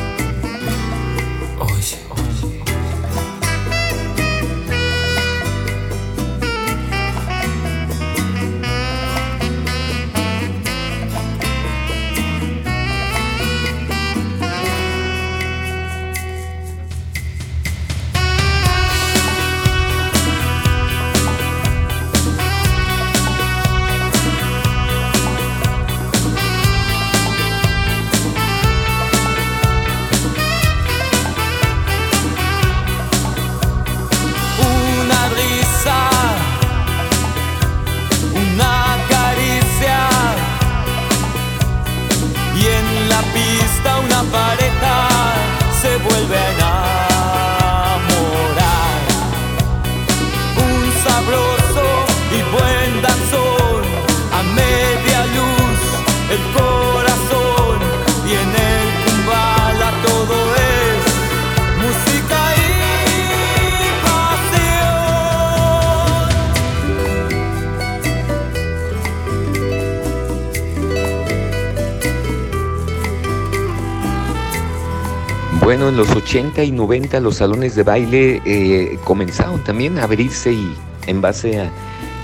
En 75.89 75.97
los 75.97 76.09
80 76.11 76.63
y 76.63 76.71
90 76.71 77.19
los 77.19 77.38
salones 77.38 77.75
de 77.75 77.84
baile 77.84 78.41
eh, 78.45 78.99
comenzaron 79.03 79.63
también 79.63 79.97
a 79.97 80.03
abrirse 80.03 80.53
y 80.53 80.75
en 81.07 81.21
base 81.21 81.59
a, 81.59 81.71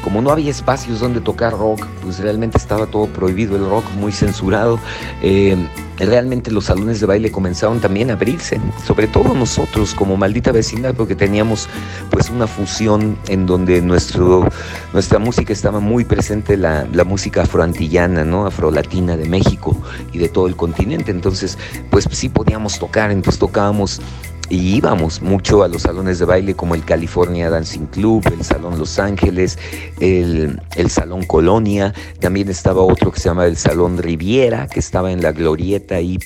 como 0.04 0.22
no 0.22 0.30
había 0.32 0.52
espacios 0.52 1.00
donde 1.00 1.22
tocar 1.22 1.54
rock, 1.54 1.86
pues 2.04 2.20
realmente 2.20 2.58
estaba 2.58 2.86
todo 2.86 3.08
prohibido, 3.08 3.56
el 3.56 3.68
rock 3.68 3.84
muy 4.00 4.12
censurado. 4.12 4.80
eh, 5.22 5.58
realmente 6.06 6.52
los 6.52 6.66
salones 6.66 7.00
de 7.00 7.06
baile 7.06 7.32
comenzaron 7.32 7.80
también 7.80 8.10
a 8.10 8.14
abrirse, 8.14 8.60
sobre 8.86 9.08
todo 9.08 9.34
nosotros 9.34 9.94
como 9.94 10.18
maldita 10.18 10.52
vecindad, 10.52 10.94
porque 10.96 11.16
teníamos 11.16 11.68
pues 12.10 12.30
una 12.30 12.48
fusión 12.48 13.18
en 13.28 13.46
donde 13.46 13.82
nuestro, 13.82 14.48
nuestra 14.94 15.20
música 15.20 15.54
estaba 15.54 15.80
muy 15.80 16.06
presente, 16.06 16.58
la, 16.58 16.88
la 16.92 17.04
música 17.04 17.44
afroantillana, 17.44 18.24
¿no? 18.24 18.46
afrolatina 18.46 19.18
de 19.18 19.28
México 19.28 19.76
y 20.14 20.20
de 20.20 20.30
todo 20.30 20.48
el 20.48 20.56
continente, 20.56 21.12
entonces 21.12 21.58
pues 21.90 22.08
sí 22.12 22.30
podíamos 22.30 22.80
tocar, 22.80 23.12
entonces 23.12 23.40
tocábamos 23.40 24.02
y 24.50 24.78
íbamos 24.78 25.22
mucho 25.22 25.64
a 25.64 25.68
los 25.68 25.84
salones 25.84 26.20
de 26.20 26.26
baile 26.26 26.56
como 26.56 26.76
el 26.76 26.84
California 26.84 27.50
Dancing 27.50 27.88
Club, 27.88 28.24
el 28.32 28.44
Salón 28.44 28.78
Los 28.78 29.00
Ángeles, 29.00 29.58
el, 30.00 30.62
el 30.76 30.90
Salón 30.90 31.24
Colonia, 31.24 31.94
también 32.20 32.50
estaba 32.50 32.82
otro 32.82 33.12
que 33.12 33.20
se 33.20 33.30
llama 33.30 33.46
el 33.46 33.58
Salón 33.58 33.98
Riviera, 33.98 34.68
que 34.68 34.80
estaba 34.80 35.12
en 35.12 35.22
la 35.22 35.32
Glorieta 35.32 35.96
ahí 35.96 36.20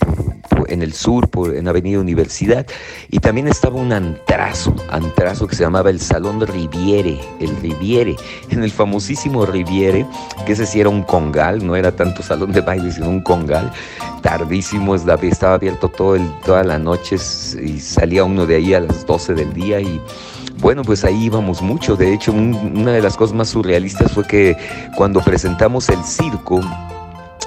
en 0.68 0.82
el 0.82 0.94
sur, 0.94 1.30
en 1.54 1.68
Avenida 1.68 2.00
Universidad, 2.00 2.66
y 3.10 3.20
también 3.20 3.48
estaba 3.48 3.76
un 3.76 3.92
antrazo, 3.92 4.76
antrazo 4.90 5.48
que 5.48 5.56
se 5.56 5.64
llamaba 5.64 5.90
el 5.90 6.00
Salón 6.00 6.46
Riviere, 6.46 7.20
el 7.40 7.56
Riviere, 7.58 8.16
en 8.50 8.64
el 8.64 8.72
famosísimo 8.72 9.46
Riviere, 9.46 10.06
que 10.46 10.54
ese 10.54 10.66
sí 10.66 10.80
era 10.80 10.90
un 10.90 11.04
congal, 11.04 11.66
no 11.66 11.76
era 11.76 11.92
tanto 11.92 12.24
salón 12.24 12.52
de 12.52 12.62
baile, 12.62 12.92
sino 12.92 13.10
un 13.10 13.22
congal, 13.22 13.72
tardísimo, 14.22 14.96
estaba 14.96 15.56
abierto 15.56 15.90
todo 15.90 16.16
el, 16.16 16.30
toda 16.46 16.64
la 16.64 16.78
noche 16.78 17.18
y 17.62 17.80
salía 17.80 18.11
uno 18.20 18.46
de 18.46 18.56
ahí 18.58 18.74
a 18.74 18.82
las 18.82 19.06
12 19.06 19.34
del 19.34 19.54
día 19.54 19.80
y 19.80 20.02
bueno, 20.60 20.84
pues 20.84 21.04
ahí 21.04 21.24
íbamos 21.26 21.62
mucho. 21.62 21.96
De 21.96 22.14
hecho, 22.14 22.32
un- 22.32 22.54
una 22.76 22.92
de 22.92 23.02
las 23.02 23.16
cosas 23.18 23.36
más 23.36 23.50
surrealistas 23.50 24.12
fue 24.12 24.26
que 24.28 24.56
cuando 24.96 25.22
presentamos 25.22 25.90
el 25.90 26.04
circo 26.04 26.60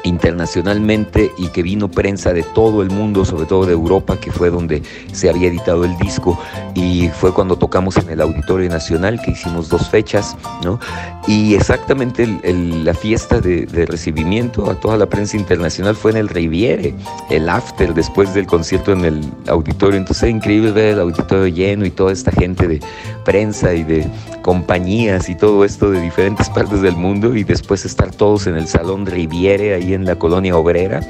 internacionalmente 0.03 1.31
y 1.39 1.49
que 1.49 1.63
vino 1.63 1.91
prensa 1.91 2.33
de 2.33 2.43
todo 2.43 2.83
el 2.83 2.91
mundo, 2.91 3.25
sobre 3.25 3.47
todo 3.47 3.67
de 3.67 3.73
Europa, 3.73 4.19
que 4.19 4.31
fue 4.33 4.51
donde 4.51 4.83
se 5.13 5.29
había 5.31 5.49
editado 5.49 5.85
el 5.85 5.97
disco 5.99 6.39
y 6.75 7.09
fue 7.09 7.33
cuando 7.33 7.57
tocamos 7.57 7.97
en 7.97 8.11
el 8.11 8.21
Auditorio 8.21 8.69
Nacional, 8.69 9.21
que 9.23 9.31
hicimos 9.33 9.69
dos 9.69 9.89
fechas, 9.89 10.37
¿no? 10.65 10.79
Y 11.27 11.55
exactamente 11.55 12.25
el- 12.25 12.41
el- 12.43 12.85
la 12.85 12.95
fiesta 12.95 13.41
de, 13.41 13.67
de 13.67 13.87
recibimiento 13.87 14.71
a 14.71 14.75
toda 14.79 14.97
la 14.97 15.07
prensa 15.07 15.37
internacional 15.37 15.95
fue 15.97 16.11
en 16.11 16.19
el 16.19 16.29
Riviere, 16.29 16.95
el 17.31 17.49
after 17.49 17.95
después 17.95 18.35
del 18.35 18.47
concierto 18.47 18.93
en 18.93 19.05
el 19.05 19.21
auditorio. 19.49 19.97
Entonces 19.99 20.25
era 20.25 20.33
increíble 20.33 20.73
ver 20.73 20.95
el 20.95 21.01
auditorio 21.01 21.47
lleno 21.49 21.87
y 21.87 21.91
toda 21.91 22.13
esta 22.13 22.31
gente 22.33 22.67
de 22.69 22.81
prensa 23.25 23.73
y 23.75 23.83
de 23.85 24.07
compañías 24.43 25.29
y 25.29 25.35
todo 25.35 25.65
esto 25.65 25.91
de 25.91 26.01
diferentes 26.01 26.49
partes 26.55 26.83
del 26.83 26.97
mundo 26.97 27.35
y 27.35 27.45
después 27.45 27.85
estar 27.85 28.11
todos 28.11 28.47
en 28.47 28.57
el 28.57 28.67
Salón 28.67 29.07
Riviere 29.07 29.75
ahí 29.75 29.84
en 29.93 30.07
la 30.07 30.17
colonia 30.17 30.57
obrera. 30.57 31.01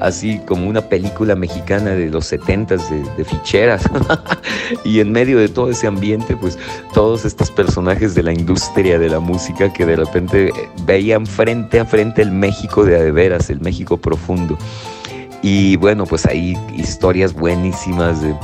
Así 0.00 0.38
como 0.46 0.68
una 0.68 0.82
película 0.82 1.34
mexicana 1.34 1.90
de 1.90 2.10
los 2.10 2.30
70s 2.32 2.88
de, 2.88 3.02
de 3.16 3.24
ficheras. 3.24 3.82
y 4.84 5.00
en 5.00 5.12
medio 5.12 5.38
de 5.38 5.48
todo 5.48 5.70
ese 5.70 5.86
ambiente, 5.86 6.36
pues 6.36 6.58
todos 6.94 7.24
estos 7.24 7.50
personajes 7.50 8.14
de 8.14 8.22
la 8.22 8.32
industria 8.32 8.98
de 8.98 9.08
la 9.08 9.20
música 9.20 9.72
que 9.72 9.86
de 9.86 9.96
repente 9.96 10.52
veían 10.84 11.26
frente 11.26 11.80
a 11.80 11.84
frente 11.84 12.22
el 12.22 12.30
México 12.30 12.84
de 12.84 12.96
a 12.96 13.02
de 13.02 13.12
veras, 13.12 13.50
el 13.50 13.60
México 13.60 13.96
profundo. 13.96 14.56
Y 15.42 15.76
bueno, 15.76 16.06
pues 16.06 16.26
hay 16.26 16.56
historias 16.76 17.32
buenísimas 17.32 18.20
de, 18.20 18.34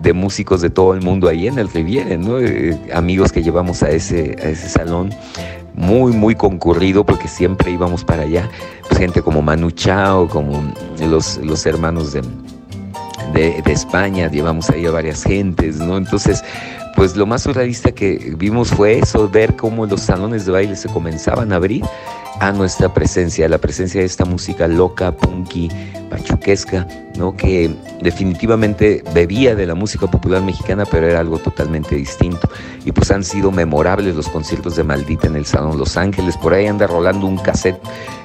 de 0.00 0.12
músicos 0.12 0.60
de 0.60 0.70
todo 0.70 0.94
el 0.94 1.02
mundo 1.02 1.28
ahí 1.28 1.48
en 1.48 1.58
el 1.58 1.68
Riviere, 1.68 2.18
¿no? 2.18 2.38
Eh, 2.40 2.78
amigos 2.92 3.32
que 3.32 3.42
llevamos 3.42 3.82
a 3.82 3.90
ese, 3.90 4.36
a 4.40 4.48
ese 4.48 4.68
salón, 4.68 5.10
muy, 5.76 6.12
muy 6.12 6.34
concurrido 6.34 7.04
porque 7.04 7.28
siempre 7.28 7.70
íbamos 7.70 8.04
para 8.04 8.22
allá. 8.22 8.48
Pues 8.88 8.98
gente 8.98 9.22
como 9.22 9.42
Manu 9.42 9.70
Chao, 9.70 10.28
como 10.28 10.72
los, 10.98 11.38
los 11.38 11.64
hermanos 11.66 12.12
de, 12.12 12.22
de, 13.32 13.62
de 13.62 13.72
España, 13.72 14.30
llevamos 14.30 14.70
ahí 14.70 14.86
a 14.86 14.90
varias 14.90 15.22
gentes, 15.22 15.76
¿no? 15.76 15.96
Entonces, 15.96 16.42
pues 16.96 17.14
lo 17.14 17.26
más 17.26 17.42
surrealista 17.42 17.92
que 17.92 18.34
vimos 18.36 18.70
fue 18.70 18.98
eso, 18.98 19.28
ver 19.28 19.54
cómo 19.54 19.86
los 19.86 20.00
salones 20.00 20.46
de 20.46 20.52
baile 20.52 20.76
se 20.76 20.88
comenzaban 20.88 21.52
a 21.52 21.56
abrir 21.56 21.84
a 22.40 22.52
nuestra 22.52 22.92
presencia, 22.92 23.46
a 23.46 23.48
la 23.48 23.58
presencia 23.58 24.00
de 24.00 24.06
esta 24.06 24.24
música 24.24 24.68
loca, 24.68 25.12
punky, 25.12 25.70
pachuquesca, 26.10 26.86
¿no? 27.16 27.36
que 27.36 27.74
definitivamente 28.02 29.02
bebía 29.14 29.54
de 29.54 29.66
la 29.66 29.74
música 29.74 30.06
popular 30.06 30.42
mexicana, 30.42 30.84
pero 30.90 31.08
era 31.08 31.20
algo 31.20 31.38
totalmente 31.38 31.96
distinto. 31.96 32.48
Y 32.84 32.92
pues 32.92 33.10
han 33.10 33.24
sido 33.24 33.50
memorables 33.50 34.14
los 34.14 34.28
conciertos 34.28 34.76
de 34.76 34.84
Maldita 34.84 35.26
en 35.26 35.36
el 35.36 35.46
Salón 35.46 35.78
Los 35.78 35.96
Ángeles, 35.96 36.36
por 36.36 36.52
ahí 36.54 36.66
anda 36.66 36.86
rolando 36.86 37.26
un 37.26 37.38
cassette 37.38 37.80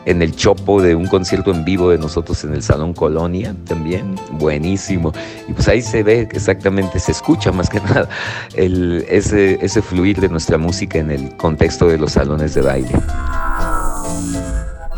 en 0.06 0.22
el 0.22 0.36
Chopo 0.36 0.82
de 0.82 0.96
un 0.96 1.08
concierto 1.08 1.52
en 1.52 1.64
vivo 1.64 1.90
de 1.90 1.98
nosotros 1.98 2.44
en 2.44 2.54
el 2.54 2.64
Salón 2.64 2.94
Colonia, 2.94 3.56
también 3.66 4.16
buenísimo. 4.32 5.14
Y 5.48 5.54
pues 5.54 5.68
ahí 5.68 5.82
se 5.82 6.04
ve 6.04 6.28
exactamente, 6.32 7.00
se 7.00 7.12
escucha 7.12 7.52
más 7.52 7.70
que 7.70 7.80
nada 7.82 8.10
ese, 8.56 9.64
ese 9.64 9.82
fluir 9.82 10.20
de 10.20 10.30
nuestra 10.30 10.58
música 10.58 11.00
en 11.00 11.12
el 11.12 11.36
contexto 11.38 11.88
de 11.88 11.98
los 11.98 12.14
salones 12.14 12.54
de 12.54 12.62
baile. 12.62 12.92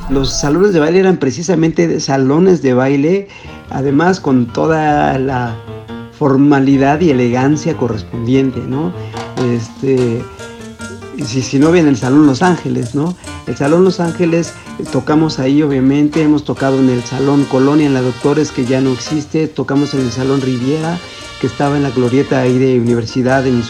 Los 0.10 0.32
salones 0.40 0.74
de 0.74 0.80
baile 0.80 1.00
eran 1.00 1.18
precisamente 1.18 2.00
salones 2.00 2.62
de 2.62 2.74
baile, 2.74 3.28
además 3.70 4.20
con 4.20 4.46
toda 4.48 5.18
la 5.18 5.56
formalidad 6.18 7.02
y 7.02 7.10
elegancia 7.10 7.76
correspondiente, 7.76 8.60
¿no? 8.60 8.94
Este, 9.52 10.22
si, 11.26 11.58
no 11.60 11.72
bien 11.72 11.88
el 11.88 11.98
Salón 11.98 12.28
Los 12.28 12.42
Ángeles, 12.44 12.94
¿no? 12.96 13.16
El 13.48 13.58
Salón 13.58 13.84
Los 13.84 14.00
Ángeles, 14.00 14.54
eh, 14.80 14.84
tocamos 14.92 15.40
ahí 15.40 15.64
obviamente, 15.64 16.22
hemos 16.22 16.44
tocado 16.44 16.80
en 16.80 16.90
el 16.90 17.04
Salón 17.04 17.46
Colonia, 17.46 17.88
en 17.88 17.94
la 17.94 18.02
Doctores, 18.02 18.52
que 18.52 18.66
ya 18.66 18.82
no 18.82 18.92
existe, 18.92 19.48
tocamos 19.48 19.94
en 19.94 20.02
el 20.02 20.12
Salón 20.12 20.42
Riviera, 20.42 21.00
que 21.42 21.48
estaba 21.48 21.76
en 21.78 21.84
la 21.84 21.90
glorieta 21.90 22.40
ahí 22.42 22.58
de 22.58 22.80
Universidad 22.80 23.46
en- 23.48 23.64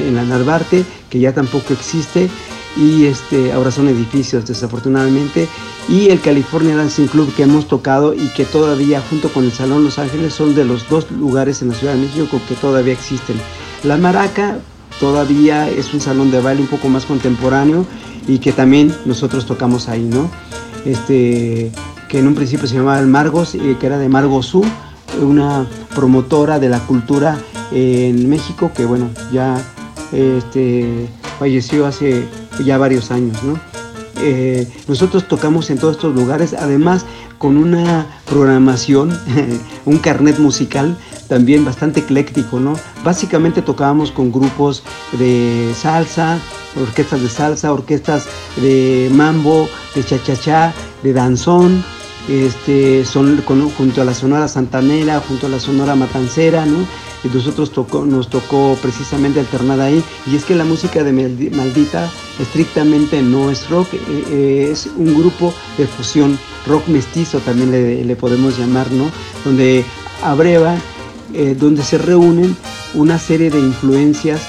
en 0.00 0.14
la 0.14 0.22
Narvarte, 0.24 0.84
que 1.10 1.18
ya 1.18 1.32
tampoco 1.32 1.72
existe, 1.72 2.28
y 2.76 3.06
este, 3.06 3.52
ahora 3.52 3.70
son 3.70 3.88
edificios 3.88 4.46
desafortunadamente, 4.46 5.48
y 5.88 6.08
el 6.10 6.20
California 6.20 6.76
Dancing 6.76 7.06
Club 7.06 7.34
que 7.34 7.44
hemos 7.44 7.66
tocado 7.66 8.14
y 8.14 8.28
que 8.28 8.44
todavía 8.44 9.02
junto 9.08 9.28
con 9.30 9.44
el 9.44 9.52
Salón 9.52 9.84
Los 9.84 9.98
Ángeles 9.98 10.34
son 10.34 10.54
de 10.54 10.64
los 10.64 10.88
dos 10.88 11.10
lugares 11.10 11.62
en 11.62 11.68
la 11.68 11.74
Ciudad 11.74 11.94
de 11.94 12.00
México 12.00 12.40
que 12.48 12.54
todavía 12.54 12.92
existen. 12.92 13.36
La 13.84 13.96
Maraca 13.96 14.58
todavía 15.00 15.68
es 15.68 15.94
un 15.94 16.00
salón 16.00 16.30
de 16.30 16.40
baile 16.40 16.62
un 16.62 16.68
poco 16.68 16.88
más 16.88 17.04
contemporáneo 17.06 17.86
y 18.26 18.38
que 18.38 18.52
también 18.52 18.94
nosotros 19.06 19.46
tocamos 19.46 19.88
ahí, 19.88 20.02
¿no? 20.02 20.30
Este, 20.84 21.72
que 22.08 22.18
en 22.18 22.26
un 22.26 22.34
principio 22.34 22.66
se 22.66 22.74
llamaba 22.74 22.98
el 23.00 23.06
Margos, 23.06 23.54
eh, 23.54 23.76
que 23.78 23.86
era 23.86 23.98
de 23.98 24.08
Margosú, 24.08 24.64
una 25.20 25.66
promotora 25.94 26.58
de 26.58 26.68
la 26.68 26.80
cultura 26.80 27.38
en 27.72 28.28
México 28.28 28.70
que 28.74 28.84
bueno, 28.84 29.10
ya 29.32 29.60
este, 30.12 31.08
falleció 31.38 31.86
hace 31.86 32.26
ya 32.64 32.78
varios 32.78 33.10
años, 33.10 33.42
¿no? 33.42 33.58
Eh, 34.20 34.66
nosotros 34.88 35.28
tocamos 35.28 35.70
en 35.70 35.78
todos 35.78 35.96
estos 35.96 36.14
lugares, 36.14 36.52
además 36.52 37.04
con 37.38 37.56
una 37.56 38.06
programación, 38.28 39.16
un 39.84 39.98
carnet 39.98 40.38
musical 40.38 40.96
también 41.28 41.64
bastante 41.64 42.00
ecléctico, 42.00 42.58
¿no? 42.58 42.74
Básicamente 43.04 43.62
tocábamos 43.62 44.10
con 44.10 44.32
grupos 44.32 44.82
de 45.12 45.72
salsa, 45.76 46.38
orquestas 46.80 47.22
de 47.22 47.28
salsa, 47.28 47.72
orquestas 47.72 48.26
de 48.56 49.08
mambo, 49.12 49.68
de 49.94 50.04
cha-cha-cha, 50.04 50.72
de 51.02 51.12
danzón, 51.12 51.84
este, 52.28 53.04
son, 53.04 53.42
junto 53.42 54.02
a 54.02 54.04
la 54.04 54.14
Sonora 54.14 54.48
Santanera, 54.48 55.20
junto 55.26 55.46
a 55.46 55.50
la 55.50 55.60
Sonora 55.60 55.94
Matancera, 55.94 56.66
¿no? 56.66 56.86
Y 57.24 57.28
nosotros 57.28 57.72
tocó, 57.72 58.04
nos 58.04 58.28
tocó 58.28 58.76
precisamente 58.80 59.40
alternar 59.40 59.80
ahí. 59.80 60.02
Y 60.26 60.36
es 60.36 60.44
que 60.44 60.54
la 60.54 60.64
música 60.64 61.02
de 61.02 61.12
Maldita 61.12 62.10
estrictamente 62.38 63.22
no 63.22 63.50
es 63.50 63.68
rock, 63.68 63.94
eh, 63.94 63.98
eh, 64.30 64.68
es 64.70 64.88
un 64.96 65.14
grupo 65.14 65.52
de 65.76 65.86
fusión, 65.86 66.38
rock 66.66 66.86
mestizo 66.88 67.40
también 67.40 67.70
le, 68.06 68.16
podemos 68.16 68.58
llamar, 68.58 68.90
¿no? 68.92 69.10
Donde 69.44 69.84
abreva, 70.22 70.76
eh, 71.34 71.56
donde 71.58 71.82
se 71.82 71.98
reúnen 71.98 72.56
una 72.94 73.18
serie 73.18 73.50
de 73.50 73.58
influencias 73.58 74.40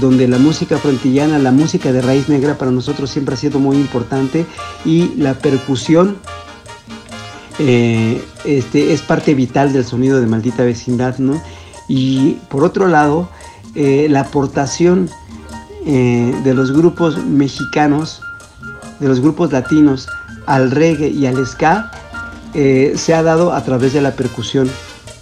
donde 0.00 0.26
la 0.26 0.38
música 0.38 0.78
frontillana, 0.78 1.38
la 1.38 1.52
música 1.52 1.92
de 1.92 2.02
raíz 2.02 2.28
negra 2.28 2.58
para 2.58 2.72
nosotros 2.72 3.08
siempre 3.08 3.36
ha 3.36 3.38
sido 3.38 3.60
muy 3.60 3.76
importante 3.76 4.44
y 4.84 5.14
la 5.16 5.34
percusión 5.34 6.16
eh, 7.58 8.22
este, 8.44 8.92
es 8.92 9.00
parte 9.00 9.34
vital 9.34 9.72
del 9.72 9.84
sonido 9.84 10.20
de 10.20 10.26
Maldita 10.26 10.62
Vecindad, 10.62 11.18
¿no? 11.18 11.40
Y 11.88 12.32
por 12.50 12.64
otro 12.64 12.88
lado, 12.88 13.28
eh, 13.74 14.08
la 14.10 14.20
aportación 14.20 15.08
eh, 15.86 16.34
de 16.44 16.54
los 16.54 16.72
grupos 16.72 17.24
mexicanos, 17.24 18.20
de 19.00 19.08
los 19.08 19.20
grupos 19.20 19.52
latinos 19.52 20.08
al 20.46 20.70
reggae 20.70 21.08
y 21.08 21.26
al 21.26 21.44
ska, 21.46 21.90
se 22.54 23.12
ha 23.12 23.22
dado 23.22 23.52
a 23.52 23.62
través 23.64 23.92
de 23.92 24.00
la 24.00 24.12
percusión, 24.12 24.70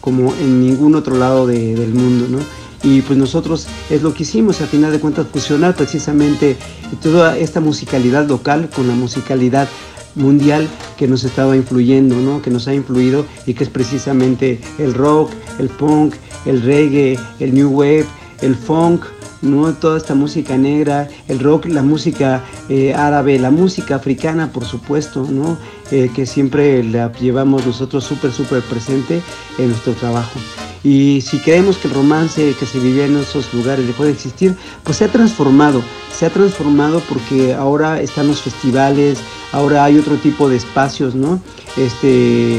como 0.01 0.33
en 0.37 0.61
ningún 0.61 0.95
otro 0.95 1.17
lado 1.17 1.49
del 1.49 1.93
mundo, 1.93 2.27
¿no? 2.31 2.39
Y 2.85 3.01
pues 3.01 3.19
nosotros 3.19 3.67
es 3.91 4.03
lo 4.03 4.15
que 4.15 4.23
hicimos, 4.23 4.61
a 4.61 4.67
final 4.67 4.93
de 4.93 5.01
cuentas, 5.01 5.27
fusionar 5.33 5.75
precisamente 5.75 6.57
toda 7.03 7.37
esta 7.37 7.59
musicalidad 7.59 8.29
local 8.29 8.71
con 8.73 8.87
la 8.87 8.95
musicalidad 8.95 9.67
mundial 10.15 10.69
que 10.97 11.09
nos 11.09 11.25
estaba 11.25 11.57
influyendo, 11.57 12.17
¿no? 12.17 12.43
que 12.43 12.51
nos 12.51 12.69
ha 12.69 12.75
influido 12.75 13.27
y 13.47 13.55
que 13.55 13.65
es 13.65 13.71
precisamente 13.71 14.61
el 14.79 14.95
rock, 14.95 15.33
el 15.59 15.69
punk, 15.69 16.15
el 16.47 16.63
reggae, 16.63 17.19
el 17.41 17.55
new 17.55 17.71
wave, 17.71 18.07
el 18.41 18.55
funk, 18.55 19.05
¿no? 19.43 19.73
toda 19.75 19.99
esta 19.99 20.15
música 20.15 20.57
negra, 20.57 21.09
el 21.29 21.39
rock, 21.39 21.67
la 21.67 21.83
música 21.83 22.43
eh, 22.69 22.95
árabe, 22.95 23.39
la 23.39 23.51
música 23.51 23.97
africana, 23.97 24.51
por 24.53 24.65
supuesto, 24.65 25.27
¿no? 25.31 25.59
Eh, 25.91 26.11
que 26.15 26.25
siempre 26.25 26.83
la 26.83 27.13
llevamos 27.13 27.67
nosotros 27.67 28.05
súper, 28.05 28.33
súper 28.33 28.63
presente 28.63 29.21
en 29.59 29.69
nuestro 29.69 29.93
trabajo. 29.93 30.41
Y 30.83 31.23
si 31.23 31.39
creemos 31.39 31.79
que 31.79 31.89
el 31.89 31.95
romance 31.95 32.55
que 32.59 32.67
se 32.67 32.79
vivía 32.79 33.07
en 33.07 33.17
esos 33.17 33.53
lugares 33.55 33.87
dejó 33.87 34.05
de 34.05 34.13
existir, 34.13 34.55
pues 34.83 34.99
se 34.99 35.05
ha 35.05 35.09
transformado, 35.09 35.83
se 36.15 36.27
ha 36.27 36.31
transformado 36.31 37.01
porque 37.09 37.55
ahora 37.55 38.01
están 38.01 38.29
los 38.29 38.43
festivales, 38.43 39.19
ahora 39.55 39.85
hay 39.85 39.99
otro 39.99 40.17
tipo 40.17 40.49
de 40.49 40.57
espacios, 40.57 41.15
¿no? 41.15 41.41
Este, 41.77 42.59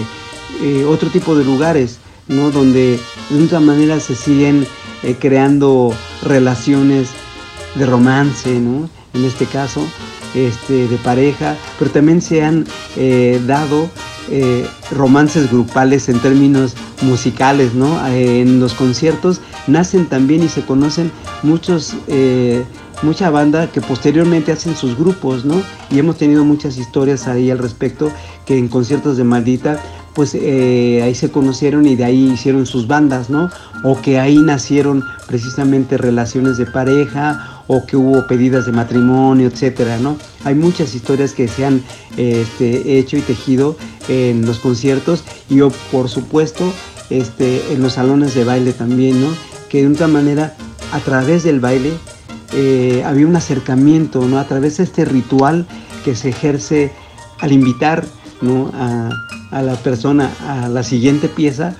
eh, 0.61 0.85
otro 0.87 1.09
tipo 1.09 1.35
de 1.35 1.43
lugares, 1.43 1.97
¿no? 2.29 2.51
Donde 2.51 2.97
de 3.29 3.43
otra 3.43 3.59
manera 3.59 3.99
se 3.99 4.15
siguen 4.15 4.65
eh, 5.03 5.15
creando 5.19 5.93
relaciones 6.23 7.09
de 7.75 7.85
romance, 7.85 8.49
¿no? 8.61 8.89
En 9.13 9.25
este 9.25 9.45
caso, 9.45 9.85
este, 10.33 10.87
de 10.87 10.97
pareja, 10.97 11.57
pero 11.77 11.91
también 11.91 12.21
se 12.21 12.43
han 12.43 12.65
eh, 12.95 13.41
dado 13.45 13.89
romances 14.89 15.51
grupales 15.51 16.09
en 16.09 16.19
términos 16.19 16.73
musicales, 17.03 17.75
¿no? 17.75 18.03
en 18.07 18.59
los 18.59 18.73
conciertos 18.73 19.39
nacen 19.67 20.05
también 20.07 20.43
y 20.43 20.49
se 20.49 20.61
conocen 20.61 21.11
muchos 21.43 21.95
mucha 23.03 23.29
banda 23.29 23.71
que 23.71 23.81
posteriormente 23.81 24.51
hacen 24.51 24.75
sus 24.75 24.97
grupos, 24.97 25.45
¿no? 25.45 25.61
Y 25.89 25.99
hemos 25.99 26.17
tenido 26.17 26.43
muchas 26.43 26.77
historias 26.77 27.27
ahí 27.27 27.51
al 27.51 27.59
respecto 27.59 28.11
que 28.45 28.57
en 28.57 28.67
conciertos 28.67 29.17
de 29.17 29.23
Maldita, 29.23 29.79
pues 30.13 30.33
eh, 30.33 31.01
ahí 31.03 31.13
se 31.13 31.29
conocieron 31.29 31.85
y 31.85 31.95
de 31.95 32.05
ahí 32.05 32.31
hicieron 32.31 32.65
sus 32.65 32.87
bandas, 32.87 33.29
¿no? 33.29 33.49
O 33.83 34.01
que 34.01 34.19
ahí 34.19 34.37
nacieron 34.37 35.03
precisamente 35.27 35.97
relaciones 35.97 36.57
de 36.57 36.65
pareja 36.65 37.63
o 37.67 37.85
que 37.85 37.97
hubo 37.97 38.25
pedidas 38.27 38.65
de 38.65 38.71
matrimonio, 38.71 39.47
etcétera, 39.47 39.97
¿no? 39.97 40.17
Hay 40.43 40.55
muchas 40.55 40.95
historias 40.95 41.33
que 41.33 41.47
se 41.47 41.65
han 41.65 41.83
este, 42.15 42.97
hecho 42.97 43.17
y 43.17 43.21
tejido 43.21 43.75
en 44.07 44.45
los 44.45 44.59
conciertos 44.59 45.23
y 45.49 45.59
por 45.91 46.09
supuesto 46.09 46.71
este, 47.09 47.73
en 47.73 47.81
los 47.81 47.93
salones 47.93 48.35
de 48.35 48.45
baile 48.45 48.71
también, 48.71 49.19
¿no? 49.19 49.54
Que 49.69 49.81
de 49.81 49.93
otra 49.93 50.07
manera 50.07 50.55
a 50.91 50.99
través 50.99 51.43
del 51.43 51.59
baile 51.59 51.91
eh, 52.53 53.03
había 53.05 53.27
un 53.27 53.35
acercamiento, 53.35 54.25
¿no? 54.25 54.39
A 54.39 54.45
través 54.45 54.77
de 54.77 54.83
este 54.85 55.03
ritual 55.03 55.65
que 56.03 56.15
se 56.15 56.29
ejerce 56.29 56.91
al 57.39 57.51
invitar, 57.51 58.05
A, 59.51 59.61
la 59.61 59.75
persona 59.75 60.29
a 60.47 60.67
la 60.67 60.83
siguiente 60.83 61.29
pieza, 61.29 61.75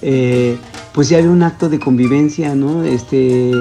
eh, 0.00 0.56
pues 0.94 1.08
ya 1.10 1.18
había 1.18 1.30
un 1.30 1.42
acto 1.42 1.68
de 1.68 1.78
convivencia, 1.78 2.54
¿no? 2.54 2.82
Este, 2.84 3.52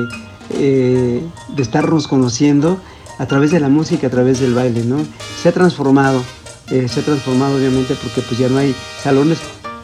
eh, 0.52 1.22
de 1.56 1.62
estarnos 1.62 2.08
conociendo 2.08 2.80
a 3.20 3.26
través 3.28 3.52
de 3.52 3.60
la 3.60 3.70
música, 3.70 4.08
a 4.08 4.10
través 4.10 4.40
del 4.40 4.54
baile, 4.54 4.84
¿no? 4.84 4.98
Se 5.42 5.50
ha 5.50 5.52
transformado, 5.52 6.24
se 6.68 7.00
ha 7.00 7.04
transformado 7.04 7.58
obviamente 7.58 7.96
porque 8.02 8.22
pues 8.22 8.40
ya 8.40 8.48
no 8.48 8.58
hay 8.58 8.74
salones, 9.04 9.40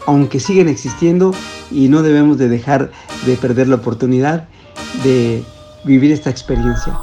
aunque 0.05 0.39
siguen 0.39 0.69
existiendo 0.69 1.33
y 1.71 1.89
no 1.89 2.01
debemos 2.01 2.37
de 2.37 2.49
dejar 2.49 2.91
de 3.25 3.35
perder 3.35 3.67
la 3.67 3.75
oportunidad 3.75 4.47
de 5.03 5.43
vivir 5.83 6.11
esta 6.11 6.29
experiencia? 6.29 6.97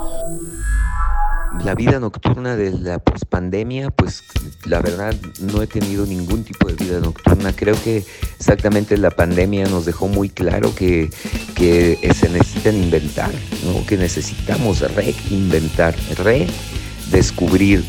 La 1.62 1.74
vida 1.74 2.00
nocturna 2.00 2.56
de 2.56 2.72
la 2.72 2.98
pospandemia, 2.98 3.90
pues 3.90 4.24
la 4.64 4.80
verdad 4.80 5.14
no 5.40 5.62
he 5.62 5.66
tenido 5.66 6.04
ningún 6.04 6.42
tipo 6.42 6.66
de 6.66 6.74
vida 6.74 6.98
nocturna. 6.98 7.52
Creo 7.54 7.76
que 7.82 8.04
exactamente 8.38 8.96
la 8.96 9.10
pandemia 9.10 9.66
nos 9.66 9.84
dejó 9.84 10.08
muy 10.08 10.28
claro 10.28 10.74
que, 10.74 11.10
que 11.54 11.96
se 12.12 12.28
necesitan 12.28 12.76
inventar, 12.76 13.30
¿no? 13.64 13.86
que 13.86 13.96
necesitamos 13.96 14.80
reinventar, 14.80 15.94
redescubrir, 16.18 17.84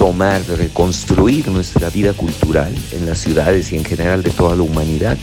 retomar, 0.00 0.40
reconstruir 0.56 1.48
nuestra 1.48 1.90
vida 1.90 2.14
cultural 2.14 2.74
en 2.92 3.04
las 3.04 3.18
ciudades 3.18 3.70
y 3.70 3.76
en 3.76 3.84
general 3.84 4.22
de 4.22 4.30
toda 4.30 4.56
la 4.56 4.62
humanidad 4.62 5.18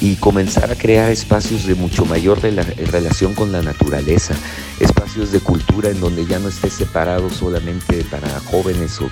y 0.00 0.16
comenzar 0.16 0.70
a 0.70 0.76
crear 0.76 1.10
espacios 1.10 1.66
de 1.66 1.74
mucho 1.74 2.06
mayor 2.06 2.40
relación 2.40 3.34
con 3.34 3.52
la 3.52 3.60
naturaleza, 3.60 4.34
espacios 4.80 5.30
de 5.30 5.40
cultura 5.40 5.90
en 5.90 6.00
donde 6.00 6.24
ya 6.24 6.38
no 6.38 6.48
esté 6.48 6.70
separado 6.70 7.28
solamente 7.28 8.02
para 8.04 8.40
jóvenes 8.50 8.98
o, 9.02 9.10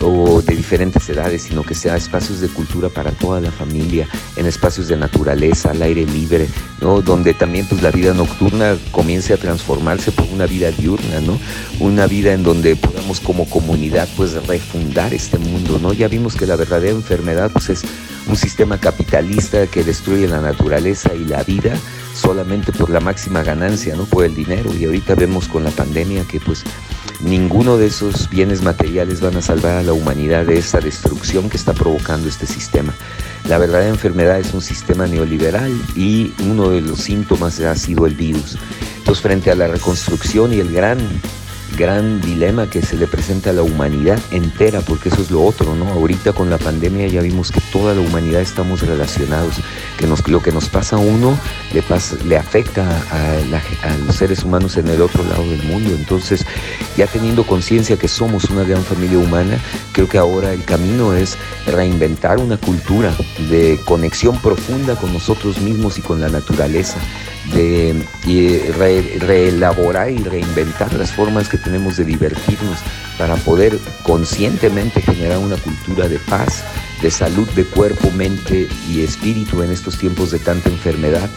o 0.00 0.42
de 0.42 0.56
diferentes 0.56 1.08
edades, 1.08 1.42
sino 1.42 1.62
que 1.62 1.74
sea 1.74 1.96
espacios 1.96 2.40
de 2.40 2.48
cultura 2.48 2.88
para 2.88 3.12
toda 3.12 3.40
la 3.40 3.50
familia, 3.50 4.08
en 4.36 4.46
espacios 4.46 4.88
de 4.88 4.96
naturaleza, 4.96 5.70
al 5.70 5.82
aire 5.82 6.06
libre, 6.06 6.48
¿no? 6.80 7.02
donde 7.02 7.34
también 7.34 7.66
pues 7.68 7.82
la 7.82 7.90
vida 7.90 8.14
nocturna 8.14 8.76
comience 8.90 9.34
a 9.34 9.36
transformarse 9.36 10.12
por 10.12 10.26
una 10.32 10.46
vida 10.46 10.70
diurna, 10.70 11.20
¿no? 11.20 11.38
una 11.80 12.06
vida 12.06 12.32
en 12.32 12.42
donde 12.42 12.76
podamos 12.76 13.20
como 13.20 13.48
comunidad 13.48 14.08
pues 14.16 14.32
refundar 14.46 15.12
este 15.12 15.38
mundo, 15.38 15.78
¿no? 15.80 15.92
Ya 15.92 16.08
vimos 16.08 16.34
que 16.34 16.46
la 16.46 16.56
verdadera 16.56 16.92
enfermedad 16.92 17.50
pues 17.52 17.68
es 17.70 17.82
un 18.26 18.36
sistema 18.36 18.78
capitalista 18.78 19.66
que 19.66 19.84
destruye 19.84 20.26
la 20.28 20.40
naturaleza 20.40 21.14
y 21.14 21.24
la 21.24 21.42
vida 21.42 21.74
solamente 22.14 22.72
por 22.72 22.90
la 22.90 23.00
máxima 23.00 23.42
ganancia, 23.42 23.96
no 23.96 24.04
por 24.04 24.24
el 24.24 24.34
dinero. 24.34 24.74
Y 24.74 24.84
ahorita 24.84 25.14
vemos 25.14 25.48
con 25.48 25.64
la 25.64 25.70
pandemia 25.70 26.24
que 26.24 26.40
pues 26.40 26.64
ninguno 27.20 27.76
de 27.76 27.86
esos 27.86 28.28
bienes 28.30 28.62
materiales 28.62 29.20
van 29.20 29.36
a 29.36 29.42
salvar 29.42 29.76
a 29.76 29.82
la 29.82 29.92
humanidad 29.92 30.46
de 30.46 30.58
esa 30.58 30.80
destrucción 30.80 31.50
que 31.50 31.56
está 31.56 31.72
provocando 31.72 32.28
este 32.28 32.46
sistema. 32.46 32.94
La 33.48 33.58
verdadera 33.58 33.90
enfermedad 33.90 34.38
es 34.38 34.52
un 34.54 34.62
sistema 34.62 35.06
neoliberal 35.06 35.72
y 35.96 36.32
uno 36.44 36.70
de 36.70 36.80
los 36.80 37.00
síntomas 37.00 37.60
ha 37.60 37.74
sido 37.76 38.06
el 38.06 38.14
virus. 38.14 38.56
Entonces 38.98 39.22
frente 39.22 39.50
a 39.50 39.54
la 39.54 39.66
reconstrucción 39.66 40.52
y 40.52 40.60
el 40.60 40.72
gran 40.72 40.98
gran 41.80 42.20
dilema 42.20 42.68
que 42.68 42.82
se 42.82 42.94
le 42.94 43.06
presenta 43.06 43.48
a 43.48 43.52
la 43.54 43.62
humanidad 43.62 44.20
entera, 44.32 44.82
porque 44.82 45.08
eso 45.08 45.22
es 45.22 45.30
lo 45.30 45.42
otro, 45.42 45.74
¿no? 45.74 45.88
Ahorita 45.88 46.34
con 46.34 46.50
la 46.50 46.58
pandemia 46.58 47.08
ya 47.08 47.22
vimos 47.22 47.50
que 47.50 47.62
toda 47.72 47.94
la 47.94 48.02
humanidad 48.02 48.42
estamos 48.42 48.82
relacionados, 48.82 49.54
que 49.96 50.06
nos, 50.06 50.28
lo 50.28 50.42
que 50.42 50.52
nos 50.52 50.68
pasa 50.68 50.96
a 50.96 50.98
uno 50.98 51.38
le, 51.72 51.80
pasa, 51.80 52.16
le 52.26 52.36
afecta 52.36 52.84
a, 53.10 53.96
los 54.06 54.14
seres 54.14 54.44
humanos 54.44 54.76
en 54.76 54.88
el 54.88 55.00
otro 55.00 55.24
lado 55.24 55.42
del 55.48 55.62
mundo. 55.62 55.92
Entonces, 55.96 56.44
ya 56.98 57.06
teniendo 57.06 57.46
conciencia 57.46 57.96
que 57.96 58.08
somos 58.08 58.50
una 58.50 58.64
gran 58.64 58.84
familia 58.84 59.16
humana, 59.16 59.58
creo 59.92 60.06
que 60.06 60.18
ahora 60.18 60.52
el 60.52 60.64
camino 60.64 61.14
es 61.14 61.38
reinventar 61.66 62.40
una 62.40 62.58
cultura 62.58 63.16
de 63.48 63.80
conexión 63.86 64.36
profunda 64.42 64.96
con 64.96 65.14
nosotros 65.14 65.58
mismos 65.62 65.96
y 65.96 66.02
con 66.02 66.20
la 66.20 66.28
naturaleza 66.28 66.98
de 67.52 68.04
reelaborar 69.20 70.10
y 70.10 70.18
reinventar 70.18 70.92
las 70.94 71.12
formas 71.12 71.48
que 71.48 71.58
tenemos 71.58 71.96
de 71.96 72.04
divertirnos 72.04 72.78
para 73.18 73.36
poder 73.36 73.78
conscientemente 74.02 75.02
generar 75.02 75.38
una 75.38 75.56
cultura 75.56 76.08
de 76.08 76.18
paz, 76.18 76.64
de 77.02 77.10
salud 77.10 77.48
de 77.50 77.64
cuerpo, 77.64 78.10
mente 78.12 78.68
y 78.90 79.02
espíritu 79.02 79.62
en 79.62 79.70
estos 79.70 79.98
tiempos 79.98 80.30
de 80.30 80.38
tanta 80.38 80.68
enfermedad. 80.68 81.28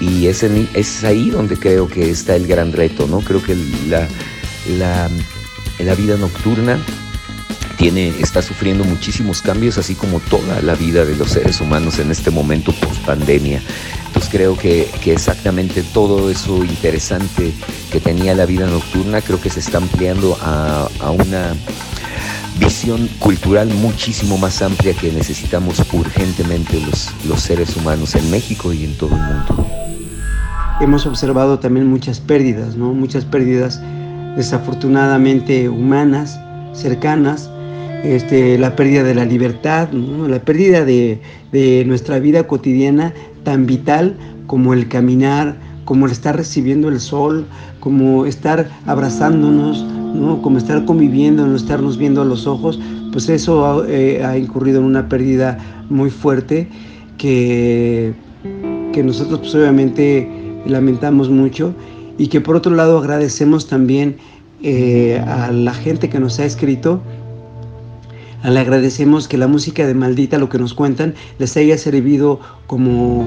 Y 0.00 0.26
es, 0.26 0.42
es 0.42 1.04
ahí 1.04 1.30
donde 1.30 1.56
creo 1.56 1.88
que 1.88 2.10
está 2.10 2.36
el 2.36 2.46
gran 2.46 2.72
reto, 2.72 3.06
¿no? 3.06 3.20
Creo 3.20 3.42
que 3.42 3.56
la, 3.88 4.08
la, 4.76 5.08
la 5.78 5.94
vida 5.94 6.16
nocturna 6.16 6.78
tiene, 7.76 8.08
está 8.20 8.42
sufriendo 8.42 8.84
muchísimos 8.84 9.42
cambios, 9.42 9.78
así 9.78 9.94
como 9.94 10.20
toda 10.20 10.60
la 10.62 10.74
vida 10.74 11.04
de 11.04 11.16
los 11.16 11.30
seres 11.30 11.60
humanos 11.60 11.98
en 11.98 12.10
este 12.10 12.30
momento 12.30 12.72
post 12.72 13.04
pandemia. 13.04 13.62
Creo 14.30 14.56
que, 14.56 14.88
exactamente 15.06 15.82
todo 15.82 16.30
eso 16.30 16.64
interesante 16.64 17.52
que 17.90 18.00
tenía 18.00 18.34
la 18.34 18.46
vida 18.46 18.66
nocturna, 18.66 19.20
creo 19.20 19.40
que 19.40 19.50
se 19.50 19.60
está 19.60 19.78
ampliando 19.78 20.36
a, 20.40 20.88
una 21.10 21.54
visión 22.58 23.08
cultural 23.18 23.68
muchísimo 23.68 24.38
más 24.38 24.62
amplia 24.62 24.94
que 24.94 25.10
necesitamos 25.10 25.82
urgentemente 25.92 26.80
los, 26.80 27.10
los 27.26 27.40
seres 27.40 27.76
humanos 27.76 28.14
en 28.14 28.30
México 28.30 28.72
y 28.72 28.84
en 28.84 28.96
todo 28.96 29.14
el 29.16 29.22
mundo. 29.22 29.66
Hemos 30.80 31.06
observado 31.06 31.58
también 31.58 31.86
muchas 31.86 32.20
pérdidas, 32.20 32.76
¿no? 32.76 32.92
Muchas 32.92 33.24
pérdidas 33.24 33.80
desafortunadamente 34.36 35.68
humanas, 35.68 36.40
cercanas, 36.72 37.50
este, 38.02 38.58
la 38.58 38.76
pérdida 38.76 39.02
de 39.02 39.14
la 39.14 39.24
libertad, 39.24 39.90
la 39.92 40.38
pérdida 40.40 40.84
de, 40.84 41.20
nuestra 41.86 42.18
vida 42.18 42.46
cotidiana 42.46 43.14
tan 43.44 43.66
vital 43.66 44.16
como 44.46 44.74
el 44.74 44.88
caminar, 44.88 45.56
como 45.84 46.06
el 46.06 46.12
estar 46.12 46.36
recibiendo 46.36 46.88
el 46.88 47.00
sol, 47.00 47.46
como 47.80 48.26
estar 48.26 48.68
abrazándonos, 48.86 49.84
¿no? 49.84 50.40
como 50.42 50.58
estar 50.58 50.84
conviviendo, 50.84 51.46
no 51.46 51.56
estarnos 51.56 51.98
viendo 51.98 52.22
a 52.22 52.24
los 52.24 52.46
ojos, 52.46 52.80
pues 53.12 53.28
eso 53.28 53.84
eh, 53.86 54.24
ha, 54.24 54.36
incurrido 54.36 54.80
en 54.80 54.86
una 54.86 55.08
pérdida 55.08 55.58
muy 55.90 56.10
fuerte 56.10 56.68
que, 57.18 58.14
que 58.92 59.02
nosotros 59.02 59.40
pues, 59.40 59.54
obviamente 59.54 60.28
lamentamos 60.66 61.30
mucho 61.30 61.74
y 62.18 62.28
que 62.28 62.40
por 62.40 62.56
otro 62.56 62.74
lado 62.74 62.98
agradecemos 62.98 63.66
también 63.66 64.16
eh, 64.62 65.22
a 65.26 65.52
la 65.52 65.74
gente 65.74 66.08
que 66.08 66.18
nos 66.18 66.38
ha 66.40 66.44
escrito 66.44 67.02
le 68.50 68.60
agradecemos 68.60 69.26
que 69.26 69.38
la 69.38 69.48
música 69.48 69.86
de 69.86 69.94
Maldita, 69.94 70.38
lo 70.38 70.48
que 70.48 70.58
nos 70.58 70.74
cuentan, 70.74 71.14
les 71.38 71.56
haya 71.56 71.78
servido 71.78 72.40
como, 72.66 73.24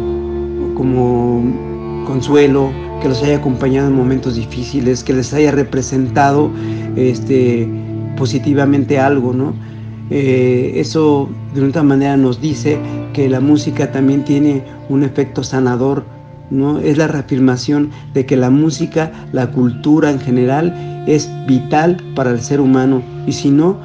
como 0.75 2.03
consuelo, 2.05 2.71
que 3.01 3.09
los 3.09 3.23
haya 3.23 3.37
acompañado 3.37 3.87
en 3.87 3.95
momentos 3.95 4.35
difíciles, 4.35 5.03
que 5.03 5.13
les 5.13 5.33
haya 5.33 5.51
representado 5.51 6.51
este, 6.95 7.67
positivamente 8.17 8.99
algo, 8.99 9.33
¿no? 9.33 9.53
Eh, 10.09 10.73
eso 10.75 11.27
de 11.53 11.63
una 11.63 11.83
manera 11.83 12.15
nos 12.15 12.39
dice 12.39 12.77
que 13.13 13.27
la 13.27 13.39
música 13.39 13.91
también 13.91 14.23
tiene 14.23 14.63
un 14.89 15.03
efecto 15.03 15.43
sanador, 15.43 16.05
¿no? 16.49 16.79
Es 16.79 16.97
la 16.97 17.07
reafirmación 17.07 17.89
de 18.13 18.25
que 18.25 18.37
la 18.37 18.49
música, 18.49 19.11
la 19.33 19.51
cultura 19.51 20.11
en 20.11 20.19
general, 20.19 21.03
es 21.07 21.29
vital 21.47 21.97
para 22.15 22.31
el 22.31 22.39
ser 22.39 22.61
humano. 22.61 23.01
Y 23.25 23.33
si 23.33 23.49
no, 23.49 23.77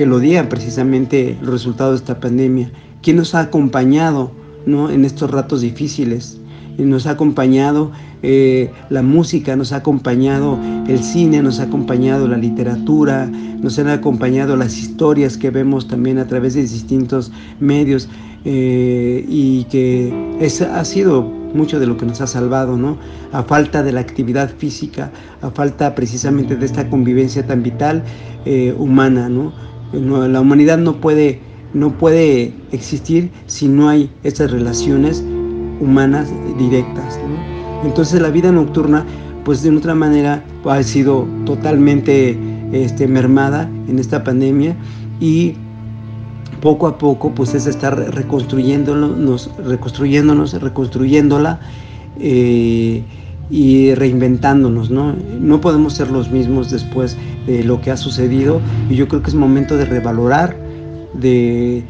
que 0.00 0.06
lo 0.06 0.18
digan 0.18 0.48
precisamente 0.48 1.36
los 1.42 1.50
resultados 1.50 1.92
de 1.92 2.04
esta 2.04 2.20
pandemia. 2.20 2.72
¿Quién 3.02 3.16
nos 3.16 3.34
ha 3.34 3.40
acompañado 3.40 4.32
¿no? 4.64 4.88
en 4.88 5.04
estos 5.04 5.30
ratos 5.30 5.60
difíciles? 5.60 6.40
Nos 6.78 7.06
ha 7.06 7.10
acompañado 7.10 7.92
eh, 8.22 8.70
la 8.88 9.02
música, 9.02 9.56
nos 9.56 9.72
ha 9.74 9.76
acompañado 9.76 10.58
el 10.88 11.00
cine, 11.00 11.42
nos 11.42 11.60
ha 11.60 11.64
acompañado 11.64 12.26
la 12.28 12.38
literatura, 12.38 13.26
nos 13.26 13.78
han 13.78 13.88
acompañado 13.88 14.56
las 14.56 14.78
historias 14.78 15.36
que 15.36 15.50
vemos 15.50 15.86
también 15.86 16.16
a 16.16 16.26
través 16.26 16.54
de 16.54 16.62
distintos 16.62 17.30
medios 17.60 18.08
eh, 18.46 19.22
y 19.28 19.64
que 19.64 20.14
es, 20.40 20.62
ha 20.62 20.82
sido 20.86 21.20
mucho 21.52 21.78
de 21.78 21.86
lo 21.86 21.98
que 21.98 22.06
nos 22.06 22.22
ha 22.22 22.26
salvado, 22.26 22.78
¿no? 22.78 22.96
A 23.32 23.42
falta 23.42 23.82
de 23.82 23.92
la 23.92 24.00
actividad 24.00 24.50
física, 24.56 25.10
a 25.42 25.50
falta 25.50 25.94
precisamente 25.94 26.56
de 26.56 26.64
esta 26.64 26.88
convivencia 26.88 27.46
tan 27.46 27.62
vital 27.62 28.02
eh, 28.46 28.74
humana, 28.78 29.28
¿no? 29.28 29.52
La 29.92 30.40
humanidad 30.40 30.78
no 30.78 31.00
puede, 31.00 31.40
no 31.74 31.96
puede 31.98 32.54
existir 32.72 33.30
si 33.46 33.68
no 33.68 33.88
hay 33.88 34.10
estas 34.22 34.50
relaciones 34.50 35.24
humanas 35.80 36.28
directas. 36.58 37.18
Entonces 37.84 38.20
la 38.20 38.30
vida 38.30 38.52
nocturna, 38.52 39.04
pues 39.44 39.62
de 39.62 39.70
otra 39.70 39.94
manera, 39.94 40.44
ha 40.64 40.82
sido 40.82 41.26
totalmente 41.46 42.38
este, 42.72 43.08
mermada 43.08 43.68
en 43.88 43.98
esta 43.98 44.22
pandemia 44.22 44.76
y 45.18 45.54
poco 46.60 46.86
a 46.86 46.98
poco 46.98 47.30
pues 47.34 47.54
es 47.54 47.66
estar 47.66 47.96
reconstruyéndonos, 48.14 49.50
reconstruyéndonos, 49.64 50.60
reconstruyéndola 50.60 51.60
eh, 52.18 53.02
y 53.50 53.94
reinventándonos, 53.94 54.90
¿no? 54.90 55.14
No 55.40 55.60
podemos 55.60 55.94
ser 55.94 56.10
los 56.10 56.30
mismos 56.30 56.70
después 56.70 57.16
de 57.46 57.64
lo 57.64 57.80
que 57.80 57.90
ha 57.90 57.96
sucedido 57.96 58.60
y 58.88 58.94
yo 58.94 59.08
creo 59.08 59.22
que 59.22 59.30
es 59.30 59.34
momento 59.34 59.76
de 59.76 59.84
revalorar, 59.84 60.56
de, 61.14 61.84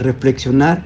reflexionar, 0.00 0.84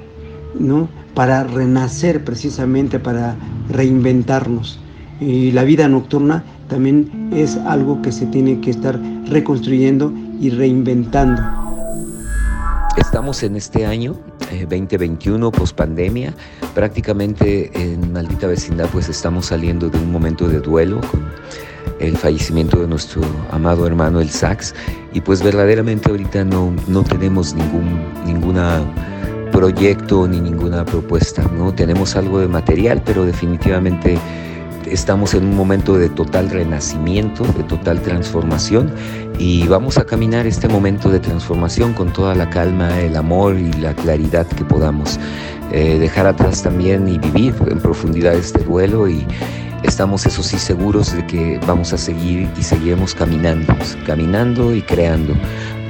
¿no? 0.59 0.89
Para 1.15 1.45
renacer 1.45 2.25
precisamente, 2.25 2.99
para 2.99 3.37
reinventarnos. 3.69 4.81
Y 5.21 5.51
la 5.53 5.65
vida 5.65 5.89
nocturna 5.89 6.45
también 6.69 7.31
es 7.35 7.57
algo 7.57 8.01
que 8.03 8.13
se 8.13 8.27
tiene 8.27 8.61
que 8.61 8.71
estar 8.71 8.99
reconstruyendo 9.27 10.13
y 10.41 10.51
reinventando. 10.51 11.43
Estamos 12.97 13.43
en 13.43 13.57
este 13.57 13.85
año 13.85 14.17
2021, 14.69 15.51
post 15.51 15.77
pandemia, 15.77 16.35
prácticamente 16.79 17.73
en 17.75 18.13
Maldita 18.13 18.47
Vecindad 18.47 18.89
pues 18.93 19.09
estamos 19.09 19.47
saliendo 19.47 19.91
de 19.91 19.99
un 19.99 20.13
momento 20.13 20.47
de 20.47 20.61
duelo 20.61 21.01
con 21.01 21.29
el 21.99 22.17
fallecimiento 22.17 22.79
de 22.79 22.87
nuestro 22.87 23.21
amado 23.51 23.85
hermano 23.85 24.21
el 24.21 24.31
Sax 24.31 24.77
y 25.13 25.21
pues 25.21 25.43
verdaderamente 25.43 26.09
ahorita 26.09 26.45
no, 26.45 26.73
no 26.87 27.03
tenemos 27.03 27.53
ningún 27.53 28.01
ninguna 28.25 28.81
proyecto 29.51 30.29
ni 30.29 30.41
ninguna 30.41 30.85
propuesta, 30.85 31.43
¿no? 31.53 31.75
Tenemos 31.75 32.15
algo 32.15 32.39
de 32.39 32.47
material, 32.47 33.03
pero 33.05 33.25
definitivamente 33.25 34.17
estamos 34.93 35.35
en 35.35 35.45
un 35.45 35.57
momento 35.57 35.97
de 35.97 36.09
total 36.09 36.51
renacimiento, 36.51 37.45
de 37.45 37.65
total 37.65 38.01
transformación 38.03 38.93
y 39.39 39.67
vamos 39.67 39.99
a 39.99 40.05
caminar 40.05 40.47
este 40.47 40.69
momento 40.69 41.11
de 41.11 41.21
transformación 41.21 41.95
con 41.95 42.13
toda 42.13 42.35
la 42.35 42.51
calma, 42.51 43.01
el 43.01 43.17
amor 43.17 43.59
y 43.59 43.73
la 43.75 43.95
claridad 43.95 44.47
que 44.47 44.65
podamos. 44.65 45.19
Eh, 45.71 45.99
dejar 45.99 46.27
atrás 46.27 46.63
también 46.63 47.09
y 47.09 47.19
vivir 47.19 47.55
en 47.71 47.79
profundidad 47.79 48.35
este 48.35 48.65
duelo 48.65 49.07
y 49.07 49.27
estamos 49.83 50.25
eso 50.25 50.43
sí 50.43 50.59
seguros 50.59 51.15
de 51.15 51.27
que 51.27 51.61
vamos 51.67 51.93
a 51.93 51.99
seguir 51.99 52.49
y 52.59 52.63
seguiremos 52.63 53.15
caminando, 53.15 53.77
caminando 54.07 54.75
y 54.75 54.81
creando, 54.81 55.35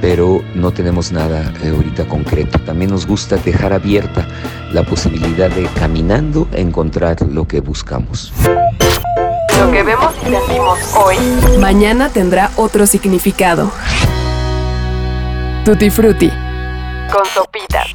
pero 0.01 0.43
no 0.53 0.71
tenemos 0.71 1.13
nada 1.13 1.53
eh, 1.63 1.69
ahorita 1.69 2.05
concreto. 2.09 2.59
También 2.59 2.91
nos 2.91 3.07
gusta 3.07 3.37
dejar 3.37 3.71
abierta 3.71 4.27
la 4.73 4.83
posibilidad 4.83 5.49
de 5.49 5.63
caminando 5.79 6.47
encontrar 6.51 7.21
lo 7.21 7.47
que 7.47 7.61
buscamos. 7.61 8.33
Lo 9.59 9.71
que 9.71 9.83
vemos 9.83 10.13
y 10.21 10.31
sentimos 10.31 10.79
hoy, 10.95 11.17
mañana 11.59 12.07
tendrá 12.07 12.49
otro 12.55 12.87
significado. 12.87 13.69
Tutti 15.65 15.89
Frutti. 15.89 16.29
Con 17.11 17.25
sopitas. 17.25 17.87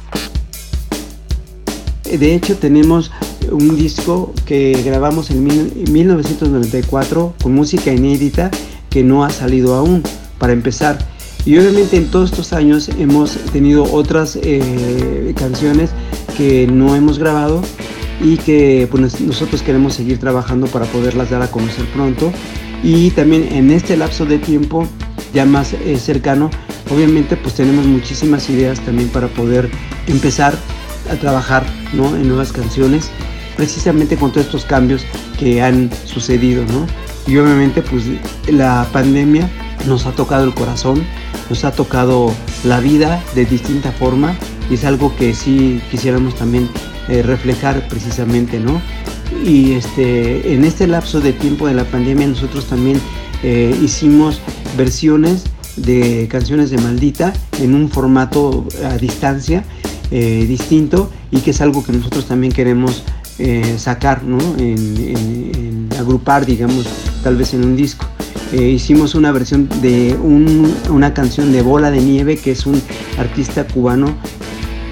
De 2.03 2.35
hecho, 2.35 2.55
tenemos 2.57 3.11
un 3.51 3.75
disco 3.75 4.31
que 4.45 4.79
grabamos 4.85 5.31
en 5.31 5.43
1994 5.91 7.33
con 7.41 7.55
música 7.55 7.91
inédita 7.91 8.51
que 8.91 9.03
no 9.03 9.25
ha 9.25 9.31
salido 9.31 9.73
aún, 9.73 10.03
para 10.37 10.53
empezar. 10.53 10.99
Y 11.45 11.57
obviamente 11.57 11.97
en 11.97 12.11
todos 12.11 12.29
estos 12.29 12.53
años 12.53 12.89
hemos 12.99 13.37
tenido 13.51 13.91
otras 13.91 14.37
eh, 14.39 15.33
canciones 15.35 15.89
que 16.37 16.67
no 16.67 16.95
hemos 16.95 17.17
grabado 17.17 17.63
y 18.21 18.37
que 18.37 18.87
pues, 18.89 19.21
nosotros 19.21 19.61
queremos 19.61 19.93
seguir 19.93 20.19
trabajando 20.19 20.67
para 20.67 20.85
poderlas 20.85 21.29
dar 21.29 21.41
a 21.41 21.51
conocer 21.51 21.85
pronto. 21.93 22.31
Y 22.83 23.11
también 23.11 23.47
en 23.51 23.71
este 23.71 23.97
lapso 23.97 24.25
de 24.25 24.37
tiempo 24.37 24.87
ya 25.33 25.45
más 25.45 25.73
eh, 25.73 25.97
cercano, 25.97 26.49
obviamente 26.89 27.35
pues 27.35 27.55
tenemos 27.55 27.85
muchísimas 27.85 28.49
ideas 28.49 28.79
también 28.81 29.09
para 29.09 29.27
poder 29.27 29.69
empezar 30.07 30.53
a 31.09 31.15
trabajar 31.15 31.65
¿no? 31.93 32.15
en 32.15 32.27
nuevas 32.27 32.51
canciones, 32.51 33.09
precisamente 33.57 34.17
con 34.17 34.31
todos 34.31 34.45
estos 34.45 34.65
cambios 34.65 35.05
que 35.37 35.61
han 35.61 35.89
sucedido. 36.05 36.63
¿no? 36.65 36.85
Y 37.27 37.37
obviamente 37.37 37.81
pues 37.81 38.03
la 38.47 38.87
pandemia 38.93 39.49
nos 39.87 40.05
ha 40.05 40.11
tocado 40.11 40.45
el 40.45 40.53
corazón, 40.53 41.03
nos 41.49 41.63
ha 41.65 41.71
tocado 41.71 42.33
la 42.63 42.79
vida 42.79 43.21
de 43.35 43.45
distinta 43.45 43.91
forma 43.91 44.35
y 44.69 44.75
es 44.75 44.85
algo 44.85 45.15
que 45.15 45.33
sí 45.33 45.81
quisiéramos 45.91 46.35
también 46.35 46.69
eh, 47.07 47.21
reflejar 47.21 47.87
precisamente, 47.87 48.59
¿no? 48.59 48.81
Y 49.45 49.73
este, 49.73 50.55
en 50.55 50.65
este 50.65 50.87
lapso 50.87 51.21
de 51.21 51.33
tiempo 51.33 51.67
de 51.67 51.75
la 51.75 51.83
pandemia 51.83 52.25
nosotros 52.25 52.65
también 52.65 52.99
eh, 53.43 53.77
hicimos 53.79 54.41
versiones 54.75 55.43
de 55.75 56.27
canciones 56.31 56.71
de 56.71 56.79
Maldita 56.79 57.31
en 57.59 57.75
un 57.75 57.89
formato 57.89 58.65
a 58.83 58.97
distancia 58.97 59.63
eh, 60.09 60.45
distinto 60.47 61.11
y 61.29 61.41
que 61.41 61.51
es 61.51 61.61
algo 61.61 61.83
que 61.83 61.91
nosotros 61.91 62.25
también 62.25 62.51
queremos 62.51 63.03
sacar, 63.77 64.23
¿no? 64.23 64.37
En, 64.57 65.89
agrupar, 65.99 66.45
digamos, 66.45 66.87
tal 67.21 67.35
vez 67.35 67.53
en 67.53 67.65
un 67.65 67.75
disco. 67.75 68.05
hicimos 68.53 69.13
una 69.13 69.33
versión 69.33 69.67
de 69.81 70.15
una 70.89 71.13
canción 71.13 71.51
de 71.51 71.61
Bola 71.61 71.91
de 71.91 71.99
Nieve, 71.99 72.37
que 72.37 72.51
es 72.51 72.65
un 72.65 72.81
artista 73.17 73.67
cubano 73.67 74.15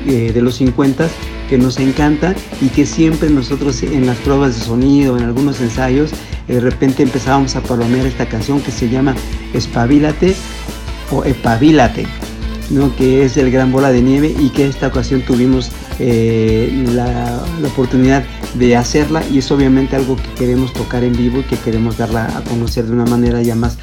de 0.05 0.41
los 0.41 0.55
50 0.55 1.07
que 1.53 1.59
nos 1.59 1.77
encanta 1.77 2.33
y 2.61 2.69
que 2.69 2.83
siempre 2.83 3.29
nosotros 3.29 3.83
en 3.83 4.07
las 4.07 4.17
pruebas 4.17 4.55
de 4.55 4.65
sonido, 4.65 5.19
en 5.19 5.23
algunos 5.23 5.61
ensayos, 5.61 6.09
de 6.47 6.59
repente 6.59 7.03
empezábamos 7.03 7.55
a 7.55 7.61
palomear 7.61 8.07
esta 8.07 8.25
canción 8.25 8.59
que 8.59 8.71
se 8.71 8.89
llama 8.89 9.13
Espabilate 9.53 10.33
o 11.11 11.23
Epabilate, 11.23 12.07
¿no? 12.71 12.95
que 12.95 13.23
es 13.23 13.37
el 13.37 13.51
Gran 13.51 13.71
Bola 13.71 13.91
de 13.91 14.01
Nieve 14.01 14.35
y 14.35 14.49
que 14.49 14.67
esta 14.67 14.87
ocasión 14.87 15.21
tuvimos 15.21 15.69
eh, 15.99 16.85
la, 16.87 17.43
la, 17.61 17.67
oportunidad 17.67 18.23
de 18.55 18.75
hacerla 18.75 19.21
y 19.31 19.37
es 19.37 19.51
obviamente 19.51 19.95
algo 19.95 20.15
que 20.15 20.33
queremos 20.33 20.73
tocar 20.73 21.03
en 21.03 21.15
vivo 21.15 21.41
y 21.41 21.43
que 21.43 21.57
queremos 21.57 21.99
darla 21.99 22.35
a 22.35 22.41
conocer 22.45 22.85
de 22.85 22.93
una 22.93 23.05
manera 23.05 23.43
ya 23.43 23.53
más 23.53 23.77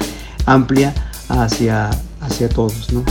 amplia 0.45 0.93
hacia, 1.29 1.89
hacia 2.19 2.49
todos. 2.49 2.91
¿no? 2.91 3.05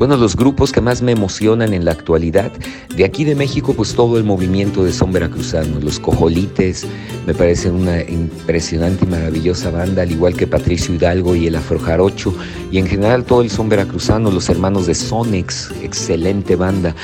Bueno, 0.00 0.16
los 0.16 0.34
grupos 0.34 0.72
que 0.72 0.80
más 0.80 1.02
me 1.02 1.12
emocionan 1.12 1.74
en 1.74 1.84
la 1.84 1.90
actualidad, 1.90 2.50
de 2.96 3.04
aquí 3.04 3.26
de 3.26 3.34
México, 3.34 3.74
pues 3.74 3.94
todo 3.94 4.16
el 4.16 4.24
movimiento 4.24 4.82
de 4.82 4.94
son 4.94 5.12
veracruzanos, 5.12 5.84
los 5.84 6.00
Cojolites, 6.00 6.86
me 7.26 7.34
parecen 7.34 7.74
una 7.74 8.00
impresionante 8.00 9.04
y 9.04 9.08
maravillosa 9.08 9.70
banda, 9.70 10.00
al 10.00 10.10
igual 10.10 10.34
que 10.34 10.46
Patricio 10.46 10.94
Hidalgo 10.94 11.36
y 11.36 11.48
el 11.48 11.54
Afrojarocho, 11.54 12.34
y 12.70 12.78
en 12.78 12.86
general 12.86 13.24
todo 13.24 13.42
el 13.42 13.50
son 13.50 13.68
veracruzano, 13.68 14.30
los 14.30 14.48
hermanos 14.48 14.86
de 14.86 14.94
Sonex, 14.94 15.70
excelente 15.82 16.56
banda. 16.56 16.96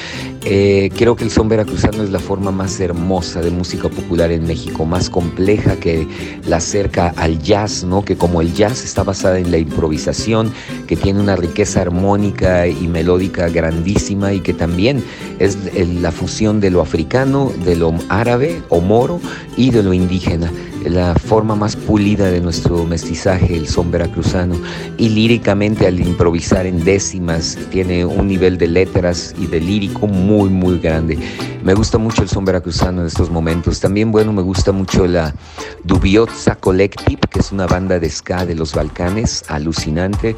Eh, 0.48 0.92
creo 0.96 1.16
que 1.16 1.24
el 1.24 1.32
son 1.32 1.48
veracruzano 1.48 2.04
es 2.04 2.10
la 2.10 2.20
forma 2.20 2.52
más 2.52 2.78
hermosa 2.78 3.40
de 3.40 3.50
música 3.50 3.88
popular 3.88 4.30
en 4.30 4.46
México, 4.46 4.86
más 4.86 5.10
compleja 5.10 5.74
que 5.74 6.06
la 6.46 6.58
acerca 6.58 7.12
al 7.16 7.40
jazz, 7.42 7.82
¿no? 7.82 8.04
Que 8.04 8.16
como 8.16 8.40
el 8.40 8.54
jazz 8.54 8.84
está 8.84 9.02
basada 9.02 9.40
en 9.40 9.50
la 9.50 9.58
improvisación, 9.58 10.52
que 10.86 10.94
tiene 10.94 11.18
una 11.18 11.34
riqueza 11.34 11.80
armónica 11.80 12.68
y 12.68 12.86
melódica 12.86 13.48
grandísima 13.48 14.32
y 14.34 14.40
que 14.40 14.54
también 14.54 15.02
es 15.40 15.58
la 16.00 16.12
fusión 16.12 16.60
de 16.60 16.70
lo 16.70 16.80
africano, 16.80 17.52
de 17.64 17.74
lo 17.74 17.92
árabe 18.08 18.62
o 18.68 18.80
moro 18.80 19.20
y 19.56 19.70
de 19.70 19.82
lo 19.82 19.92
indígena 19.94 20.52
la 20.88 21.14
forma 21.14 21.54
más 21.54 21.76
pulida 21.76 22.30
de 22.30 22.40
nuestro 22.40 22.84
mestizaje, 22.84 23.56
el 23.56 23.68
son 23.68 23.90
veracruzano, 23.90 24.56
y 24.96 25.08
líricamente 25.08 25.86
al 25.86 26.00
improvisar 26.00 26.66
en 26.66 26.84
décimas 26.84 27.58
tiene 27.70 28.04
un 28.04 28.28
nivel 28.28 28.58
de 28.58 28.68
letras 28.68 29.34
y 29.38 29.46
de 29.46 29.60
lírico 29.60 30.06
muy, 30.06 30.48
muy 30.48 30.78
grande. 30.78 31.18
Me 31.62 31.74
gusta 31.74 31.98
mucho 31.98 32.22
el 32.22 32.28
son 32.28 32.44
veracruzano 32.44 33.00
en 33.00 33.08
estos 33.08 33.30
momentos. 33.30 33.80
También, 33.80 34.12
bueno, 34.12 34.32
me 34.32 34.42
gusta 34.42 34.70
mucho 34.70 35.06
la 35.06 35.34
Dubiozza 35.82 36.54
Collective, 36.54 37.20
que 37.30 37.40
es 37.40 37.50
una 37.50 37.66
banda 37.66 37.98
de 37.98 38.08
ska 38.08 38.46
de 38.46 38.54
los 38.54 38.72
Balcanes, 38.72 39.44
alucinante. 39.48 40.36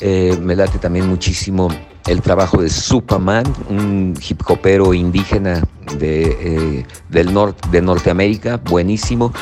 Eh, 0.00 0.38
me 0.40 0.56
late 0.56 0.78
también 0.78 1.06
muchísimo 1.06 1.68
el 2.06 2.22
trabajo 2.22 2.62
de 2.62 2.68
Superman, 2.68 3.44
un 3.68 4.14
hip 4.28 4.40
hopero 4.46 4.94
indígena 4.94 5.62
de, 5.98 6.22
eh, 6.40 6.86
del 7.08 7.34
de 7.70 7.82
Norteamérica, 7.82 8.56
buenísimo. 8.56 9.32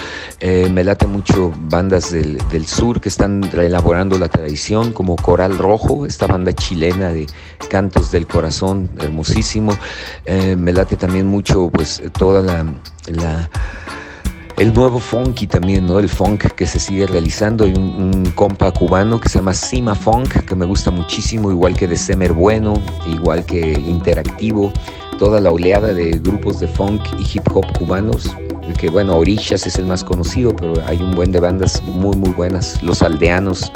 Eh, 0.40 0.68
me 0.72 0.84
late 0.84 1.06
mucho 1.06 1.52
bandas 1.56 2.10
del, 2.10 2.38
del, 2.50 2.66
sur 2.66 3.00
que 3.00 3.08
están 3.08 3.42
reelaborando 3.50 4.18
la 4.18 4.28
tradición, 4.28 4.92
como 4.92 5.16
Coral 5.16 5.58
Rojo, 5.58 6.06
esta 6.06 6.26
banda 6.26 6.52
chilena 6.52 7.12
de 7.12 7.26
cantos 7.70 8.10
del 8.10 8.26
corazón, 8.26 8.90
hermosísimo. 9.00 9.72
Eh, 10.24 10.56
me 10.56 10.72
late 10.72 10.96
también 10.96 11.26
mucho, 11.26 11.70
pues, 11.70 12.02
toda 12.18 12.42
la 12.42 13.48
el 14.58 14.74
nuevo 14.74 14.98
funky 14.98 15.46
también, 15.46 15.86
¿no? 15.86 15.98
El 15.98 16.08
funk 16.08 16.52
que 16.52 16.66
se 16.66 16.80
sigue 16.80 17.06
realizando. 17.06 17.64
Hay 17.64 17.74
un, 17.74 18.32
compa 18.34 18.70
cubano 18.72 19.20
que 19.20 19.28
se 19.28 19.38
llama 19.38 19.54
Sima 19.54 19.94
Funk, 19.94 20.44
que 20.44 20.54
me 20.54 20.66
gusta 20.66 20.90
muchísimo, 20.90 21.50
igual 21.50 21.76
que 21.76 21.86
de 21.86 21.96
Semer 21.96 22.32
Bueno, 22.32 22.74
igual 23.06 23.44
que 23.44 23.72
Interactivo. 23.72 24.72
Toda 25.18 25.40
la 25.40 25.50
oleada 25.50 25.92
de 25.92 26.12
grupos 26.12 26.60
de 26.60 26.68
funk 26.68 27.02
y 27.18 27.22
hip 27.22 27.42
hop 27.52 27.66
cubanos, 27.76 28.36
que 28.78 28.88
bueno, 28.88 29.16
Orishas 29.16 29.66
es 29.66 29.76
el 29.76 29.86
más 29.86 30.04
conocido, 30.04 30.54
pero 30.54 30.74
hay 30.86 30.98
un 30.98 31.12
buen 31.12 31.32
de 31.32 31.40
bandas 31.40 31.82
muy, 31.82 32.16
muy 32.16 32.30
buenas. 32.30 32.80
Los 32.84 33.02
Aldeanos, 33.02 33.72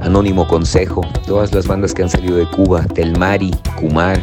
Anónimo 0.00 0.48
Consejo, 0.48 1.02
todas 1.26 1.54
las 1.54 1.68
bandas 1.68 1.94
que 1.94 2.02
han 2.02 2.10
salido 2.10 2.36
de 2.36 2.50
Cuba, 2.50 2.84
Telmari, 2.86 3.52
Kumar 3.78 4.18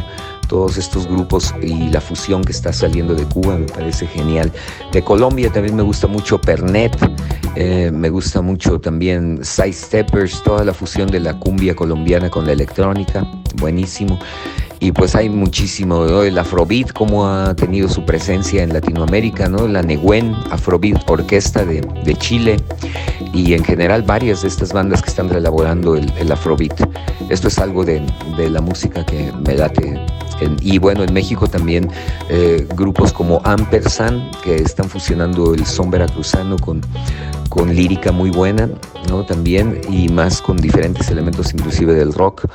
todos 0.48 0.76
estos 0.76 1.06
grupos 1.06 1.54
y 1.62 1.90
la 1.90 2.00
fusión 2.00 2.42
que 2.42 2.52
está 2.52 2.72
saliendo 2.72 3.14
de 3.14 3.24
Cuba 3.24 3.58
me 3.58 3.66
parece 3.66 4.06
genial. 4.06 4.52
De 4.92 5.02
Colombia 5.02 5.50
también 5.52 5.76
me 5.76 5.82
gusta 5.82 6.06
mucho 6.06 6.40
Pernet, 6.40 6.96
eh, 7.56 7.90
me 7.92 8.10
gusta 8.10 8.40
mucho 8.42 8.80
también 8.80 9.40
Side 9.42 9.72
Steppers, 9.72 10.42
toda 10.42 10.64
la 10.64 10.72
fusión 10.72 11.08
de 11.08 11.20
la 11.20 11.38
cumbia 11.38 11.74
colombiana 11.74 12.30
con 12.30 12.46
la 12.46 12.52
electrónica, 12.52 13.26
buenísimo. 13.56 14.18
Y 14.78 14.92
pues 14.92 15.14
hay 15.16 15.30
muchísimo, 15.30 16.04
el 16.22 16.38
Afrobeat, 16.38 16.92
como 16.92 17.26
ha 17.26 17.56
tenido 17.56 17.88
su 17.88 18.04
presencia 18.04 18.62
en 18.62 18.74
Latinoamérica, 18.74 19.48
¿no? 19.48 19.66
La 19.66 19.82
Neguen 19.82 20.34
Afrobeat 20.50 21.08
Orquesta 21.08 21.64
de, 21.64 21.80
Chile 22.18 22.58
y 23.32 23.54
en 23.54 23.64
general 23.64 24.02
varias 24.02 24.42
de 24.42 24.48
estas 24.48 24.74
bandas 24.74 25.00
que 25.00 25.08
están 25.08 25.30
reelaborando 25.30 25.96
el, 25.96 26.30
Afrobeat. 26.30 26.78
Esto 27.30 27.48
es 27.48 27.58
algo 27.58 27.84
de 27.84 28.02
la 28.50 28.60
música 28.60 29.04
que 29.06 29.32
me 29.46 29.54
late 29.54 29.98
y 30.60 30.78
bueno, 30.78 31.02
en 31.02 31.12
México 31.12 31.46
también 31.46 31.90
eh, 32.28 32.66
grupos 32.74 33.12
como 33.12 33.40
Ampersand, 33.44 34.34
que 34.42 34.56
están 34.56 34.88
fusionando 34.88 35.54
el 35.54 35.64
son 35.66 35.90
veracruzano 35.90 36.56
con, 36.58 36.80
con 37.48 37.74
lírica 37.74 38.12
muy 38.12 38.30
buena, 38.30 38.68
¿no? 39.08 39.24
También, 39.24 39.80
y 39.88 40.08
más 40.08 40.42
con 40.42 40.56
diferentes 40.56 41.10
elementos 41.10 41.52
inclusive 41.54 41.94
del 41.94 42.12
rock. 42.12 42.46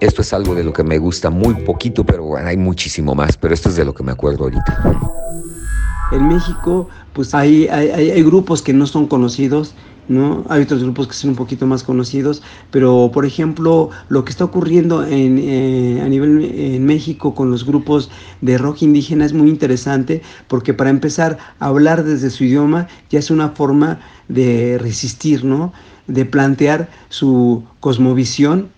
Esto 0.00 0.22
es 0.22 0.32
algo 0.32 0.54
de 0.54 0.64
lo 0.64 0.72
que 0.72 0.82
me 0.82 0.98
gusta 0.98 1.30
muy 1.30 1.54
poquito, 1.54 2.04
pero 2.04 2.24
bueno, 2.24 2.48
hay 2.48 2.56
muchísimo 2.56 3.14
más, 3.14 3.36
pero 3.36 3.54
esto 3.54 3.68
es 3.68 3.76
de 3.76 3.84
lo 3.84 3.94
que 3.94 4.02
me 4.02 4.12
acuerdo 4.12 4.44
ahorita. 4.44 4.98
En 6.12 6.28
México, 6.28 6.88
pues 7.12 7.34
hay, 7.34 7.66
hay, 7.68 8.10
hay 8.10 8.22
grupos 8.22 8.62
que 8.62 8.72
no 8.72 8.86
son 8.86 9.06
conocidos, 9.06 9.74
¿no? 10.08 10.44
Hay 10.48 10.62
otros 10.62 10.82
grupos 10.82 11.08
que 11.08 11.14
son 11.14 11.30
un 11.30 11.36
poquito 11.36 11.66
más 11.66 11.82
conocidos, 11.82 12.42
pero 12.70 13.10
por 13.12 13.26
ejemplo, 13.26 13.90
lo 14.08 14.24
que 14.24 14.30
está 14.30 14.44
ocurriendo 14.44 15.04
en, 15.04 15.38
eh, 15.38 16.00
a 16.02 16.08
nivel 16.08 16.44
en 16.44 16.84
México 16.84 17.34
con 17.34 17.50
los 17.50 17.64
grupos 17.64 18.10
de 18.40 18.58
rock 18.58 18.82
indígena 18.82 19.24
es 19.24 19.32
muy 19.32 19.48
interesante 19.48 20.22
porque 20.48 20.74
para 20.74 20.90
empezar 20.90 21.38
a 21.58 21.66
hablar 21.66 22.04
desde 22.04 22.30
su 22.30 22.44
idioma 22.44 22.88
ya 23.10 23.18
es 23.18 23.30
una 23.30 23.50
forma 23.50 24.00
de 24.28 24.78
resistir, 24.78 25.44
¿no? 25.44 25.72
De 26.06 26.24
plantear 26.24 26.88
su 27.08 27.64
cosmovisión 27.80 28.68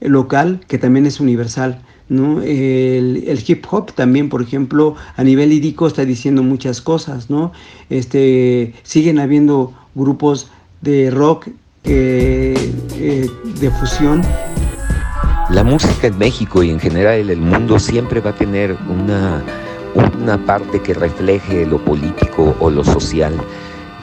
local 0.00 0.60
que 0.68 0.78
también 0.78 1.06
es 1.06 1.20
universal. 1.20 1.82
¿no? 2.08 2.40
El, 2.40 3.24
el, 3.26 3.44
hip 3.44 3.64
hop 3.68 3.92
también, 3.92 4.28
por 4.28 4.40
ejemplo, 4.40 4.94
a 5.16 5.24
nivel 5.24 5.48
lírico 5.50 5.88
está 5.88 6.04
diciendo 6.04 6.44
muchas 6.44 6.80
cosas, 6.80 7.30
¿no? 7.30 7.50
Este, 7.90 8.74
siguen 8.84 9.18
habiendo 9.18 9.74
grupos 9.96 10.48
de 10.80 11.10
rock 11.10 11.48
eh, 11.84 12.72
eh, 12.94 13.30
de 13.60 13.70
fusión. 13.70 14.22
La 15.50 15.62
música 15.62 16.08
en 16.08 16.18
México 16.18 16.62
y 16.62 16.70
en 16.70 16.80
general 16.80 17.20
en 17.20 17.30
el 17.30 17.40
mundo 17.40 17.78
siempre 17.78 18.20
va 18.20 18.30
a 18.30 18.34
tener 18.34 18.76
una, 18.88 19.42
una 19.94 20.44
parte 20.44 20.82
que 20.82 20.94
refleje 20.94 21.64
lo 21.64 21.78
político 21.78 22.56
o 22.58 22.70
lo 22.70 22.82
social. 22.82 23.34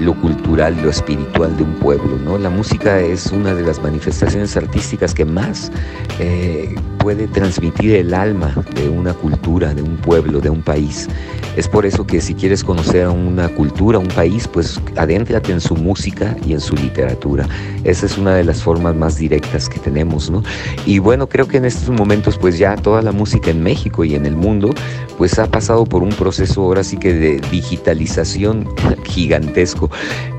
Lo 0.03 0.13
cultural, 0.19 0.77
lo 0.81 0.89
espiritual 0.89 1.55
de 1.57 1.63
un 1.63 1.73
pueblo. 1.75 2.17
¿no? 2.23 2.37
La 2.37 2.49
música 2.49 2.99
es 2.99 3.27
una 3.27 3.53
de 3.53 3.63
las 3.63 3.81
manifestaciones 3.81 4.55
artísticas 4.57 5.13
que 5.13 5.25
más 5.25 5.71
eh, 6.19 6.75
puede 6.99 7.27
transmitir 7.27 7.95
el 7.95 8.13
alma 8.13 8.53
de 8.75 8.89
una 8.89 9.13
cultura, 9.13 9.73
de 9.73 9.81
un 9.81 9.97
pueblo, 9.97 10.39
de 10.39 10.49
un 10.49 10.61
país. 10.61 11.07
Es 11.55 11.67
por 11.67 11.85
eso 11.85 12.07
que 12.07 12.19
si 12.19 12.33
quieres 12.33 12.63
conocer 12.63 13.05
a 13.05 13.11
una 13.11 13.47
cultura, 13.49 13.99
un 13.99 14.07
país, 14.07 14.47
pues 14.47 14.81
adéntrate 14.95 15.51
en 15.51 15.61
su 15.61 15.75
música 15.75 16.35
y 16.45 16.53
en 16.53 16.59
su 16.59 16.75
literatura. 16.75 17.47
Esa 17.83 18.07
es 18.07 18.17
una 18.17 18.33
de 18.33 18.43
las 18.43 18.63
formas 18.63 18.95
más 18.95 19.17
directas 19.17 19.69
que 19.69 19.79
tenemos, 19.79 20.31
¿no? 20.31 20.41
Y 20.85 20.97
bueno, 20.97 21.27
creo 21.29 21.47
que 21.47 21.57
en 21.57 21.65
estos 21.65 21.89
momentos, 21.89 22.39
pues 22.39 22.57
ya 22.57 22.75
toda 22.75 23.03
la 23.03 23.11
música 23.11 23.51
en 23.51 23.61
México 23.61 24.03
y 24.03 24.15
en 24.15 24.25
el 24.25 24.35
mundo, 24.35 24.73
pues 25.17 25.37
ha 25.37 25.45
pasado 25.45 25.85
por 25.85 26.01
un 26.01 26.09
proceso 26.09 26.61
ahora 26.61 26.83
sí 26.83 26.97
que 26.97 27.13
de 27.13 27.39
digitalización 27.51 28.67
gigantesco. 29.03 29.91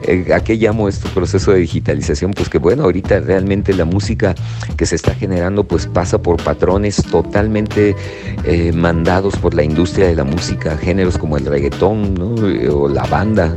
Eh, 0.07 0.33
¿A 0.35 0.41
qué 0.41 0.57
llamo 0.57 0.89
este 0.89 1.09
proceso 1.09 1.53
de 1.53 1.61
digitalización? 1.61 2.33
Pues 2.33 2.49
que 2.49 2.59
bueno, 2.59 2.85
ahorita 2.85 3.21
realmente 3.21 3.73
la 3.73 3.85
música 3.85 4.35
que 4.77 4.87
se 4.87 4.97
está 4.97 5.15
generando 5.15 5.65
pues 5.65 5.87
pasa 5.87 6.19
por 6.19 6.43
patrones 6.43 7.03
totalmente 7.11 7.97
eh, 8.45 8.73
mandados 8.73 9.37
por 9.37 9.55
la 9.55 9.63
industria 9.63 10.07
de 10.07 10.15
la 10.15 10.25
música, 10.25 10.77
géneros 10.77 11.17
como 11.17 11.39
el 11.39 11.47
reggaetón 11.47 12.15
o 12.71 12.89
la 12.89 13.05
banda 13.05 13.57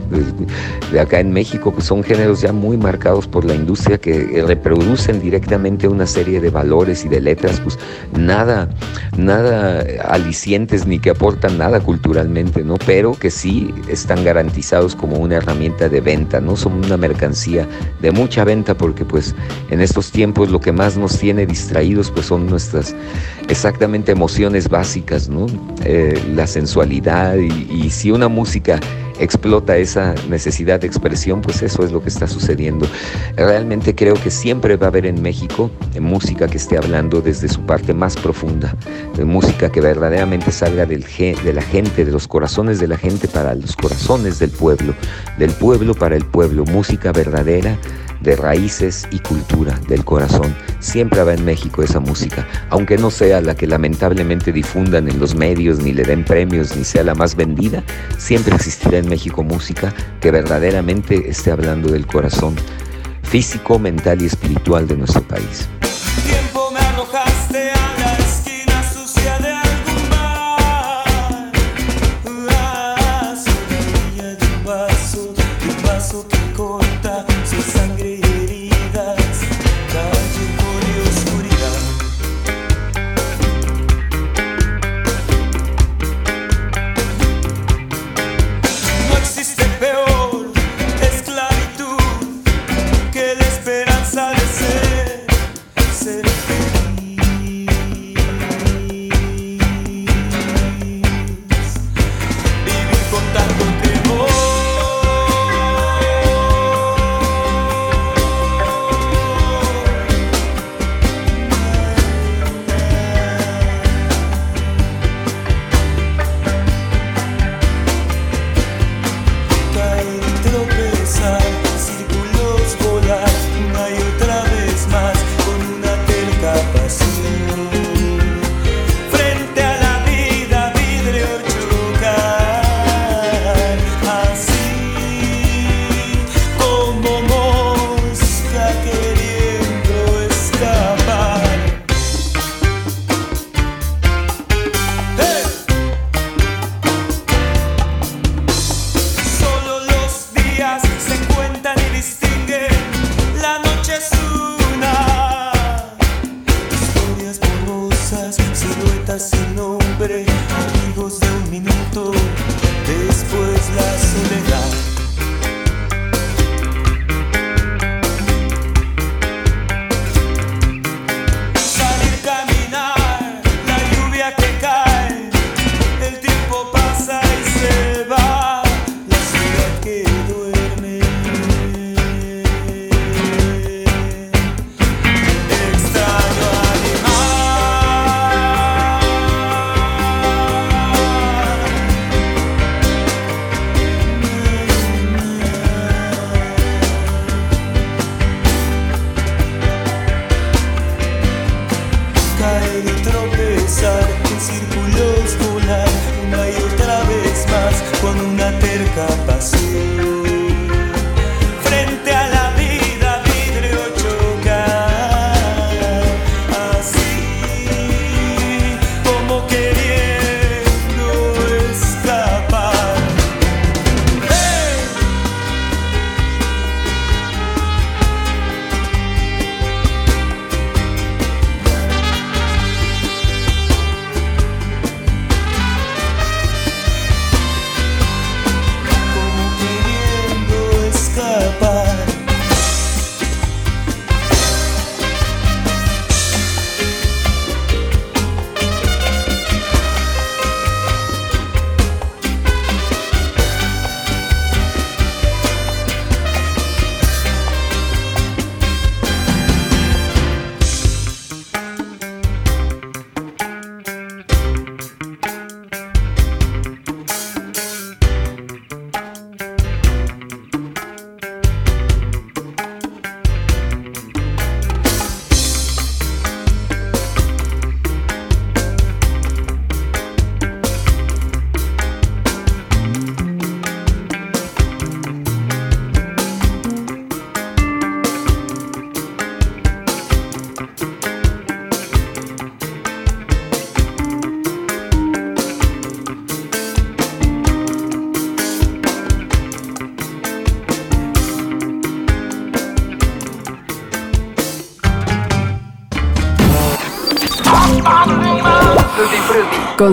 de, 0.91 0.99
acá 0.99 1.19
en 1.19 1.31
México, 1.31 1.73
pues 1.73 1.85
son 1.85 2.03
géneros 2.03 2.41
ya 2.41 2.53
muy 2.53 2.77
marcados 2.77 3.27
por 3.27 3.43
la 3.43 3.53
industria 3.53 3.97
que 3.97 4.43
reproducen 4.45 5.19
directamente 5.19 5.87
una 5.87 6.07
serie 6.07 6.39
de 6.39 6.49
valores 6.49 7.03
y 7.03 7.09
de 7.09 7.19
letras, 7.19 7.59
pues 7.59 7.77
nada, 8.17 8.69
nada 9.17 9.83
alicientes 10.09 10.85
ni 10.87 10.99
que 10.99 11.09
aportan 11.09 11.57
nada 11.57 11.79
culturalmente, 11.79 12.63
¿no? 12.63 12.75
Pero 12.85 13.13
que 13.13 13.29
sí 13.29 13.73
están 13.89 14.23
garantizados 14.23 14.95
como 14.95 15.17
una 15.17 15.35
herramienta 15.35 15.76
de 15.77 16.01
venta, 16.01 16.41
¿no? 16.41 16.55
Son 16.55 16.73
una 16.73 16.97
mercancía 16.97 17.67
de 18.01 18.11
mucha 18.11 18.43
venta 18.43 18.75
porque 18.75 19.05
pues 19.05 19.35
en 19.69 19.79
estos 19.81 20.11
tiempos 20.11 20.49
lo 20.49 20.59
que 20.59 20.71
más 20.71 20.97
nos 20.97 21.17
tiene 21.19 21.45
distraídos 21.45 22.11
pues 22.11 22.25
son 22.25 22.47
nuestras 22.47 22.95
exactamente 23.47 24.11
emociones 24.11 24.69
básicas, 24.69 25.29
¿no? 25.29 25.45
Eh, 25.85 26.19
la 26.33 26.47
sensualidad 26.47 27.35
y, 27.35 27.67
y 27.71 27.89
si 27.91 28.11
una 28.11 28.27
música 28.27 28.79
explota 29.19 29.77
esa 29.77 30.13
necesidad 30.29 30.79
de 30.79 30.87
expresión, 30.87 31.41
pues 31.41 31.61
eso 31.61 31.83
es 31.83 31.91
lo 31.91 32.01
que 32.01 32.09
está 32.09 32.27
sucediendo. 32.27 32.87
Realmente 33.35 33.95
creo 33.95 34.15
que 34.15 34.31
siempre 34.31 34.75
va 34.75 34.87
a 34.87 34.89
haber 34.89 35.05
en 35.05 35.21
México 35.21 35.71
música 35.99 36.47
que 36.47 36.57
esté 36.57 36.77
hablando 36.77 37.21
desde 37.21 37.47
su 37.47 37.61
parte 37.61 37.93
más 37.93 38.15
profunda, 38.15 38.75
música 39.25 39.71
que 39.71 39.81
verdaderamente 39.81 40.51
salga 40.51 40.85
del, 40.85 41.05
de 41.43 41.53
la 41.53 41.61
gente, 41.61 42.05
de 42.05 42.11
los 42.11 42.27
corazones 42.27 42.79
de 42.79 42.87
la 42.87 42.97
gente 42.97 43.27
para 43.27 43.55
los 43.55 43.75
corazones 43.75 44.39
del 44.39 44.51
pueblo, 44.51 44.93
del 45.37 45.51
pueblo 45.51 45.93
para 45.93 46.15
el 46.15 46.25
pueblo, 46.25 46.65
música 46.65 47.11
verdadera 47.11 47.77
de 48.21 48.35
raíces 48.35 49.07
y 49.11 49.19
cultura 49.19 49.79
del 49.87 50.03
corazón. 50.03 50.55
Siempre 50.79 51.19
habrá 51.19 51.33
en 51.33 51.45
México 51.45 51.83
esa 51.83 51.99
música, 51.99 52.47
aunque 52.69 52.97
no 52.97 53.09
sea 53.09 53.41
la 53.41 53.55
que 53.55 53.67
lamentablemente 53.67 54.51
difundan 54.51 55.07
en 55.07 55.19
los 55.19 55.35
medios, 55.35 55.79
ni 55.79 55.93
le 55.93 56.03
den 56.03 56.23
premios, 56.23 56.75
ni 56.75 56.83
sea 56.83 57.03
la 57.03 57.15
más 57.15 57.35
vendida, 57.35 57.83
siempre 58.17 58.55
existirá 58.55 58.97
en 58.97 59.06
México 59.07 59.43
música 59.43 59.93
que 60.19 60.31
verdaderamente 60.31 61.29
esté 61.29 61.51
hablando 61.51 61.91
del 61.91 62.05
corazón 62.05 62.55
físico, 63.23 63.79
mental 63.79 64.21
y 64.21 64.25
espiritual 64.25 64.87
de 64.87 64.97
nuestro 64.97 65.21
país. 65.23 65.67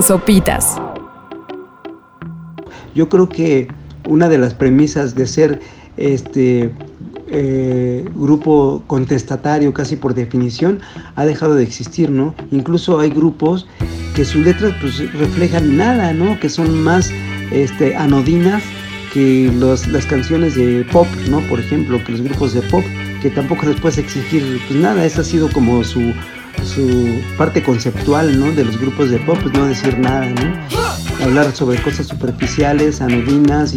Sopitas. 0.03 0.77
Yo 2.95 3.09
creo 3.09 3.29
que 3.29 3.69
una 4.09 4.29
de 4.29 4.39
las 4.39 4.55
premisas 4.55 5.15
de 5.15 5.27
ser 5.27 5.61
este 5.97 6.73
eh, 7.29 8.05
grupo 8.15 8.83
contestatario 8.87 9.73
casi 9.73 9.97
por 9.97 10.15
definición 10.15 10.81
ha 11.17 11.25
dejado 11.25 11.55
de 11.55 11.63
existir, 11.63 12.11
¿no? 12.11 12.35
Incluso 12.51 13.01
hay 13.01 13.11
grupos 13.11 13.67
que 14.15 14.25
sus 14.25 14.45
letras 14.45 14.75
pues 14.81 15.13
reflejan 15.13 15.77
nada, 15.77 16.13
¿no? 16.13 16.39
Que 16.39 16.49
son 16.49 16.83
más 16.83 17.11
este, 17.51 17.97
anodinas 17.97 18.63
que 19.13 19.51
las 19.61 20.07
canciones 20.07 20.55
de 20.57 20.85
pop, 20.93 21.07
¿no? 21.31 21.41
Por 21.49 21.61
ejemplo, 21.61 22.03
que 22.05 22.13
los 22.13 22.21
grupos 22.21 22.53
de 22.53 22.63
pop, 22.63 22.85
que 23.23 23.31
tampoco 23.31 23.67
les 23.67 23.81
puedes 23.81 23.99
exigir 23.99 24.61
pues 24.67 24.79
nada, 24.81 25.05
esa 25.05 25.21
ha 25.21 25.25
sido 25.25 25.49
como 25.51 25.83
su, 25.85 26.13
su 26.63 27.21
parte 27.37 27.63
conceptual, 27.63 28.39
¿no? 28.39 28.53
De 28.53 28.65
los 28.65 28.79
grupos 28.79 29.11
de 29.11 29.19
pop, 29.19 29.39
pues 29.43 29.55
no 29.55 29.67
decir 29.67 29.99
nada, 29.99 30.27
¿no? 30.27 30.85
hablar 31.23 31.55
sobre 31.55 31.81
cosas 31.81 32.07
superficiales, 32.07 33.01
anodinas, 33.01 33.75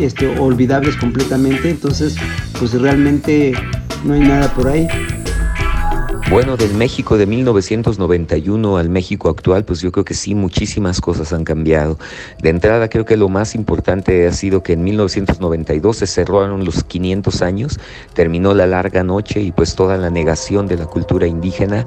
este, 0.00 0.38
olvidables 0.38 0.96
completamente, 0.96 1.70
entonces 1.70 2.16
pues 2.58 2.72
realmente 2.72 3.52
no 4.04 4.14
hay 4.14 4.20
nada 4.20 4.52
por 4.54 4.68
ahí. 4.68 4.88
Bueno, 6.28 6.56
del 6.56 6.74
México 6.74 7.16
de 7.16 7.24
1991 7.24 8.76
al 8.78 8.88
México 8.88 9.28
actual, 9.28 9.64
pues 9.64 9.80
yo 9.80 9.92
creo 9.92 10.04
que 10.04 10.14
sí, 10.14 10.34
muchísimas 10.34 11.00
cosas 11.00 11.32
han 11.32 11.44
cambiado. 11.44 11.98
De 12.42 12.50
entrada, 12.50 12.88
creo 12.88 13.04
que 13.04 13.16
lo 13.16 13.28
más 13.28 13.54
importante 13.54 14.26
ha 14.26 14.32
sido 14.32 14.62
que 14.64 14.72
en 14.72 14.82
1992 14.82 15.98
se 15.98 16.06
cerraron 16.08 16.64
los 16.64 16.82
500 16.82 17.42
años, 17.42 17.78
terminó 18.12 18.54
la 18.54 18.66
larga 18.66 19.04
noche 19.04 19.40
y 19.40 19.52
pues 19.52 19.76
toda 19.76 19.96
la 19.98 20.10
negación 20.10 20.66
de 20.66 20.76
la 20.76 20.86
cultura 20.86 21.28
indígena 21.28 21.84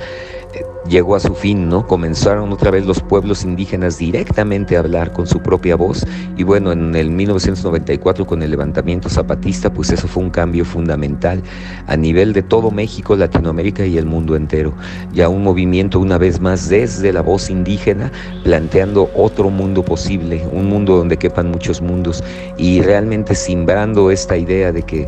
llegó 0.87 1.15
a 1.15 1.19
su 1.19 1.35
fin, 1.35 1.69
¿no? 1.69 1.85
Comenzaron 1.85 2.51
otra 2.51 2.71
vez 2.71 2.85
los 2.85 3.01
pueblos 3.01 3.43
indígenas 3.43 3.97
directamente 3.97 4.75
a 4.75 4.79
hablar 4.79 5.11
con 5.11 5.27
su 5.27 5.39
propia 5.39 5.75
voz 5.75 6.05
y 6.37 6.43
bueno, 6.43 6.71
en 6.71 6.95
el 6.95 7.09
1994 7.09 8.25
con 8.25 8.41
el 8.41 8.51
levantamiento 8.51 9.09
zapatista, 9.09 9.71
pues 9.71 9.91
eso 9.91 10.07
fue 10.07 10.23
un 10.23 10.29
cambio 10.29 10.65
fundamental 10.65 11.41
a 11.87 11.97
nivel 11.97 12.33
de 12.33 12.41
todo 12.41 12.71
México, 12.71 13.15
Latinoamérica 13.15 13.85
y 13.85 13.97
el 13.97 14.05
mundo 14.05 14.35
entero. 14.35 14.73
Ya 15.13 15.29
un 15.29 15.43
movimiento 15.43 15.99
una 15.99 16.17
vez 16.17 16.39
más 16.39 16.69
desde 16.69 17.11
la 17.11 17.21
voz 17.21 17.49
indígena 17.49 18.11
planteando 18.43 19.09
otro 19.15 19.49
mundo 19.49 19.83
posible, 19.83 20.47
un 20.51 20.67
mundo 20.67 20.95
donde 20.97 21.17
quepan 21.17 21.51
muchos 21.51 21.81
mundos 21.81 22.23
y 22.57 22.81
realmente 22.81 23.35
simbrando 23.35 24.11
esta 24.11 24.37
idea 24.37 24.71
de 24.71 24.83
que 24.83 25.07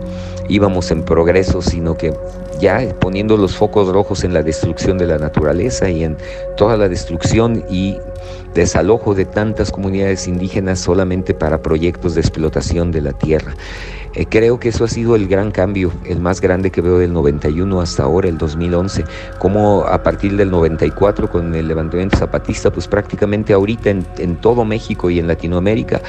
íbamos 0.52 0.92
en 0.92 1.04
progreso, 1.04 1.62
sino 1.62 1.96
que 1.96 2.14
ya 2.60 2.94
poniendo 3.00 3.38
los 3.38 3.56
focos 3.56 3.88
rojos 3.88 4.24
en 4.24 4.34
la 4.34 4.44
destrucción 4.44 4.98
de 4.98 5.08
la 5.08 5.18
naturaleza 5.18 5.90
y 5.90 6.04
en 6.04 6.18
toda 6.58 6.76
la 6.76 6.90
destrucción 6.90 7.64
y 7.70 7.98
desalojo 8.54 9.16
de 9.16 9.26
tantas 9.26 9.72
comunidades 9.72 10.28
indígenas 10.28 10.80
solamente 10.80 11.34
para 11.34 11.62
proyectos 11.62 12.16
de 12.16 12.22
explotación 12.22 12.92
de 12.92 13.02
la 13.02 13.14
tierra. 13.14 13.56
Eh, 14.14 14.26
creo 14.30 14.60
que 14.60 14.70
eso 14.70 14.84
ha 14.84 14.88
sido 14.88 15.16
el 15.16 15.28
gran 15.28 15.52
cambio, 15.52 15.92
el 16.06 16.20
más 16.20 16.42
grande 16.42 16.70
que 16.70 16.82
veo 16.82 16.98
del 16.98 17.14
91 17.14 17.80
hasta 17.80 18.04
ahora, 18.04 18.28
el 18.28 18.38
2011, 18.38 19.06
como 19.40 19.86
a 19.86 20.04
partir 20.04 20.36
del 20.36 20.52
94 20.52 21.30
con 21.30 21.56
el 21.56 21.68
levantamiento 21.68 22.18
zapatista, 22.18 22.72
pues 22.72 22.88
prácticamente 22.88 23.54
ahorita 23.54 23.90
en, 23.90 24.36
todo 24.42 24.66
México 24.66 25.10
y 25.10 25.20
en 25.20 25.28
Latinoamérica, 25.28 26.02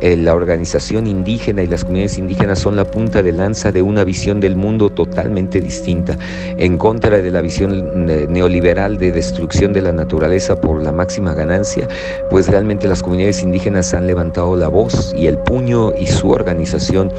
eh, 0.00 0.16
la 0.16 0.34
organización 0.34 1.06
indígena 1.06 1.62
y 1.62 1.66
las 1.66 1.82
comunidades 1.82 2.18
indígenas 2.18 2.60
son 2.60 2.76
la 2.76 2.84
punta 2.84 3.22
de 3.22 3.32
lanza 3.32 3.72
de 3.72 3.82
una 3.82 4.04
visión 4.04 4.38
del 4.38 4.54
mundo 4.54 4.90
totalmente 4.90 5.60
distinta, 5.60 6.16
en 6.56 6.78
contra 6.78 7.18
de 7.18 7.30
la 7.30 7.40
visión 7.40 8.08
eh, 8.08 8.26
neoliberal 8.28 8.98
de 8.98 9.10
destrucción 9.10 9.72
de 9.72 9.82
la 9.82 9.92
naturaleza 9.92 10.60
por 10.60 10.80
la 10.82 10.92
máxima 10.92 11.34
ganancia, 11.34 11.88
pues 12.30 12.48
realmente 12.48 12.86
las 12.86 13.02
comunidades 13.02 13.42
indígenas 13.42 13.94
han 13.94 14.06
levantado 14.06 14.54
la 14.56 14.68
voz 14.68 15.12
y 15.16 15.26
el 15.26 15.38
puño 15.38 15.92
y 15.98 16.06
su 16.06 16.30
organización 16.30 17.10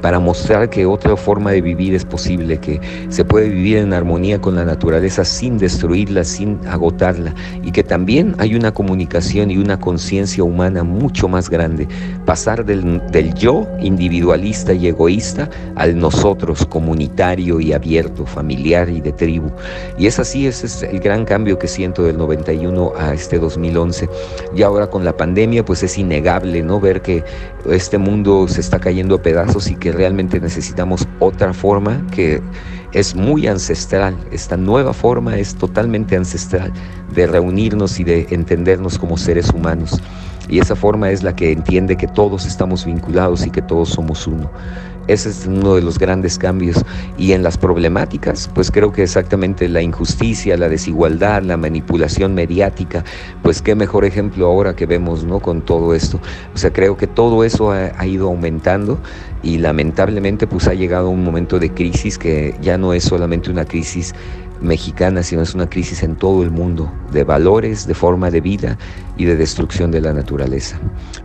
para 0.00 0.18
mostrar 0.18 0.70
que 0.70 0.86
otra 0.86 1.16
forma 1.16 1.52
de 1.52 1.60
vivir 1.60 1.94
es 1.94 2.04
posible, 2.04 2.58
que 2.58 2.80
se 3.08 3.24
puede 3.24 3.48
vivir 3.48 3.78
en 3.78 3.92
armonía 3.92 4.40
con 4.40 4.54
la 4.54 4.64
naturaleza 4.64 5.24
sin 5.24 5.58
destruirla, 5.58 6.24
sin 6.24 6.58
agotarla, 6.66 7.34
y 7.62 7.72
que 7.72 7.82
también 7.82 8.34
hay 8.38 8.54
una 8.54 8.72
comunicación 8.72 9.50
y 9.50 9.58
una 9.58 9.78
conciencia 9.78 10.44
humana 10.44 10.84
mucho 10.84 11.28
más 11.28 11.50
grande, 11.50 11.88
pasar 12.24 12.64
del, 12.64 13.00
yo 13.34 13.66
individualista 13.80 14.72
y 14.72 14.88
egoísta 14.88 15.50
al 15.76 15.98
nosotros 15.98 16.66
comunitario 16.66 17.60
y 17.60 17.72
abierto, 17.72 18.26
familiar 18.26 18.88
y 18.88 19.00
de 19.00 19.12
tribu. 19.12 19.50
Y 19.98 20.06
es 20.06 20.18
así, 20.18 20.46
ese 20.46 20.66
es 20.66 20.82
el 20.82 21.00
gran 21.00 21.24
cambio 21.24 21.58
que 21.58 21.68
siento 21.68 22.04
del 22.04 22.16
91 22.18 22.92
a 22.96 23.14
este 23.14 23.38
2011. 23.38 24.08
Y 24.56 24.62
ahora 24.62 24.88
con 24.88 25.04
la 25.04 25.16
pandemia, 25.16 25.64
pues 25.64 25.82
es 25.82 25.98
innegable, 25.98 26.62
¿no? 26.62 26.80
Ver 26.80 27.02
que 27.02 27.24
este 27.70 27.98
mundo 27.98 28.46
se 28.48 28.60
está 28.60 28.78
cayendo 28.78 29.16
a 29.16 29.22
pedazos 29.22 29.70
y 29.70 29.76
que 29.76 29.87
realmente 29.92 30.40
necesitamos 30.40 31.06
otra 31.20 31.52
forma 31.52 32.06
que 32.10 32.42
es 32.92 33.14
muy 33.14 33.46
ancestral. 33.46 34.16
Esta 34.30 34.56
nueva 34.56 34.92
forma 34.92 35.36
es 35.36 35.54
totalmente 35.54 36.16
ancestral 36.16 36.72
de 37.14 37.26
reunirnos 37.26 38.00
y 38.00 38.04
de 38.04 38.26
entendernos 38.30 38.98
como 38.98 39.16
seres 39.16 39.50
humanos. 39.50 40.00
Y 40.48 40.60
esa 40.60 40.74
forma 40.74 41.10
es 41.10 41.22
la 41.22 41.36
que 41.36 41.52
entiende 41.52 41.96
que 41.96 42.06
todos 42.06 42.46
estamos 42.46 42.86
vinculados 42.86 43.46
y 43.46 43.50
que 43.50 43.60
todos 43.60 43.90
somos 43.90 44.26
uno. 44.26 44.50
Ese 45.08 45.30
es 45.30 45.46
uno 45.46 45.74
de 45.74 45.80
los 45.80 45.98
grandes 45.98 46.38
cambios. 46.38 46.84
Y 47.16 47.32
en 47.32 47.42
las 47.42 47.56
problemáticas, 47.56 48.50
pues 48.54 48.70
creo 48.70 48.92
que 48.92 49.02
exactamente 49.02 49.68
la 49.68 49.80
injusticia, 49.80 50.56
la 50.56 50.68
desigualdad, 50.68 51.42
la 51.42 51.56
manipulación 51.56 52.34
mediática, 52.34 53.04
pues 53.42 53.62
qué 53.62 53.74
mejor 53.74 54.04
ejemplo 54.04 54.46
ahora 54.46 54.76
que 54.76 54.84
vemos, 54.84 55.24
¿no? 55.24 55.40
Con 55.40 55.62
todo 55.62 55.94
esto. 55.94 56.20
O 56.54 56.58
sea, 56.58 56.72
creo 56.72 56.96
que 56.96 57.06
todo 57.06 57.42
eso 57.42 57.72
ha, 57.72 57.92
ha 57.96 58.06
ido 58.06 58.28
aumentando 58.28 58.98
y 59.42 59.58
lamentablemente 59.58 60.46
pues 60.46 60.68
ha 60.68 60.74
llegado 60.74 61.10
un 61.10 61.24
momento 61.24 61.58
de 61.58 61.72
crisis 61.72 62.18
que 62.18 62.54
ya 62.60 62.78
no 62.78 62.92
es 62.92 63.04
solamente 63.04 63.50
una 63.50 63.64
crisis 63.64 64.14
mexicana, 64.60 65.22
sino 65.22 65.42
es 65.42 65.54
una 65.54 65.68
crisis 65.68 66.02
en 66.02 66.16
todo 66.16 66.42
el 66.42 66.50
mundo, 66.50 66.92
de 67.12 67.24
valores, 67.24 67.86
de 67.86 67.94
forma 67.94 68.30
de 68.30 68.40
vida 68.40 68.78
y 69.16 69.24
de 69.24 69.36
destrucción 69.36 69.90
de 69.90 70.00
la 70.00 70.12
naturaleza. 70.12 70.78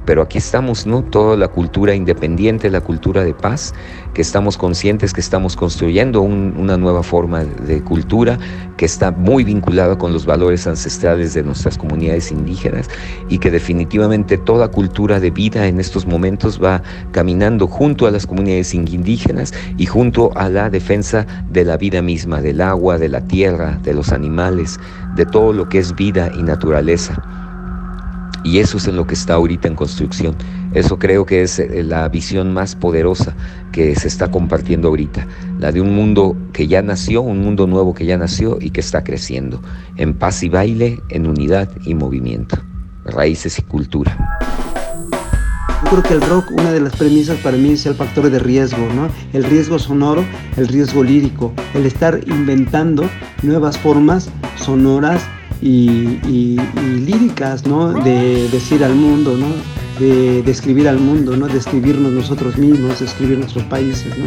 Pero 0.06 0.22
aquí 0.22 0.38
estamos, 0.38 0.86
¿no? 0.86 1.04
Toda 1.04 1.36
la 1.38 1.48
cultura 1.48 1.96
independiente, 1.96 2.70
la 2.70 2.82
cultura 2.82 3.24
de 3.24 3.34
paz, 3.34 3.74
que 4.14 4.22
estamos 4.22 4.58
conscientes 4.58 5.14
que 5.14 5.22
estamos 5.22 5.56
construyendo 5.56 6.22
una 6.22 6.78
nueva 6.78 7.04
forma 7.04 7.44
de 7.44 7.82
cultura 7.82 8.38
que 8.78 8.86
está 8.86 9.12
muy 9.12 9.44
vinculada 9.44 9.98
con 9.98 10.14
los 10.14 10.26
valores 10.26 10.68
ancestrales 10.68 11.34
de 11.34 11.44
nuestras 11.44 11.78
comunidades 11.78 12.32
indígenas 12.32 12.90
y 13.30 13.40
que 13.40 13.52
definitivamente 13.52 14.38
toda 14.38 14.68
cultura 14.70 15.20
de 15.20 15.32
vida 15.32 15.68
en 15.68 15.80
estos 15.80 16.06
momentos 16.06 16.62
va 16.64 16.82
caminando 17.12 17.68
junto 17.68 18.06
a 18.08 18.12
las 18.12 18.26
comunidades 18.26 18.74
indígenas 18.74 19.54
y 19.78 19.86
junto 19.86 20.36
a 20.38 20.50
la 20.50 20.70
defensa 20.70 21.26
de 21.50 21.66
la 21.66 21.78
vida 21.78 22.02
misma, 22.02 22.42
del 22.42 22.62
agua, 22.62 22.98
de 22.98 23.10
la 23.10 23.22
tierra, 23.22 23.80
de 23.84 23.94
los 23.94 24.12
animales, 24.12 24.80
de 25.16 25.26
todo 25.26 25.54
lo 25.54 25.70
que 25.70 25.80
es 25.80 25.96
vida 25.96 26.32
y 26.38 26.44
naturaleza. 26.44 27.22
Y 28.44 28.60
eso 28.60 28.78
es 28.78 28.88
en 28.88 28.98
lo 28.98 29.08
que 29.08 29.14
está 29.14 29.36
ahorita 29.36 29.68
en 29.68 29.76
construcción. 29.76 30.36
Eso 30.74 30.98
creo 30.98 31.26
que 31.26 31.44
es 31.44 31.60
eh, 31.60 31.84
la 31.84 32.08
visión 32.10 32.54
más 32.54 32.76
poderosa 32.76 33.36
que 33.72 33.96
se 33.96 34.08
está 34.08 34.32
compartiendo 34.32 34.88
ahorita. 34.88 35.28
La 35.60 35.72
de 35.72 35.82
un 35.82 35.96
mundo 35.96 36.36
que 36.52 36.68
ya 36.68 36.82
nació, 36.82 37.22
un 37.22 37.42
mundo 37.42 37.68
nuevo 37.68 37.94
que 37.94 38.06
ya 38.06 38.18
nació 38.18 38.58
y 38.60 38.72
que 38.72 38.80
está 38.80 39.04
creciendo. 39.04 39.62
En 39.98 40.16
paz 40.16 40.42
y 40.44 40.50
baile, 40.50 41.02
en 41.10 41.28
unidad 41.28 41.70
y 41.86 41.94
movimiento. 41.94 42.58
Raíces 43.06 43.60
y 43.60 43.62
cultura. 43.62 44.40
Yo 45.84 45.90
creo 45.90 46.04
que 46.04 46.14
el 46.14 46.22
rock, 46.22 46.50
una 46.52 46.72
de 46.72 46.80
las 46.80 46.96
premisas 46.96 47.38
para 47.40 47.58
mí 47.58 47.72
es 47.72 47.86
el 47.86 47.94
factor 47.94 48.30
de 48.30 48.40
riesgo, 48.40 48.88
¿no? 48.96 49.10
El 49.34 49.44
riesgo 49.44 49.78
sonoro, 49.78 50.24
el 50.56 50.68
riesgo 50.68 51.04
lírico, 51.04 51.54
el 51.74 51.86
estar 51.86 52.20
inventando 52.26 53.08
nuevas 53.44 53.78
formas 53.78 54.30
sonoras 54.56 55.22
y, 55.62 56.58
líricas, 57.06 57.68
¿no? 57.68 57.94
De 57.94 58.48
decir 58.50 58.84
al 58.84 58.96
mundo, 58.96 59.38
¿no? 59.38 59.48
De 60.00 60.42
describir 60.42 60.88
al 60.88 61.00
mundo, 61.00 61.38
¿no? 61.38 61.48
Describirnos 61.48 62.12
nosotros 62.12 62.58
mismos, 62.58 63.00
describir 63.00 63.38
nuestros 63.38 63.64
países, 63.66 64.18
¿no? 64.18 64.26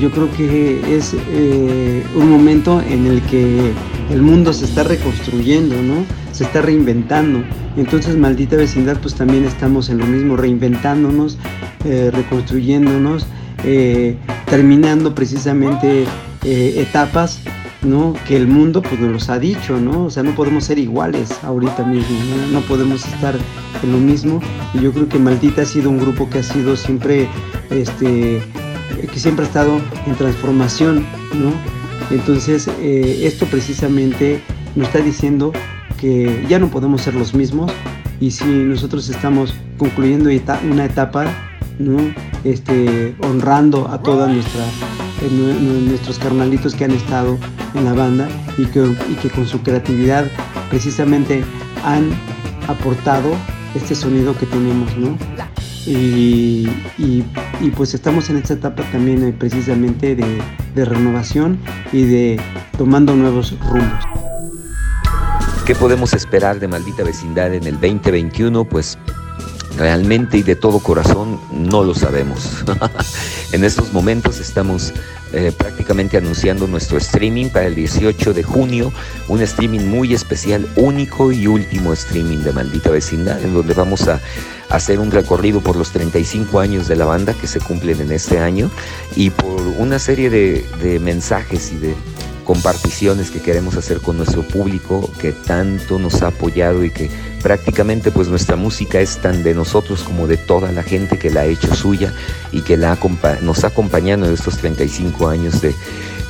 Yo 0.00 0.10
creo 0.10 0.30
que 0.32 0.96
es 0.96 1.14
eh, 1.14 2.02
un 2.14 2.30
momento 2.30 2.80
en 2.80 3.06
el 3.06 3.20
que 3.22 3.72
el 4.10 4.22
mundo 4.22 4.52
se 4.52 4.64
está 4.64 4.82
reconstruyendo, 4.82 5.76
¿no? 5.82 6.06
Se 6.32 6.44
está 6.44 6.62
reinventando. 6.62 7.42
Entonces, 7.76 8.16
maldita 8.16 8.56
vecindad, 8.56 8.98
pues 9.00 9.14
también 9.14 9.44
estamos 9.44 9.90
en 9.90 9.98
lo 9.98 10.06
mismo, 10.06 10.36
reinventándonos, 10.36 11.36
eh, 11.84 12.10
reconstruyéndonos, 12.12 13.26
eh, 13.64 14.16
terminando 14.46 15.14
precisamente 15.14 16.06
etapas 16.42 17.42
¿no? 17.82 18.14
que 18.26 18.36
el 18.36 18.46
mundo 18.46 18.82
pues 18.82 19.00
nos 19.00 19.10
los 19.10 19.30
ha 19.30 19.38
dicho, 19.38 19.80
¿no? 19.80 20.04
O 20.04 20.10
sea, 20.10 20.22
no 20.22 20.34
podemos 20.34 20.64
ser 20.64 20.78
iguales 20.78 21.32
ahorita 21.42 21.84
mismo, 21.84 22.16
¿no? 22.52 22.60
podemos 22.62 23.04
estar 23.06 23.34
en 23.82 23.92
lo 23.92 23.98
mismo. 23.98 24.40
Y 24.74 24.80
yo 24.80 24.92
creo 24.92 25.08
que 25.08 25.18
Maldita 25.18 25.62
ha 25.62 25.66
sido 25.66 25.90
un 25.90 25.98
grupo 25.98 26.28
que 26.28 26.38
ha 26.40 26.42
sido 26.42 26.76
siempre, 26.76 27.28
este, 27.70 28.42
que 29.12 29.18
siempre 29.18 29.44
ha 29.44 29.48
estado 29.48 29.80
en 30.06 30.14
transformación, 30.16 31.06
¿no? 31.34 31.52
Entonces, 32.10 32.68
esto 32.80 33.46
precisamente 33.46 34.40
nos 34.74 34.88
está 34.88 34.98
diciendo 35.00 35.52
que 36.00 36.44
ya 36.48 36.58
no 36.58 36.68
podemos 36.68 37.02
ser 37.02 37.14
los 37.14 37.34
mismos, 37.34 37.70
Y 38.20 38.32
si 38.32 38.44
nosotros 38.44 39.08
estamos 39.08 39.54
concluyendo 39.78 40.28
una 40.70 40.84
etapa, 40.84 41.24
¿no? 41.78 41.98
este, 42.44 43.14
honrando 43.22 43.88
a 43.88 44.02
todos 45.28 45.82
nuestros 45.82 46.18
carnalitos 46.18 46.74
que 46.74 46.84
han 46.84 46.92
estado 46.92 47.38
en 47.74 47.84
la 47.84 47.92
banda 47.92 48.28
y 48.56 48.64
que, 48.66 48.80
y 48.80 49.28
con 49.28 49.46
su 49.46 49.60
creatividad 49.62 50.26
precisamente 50.70 51.44
han 51.84 52.10
aportado 52.68 53.32
este 53.74 53.94
sonido 53.94 54.36
que 54.36 54.46
tenemos, 54.46 54.96
¿no? 54.96 55.16
Y, 55.86 56.68
pues 57.76 57.94
estamos 57.94 58.28
en 58.30 58.36
esta 58.36 58.54
etapa 58.54 58.82
también 58.90 59.24
eh, 59.24 59.34
precisamente 59.36 60.14
de, 60.14 60.42
de 60.74 60.84
renovación 60.84 61.58
y 61.92 62.04
de 62.04 62.40
tomando 62.76 63.14
nuevos 63.14 63.56
rumbos. 63.70 64.04
¿Qué 65.66 65.74
podemos 65.74 66.12
esperar 66.14 66.58
de 66.58 66.68
Maldita 66.68 67.04
Vecindad 67.04 67.54
en 67.54 67.64
el 67.64 67.74
2021? 67.74 68.64
Pues 68.64 68.98
realmente 69.80 70.36
y 70.36 70.42
de 70.42 70.56
todo 70.56 70.78
corazón 70.78 71.40
no 71.50 71.82
lo 71.82 71.94
sabemos. 71.94 72.62
en 73.52 73.64
estos 73.64 73.94
momentos 73.94 74.38
estamos 74.38 74.92
eh, 75.32 75.52
prácticamente 75.56 76.18
anunciando 76.18 76.66
nuestro 76.66 76.98
streaming 76.98 77.48
para 77.48 77.66
el 77.66 77.74
18 77.74 78.34
de 78.34 78.42
junio, 78.42 78.92
un 79.28 79.40
streaming 79.40 79.86
muy 79.86 80.12
especial, 80.12 80.68
único 80.76 81.32
y 81.32 81.46
último 81.46 81.94
streaming 81.94 82.38
de 82.38 82.52
Maldita 82.52 82.90
Vecindad, 82.90 83.42
en 83.42 83.54
donde 83.54 83.72
vamos 83.72 84.06
a 84.06 84.20
hacer 84.68 85.00
un 85.00 85.10
recorrido 85.10 85.60
por 85.62 85.76
los 85.76 85.90
35 85.92 86.60
años 86.60 86.86
de 86.86 86.96
la 86.96 87.06
banda 87.06 87.32
que 87.32 87.46
se 87.46 87.58
cumplen 87.58 88.02
en 88.02 88.12
este 88.12 88.38
año 88.38 88.70
y 89.16 89.30
por 89.30 89.62
una 89.78 89.98
serie 89.98 90.28
de, 90.28 90.66
de 90.82 91.00
mensajes 91.00 91.72
y 91.72 91.78
de 91.78 91.94
comparticiones 92.50 93.30
que 93.30 93.40
queremos 93.40 93.76
hacer 93.76 94.00
con 94.00 94.16
nuestro 94.16 94.42
público 94.42 95.08
que 95.20 95.30
tanto 95.30 96.00
nos 96.00 96.20
ha 96.22 96.26
apoyado 96.26 96.84
y 96.84 96.90
que 96.90 97.08
prácticamente 97.44 98.10
pues 98.10 98.26
nuestra 98.26 98.56
música 98.56 99.00
es 99.00 99.18
tan 99.18 99.44
de 99.44 99.54
nosotros 99.54 100.02
como 100.02 100.26
de 100.26 100.36
toda 100.36 100.72
la 100.72 100.82
gente 100.82 101.16
que 101.16 101.30
la 101.30 101.42
ha 101.42 101.46
hecho 101.46 101.72
suya 101.76 102.12
y 102.50 102.62
que 102.62 102.76
la 102.76 102.98
nos 103.42 103.62
ha 103.62 103.68
acompañado 103.68 104.26
en 104.26 104.34
estos 104.34 104.58
35 104.58 105.28
años 105.28 105.60
de, 105.60 105.76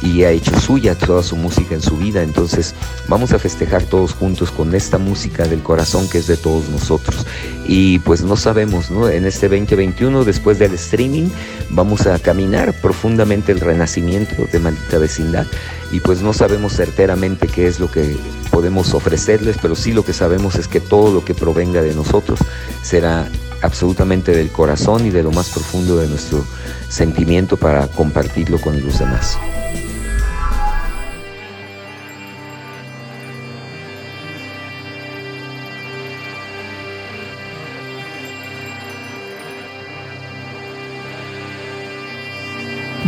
y 0.02 0.24
ha 0.24 0.30
hecho 0.30 0.58
suya 0.58 0.94
toda 0.96 1.22
su 1.22 1.36
música 1.36 1.74
en 1.74 1.82
su 1.82 1.96
vida. 1.96 2.22
Entonces 2.22 2.74
vamos 3.08 3.32
a 3.32 3.38
festejar 3.38 3.82
todos 3.84 4.14
juntos 4.14 4.50
con 4.50 4.74
esta 4.74 4.98
música 4.98 5.46
del 5.46 5.62
corazón 5.62 6.08
que 6.08 6.18
es 6.18 6.26
de 6.26 6.36
todos 6.36 6.68
nosotros. 6.68 7.26
Y 7.66 7.98
pues 8.00 8.22
no 8.22 8.36
sabemos, 8.36 8.90
¿no? 8.90 9.08
En 9.08 9.26
este 9.26 9.48
2021, 9.48 10.24
después 10.24 10.58
del 10.58 10.74
streaming, 10.74 11.28
vamos 11.70 12.06
a 12.06 12.18
caminar 12.18 12.72
profundamente 12.80 13.52
el 13.52 13.60
renacimiento 13.60 14.46
de 14.50 14.58
Maldita 14.58 14.98
Vecindad. 14.98 15.46
Y 15.92 16.00
pues 16.00 16.22
no 16.22 16.32
sabemos 16.32 16.74
certeramente 16.74 17.48
qué 17.48 17.66
es 17.66 17.80
lo 17.80 17.90
que 17.90 18.16
podemos 18.50 18.94
ofrecerles, 18.94 19.56
pero 19.60 19.74
sí 19.74 19.92
lo 19.92 20.04
que 20.04 20.12
sabemos 20.12 20.56
es 20.56 20.68
que 20.68 20.80
todo 20.80 21.12
lo 21.12 21.24
que 21.24 21.34
provenga 21.34 21.82
de 21.82 21.94
nosotros 21.94 22.38
será 22.82 23.28
absolutamente 23.62 24.32
del 24.32 24.50
corazón 24.50 25.06
y 25.06 25.10
de 25.10 25.22
lo 25.22 25.30
más 25.32 25.50
profundo 25.50 25.96
de 25.96 26.08
nuestro 26.08 26.44
sentimiento 26.88 27.56
para 27.56 27.86
compartirlo 27.88 28.60
con 28.60 28.80
los 28.84 28.98
demás. 28.98 29.38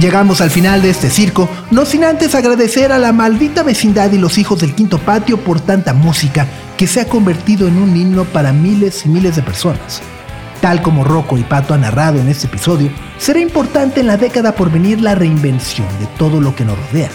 Llegamos 0.02 0.40
al 0.40 0.50
final 0.50 0.82
de 0.82 0.90
este 0.90 1.10
circo, 1.10 1.48
no 1.70 1.86
sin 1.86 2.02
antes 2.02 2.34
agradecer 2.34 2.90
a 2.90 2.98
la 2.98 3.12
maldita 3.12 3.62
vecindad 3.62 4.10
y 4.10 4.18
los 4.18 4.36
hijos 4.36 4.60
del 4.60 4.74
quinto 4.74 4.98
patio 4.98 5.36
por 5.38 5.60
tanta 5.60 5.94
música 5.94 6.48
que 6.76 6.88
se 6.88 7.00
ha 7.00 7.08
convertido 7.08 7.68
en 7.68 7.78
un 7.78 7.96
himno 7.96 8.24
para 8.24 8.52
miles 8.52 9.06
y 9.06 9.10
miles 9.10 9.36
de 9.36 9.42
personas. 9.42 10.02
Tal 10.60 10.82
como 10.82 11.04
Rocco 11.04 11.38
y 11.38 11.44
Pato 11.44 11.72
han 11.72 11.82
narrado 11.82 12.18
en 12.18 12.26
este 12.26 12.48
episodio, 12.48 12.90
será 13.16 13.38
importante 13.38 14.00
en 14.00 14.08
la 14.08 14.16
década 14.16 14.56
por 14.56 14.72
venir 14.72 15.00
la 15.00 15.14
reinvención 15.14 15.86
de 16.00 16.06
todo 16.18 16.40
lo 16.40 16.56
que 16.56 16.64
nos 16.64 16.76
rodea. 16.88 17.10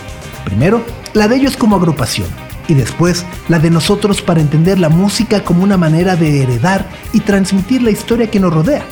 Primero, 0.46 0.82
la 1.14 1.28
de 1.28 1.36
ellos 1.36 1.58
como 1.58 1.76
agrupación, 1.76 2.30
y 2.70 2.74
después 2.74 3.26
la 3.50 3.60
de 3.60 3.70
nosotros 3.70 4.22
para 4.22 4.40
entender 4.40 4.80
la 4.80 4.88
música 4.88 5.44
como 5.44 5.62
una 5.62 5.76
manera 5.76 6.16
de 6.16 6.42
heredar 6.42 6.88
y 7.12 7.20
transmitir 7.20 7.82
la 7.82 7.92
historia 7.92 8.32
que 8.32 8.40
nos 8.40 8.54
rodea 8.54 8.86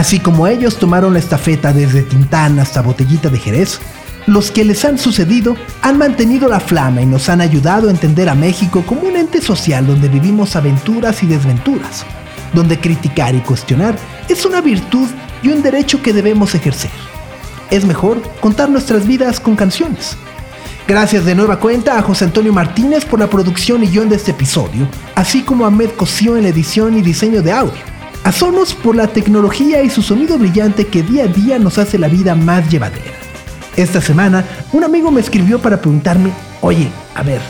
Así 0.00 0.18
como 0.18 0.46
ellos 0.46 0.78
tomaron 0.78 1.12
la 1.12 1.18
estafeta 1.18 1.74
desde 1.74 2.00
Tintán 2.00 2.58
hasta 2.58 2.80
Botellita 2.80 3.28
de 3.28 3.38
Jerez, 3.38 3.80
los 4.26 4.50
que 4.50 4.64
les 4.64 4.82
han 4.86 4.96
sucedido 4.96 5.56
han 5.82 5.98
mantenido 5.98 6.48
la 6.48 6.58
flama 6.58 7.02
y 7.02 7.06
nos 7.06 7.28
han 7.28 7.42
ayudado 7.42 7.86
a 7.86 7.90
entender 7.90 8.30
a 8.30 8.34
México 8.34 8.82
como 8.86 9.02
un 9.02 9.16
ente 9.16 9.42
social 9.42 9.86
donde 9.86 10.08
vivimos 10.08 10.56
aventuras 10.56 11.22
y 11.22 11.26
desventuras, 11.26 12.06
donde 12.54 12.80
criticar 12.80 13.34
y 13.34 13.40
cuestionar 13.40 13.94
es 14.26 14.46
una 14.46 14.62
virtud 14.62 15.06
y 15.42 15.48
un 15.48 15.60
derecho 15.60 16.00
que 16.00 16.14
debemos 16.14 16.54
ejercer. 16.54 16.90
Es 17.70 17.84
mejor 17.84 18.22
contar 18.40 18.70
nuestras 18.70 19.06
vidas 19.06 19.38
con 19.38 19.54
canciones. 19.54 20.16
Gracias 20.88 21.26
de 21.26 21.34
nueva 21.34 21.60
cuenta 21.60 21.98
a 21.98 22.02
José 22.02 22.24
Antonio 22.24 22.54
Martínez 22.54 23.04
por 23.04 23.20
la 23.20 23.28
producción 23.28 23.84
y 23.84 23.88
guion 23.88 24.08
de 24.08 24.16
este 24.16 24.30
episodio, 24.30 24.88
así 25.14 25.42
como 25.42 25.66
a 25.66 25.70
Med 25.70 25.90
Cosío 25.90 26.38
en 26.38 26.44
la 26.44 26.48
edición 26.48 26.96
y 26.96 27.02
diseño 27.02 27.42
de 27.42 27.52
audio. 27.52 27.99
A 28.22 28.32
Sonos 28.32 28.74
por 28.74 28.96
la 28.96 29.06
tecnología 29.06 29.82
y 29.82 29.88
su 29.88 30.02
sonido 30.02 30.38
brillante 30.38 30.86
que 30.86 31.02
día 31.02 31.24
a 31.24 31.26
día 31.26 31.58
nos 31.58 31.78
hace 31.78 31.98
la 31.98 32.06
vida 32.06 32.34
más 32.34 32.68
llevadera. 32.70 33.16
Esta 33.76 34.00
semana, 34.02 34.44
un 34.72 34.84
amigo 34.84 35.10
me 35.10 35.22
escribió 35.22 35.58
para 35.58 35.80
preguntarme, 35.80 36.30
oye, 36.60 36.90
a 37.14 37.22
ver, 37.22 37.40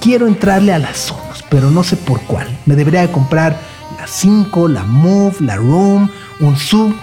quiero 0.00 0.28
entrarle 0.28 0.72
a 0.72 0.78
las 0.78 0.96
Sonos, 0.96 1.44
pero 1.50 1.70
no 1.72 1.82
sé 1.82 1.96
por 1.96 2.20
cuál. 2.20 2.46
Me 2.66 2.76
debería 2.76 3.10
comprar 3.10 3.58
la 3.98 4.06
5, 4.06 4.68
la 4.68 4.84
Move, 4.84 5.36
la 5.40 5.56
Room, 5.56 6.08
un 6.38 6.56
Sub 6.56 6.94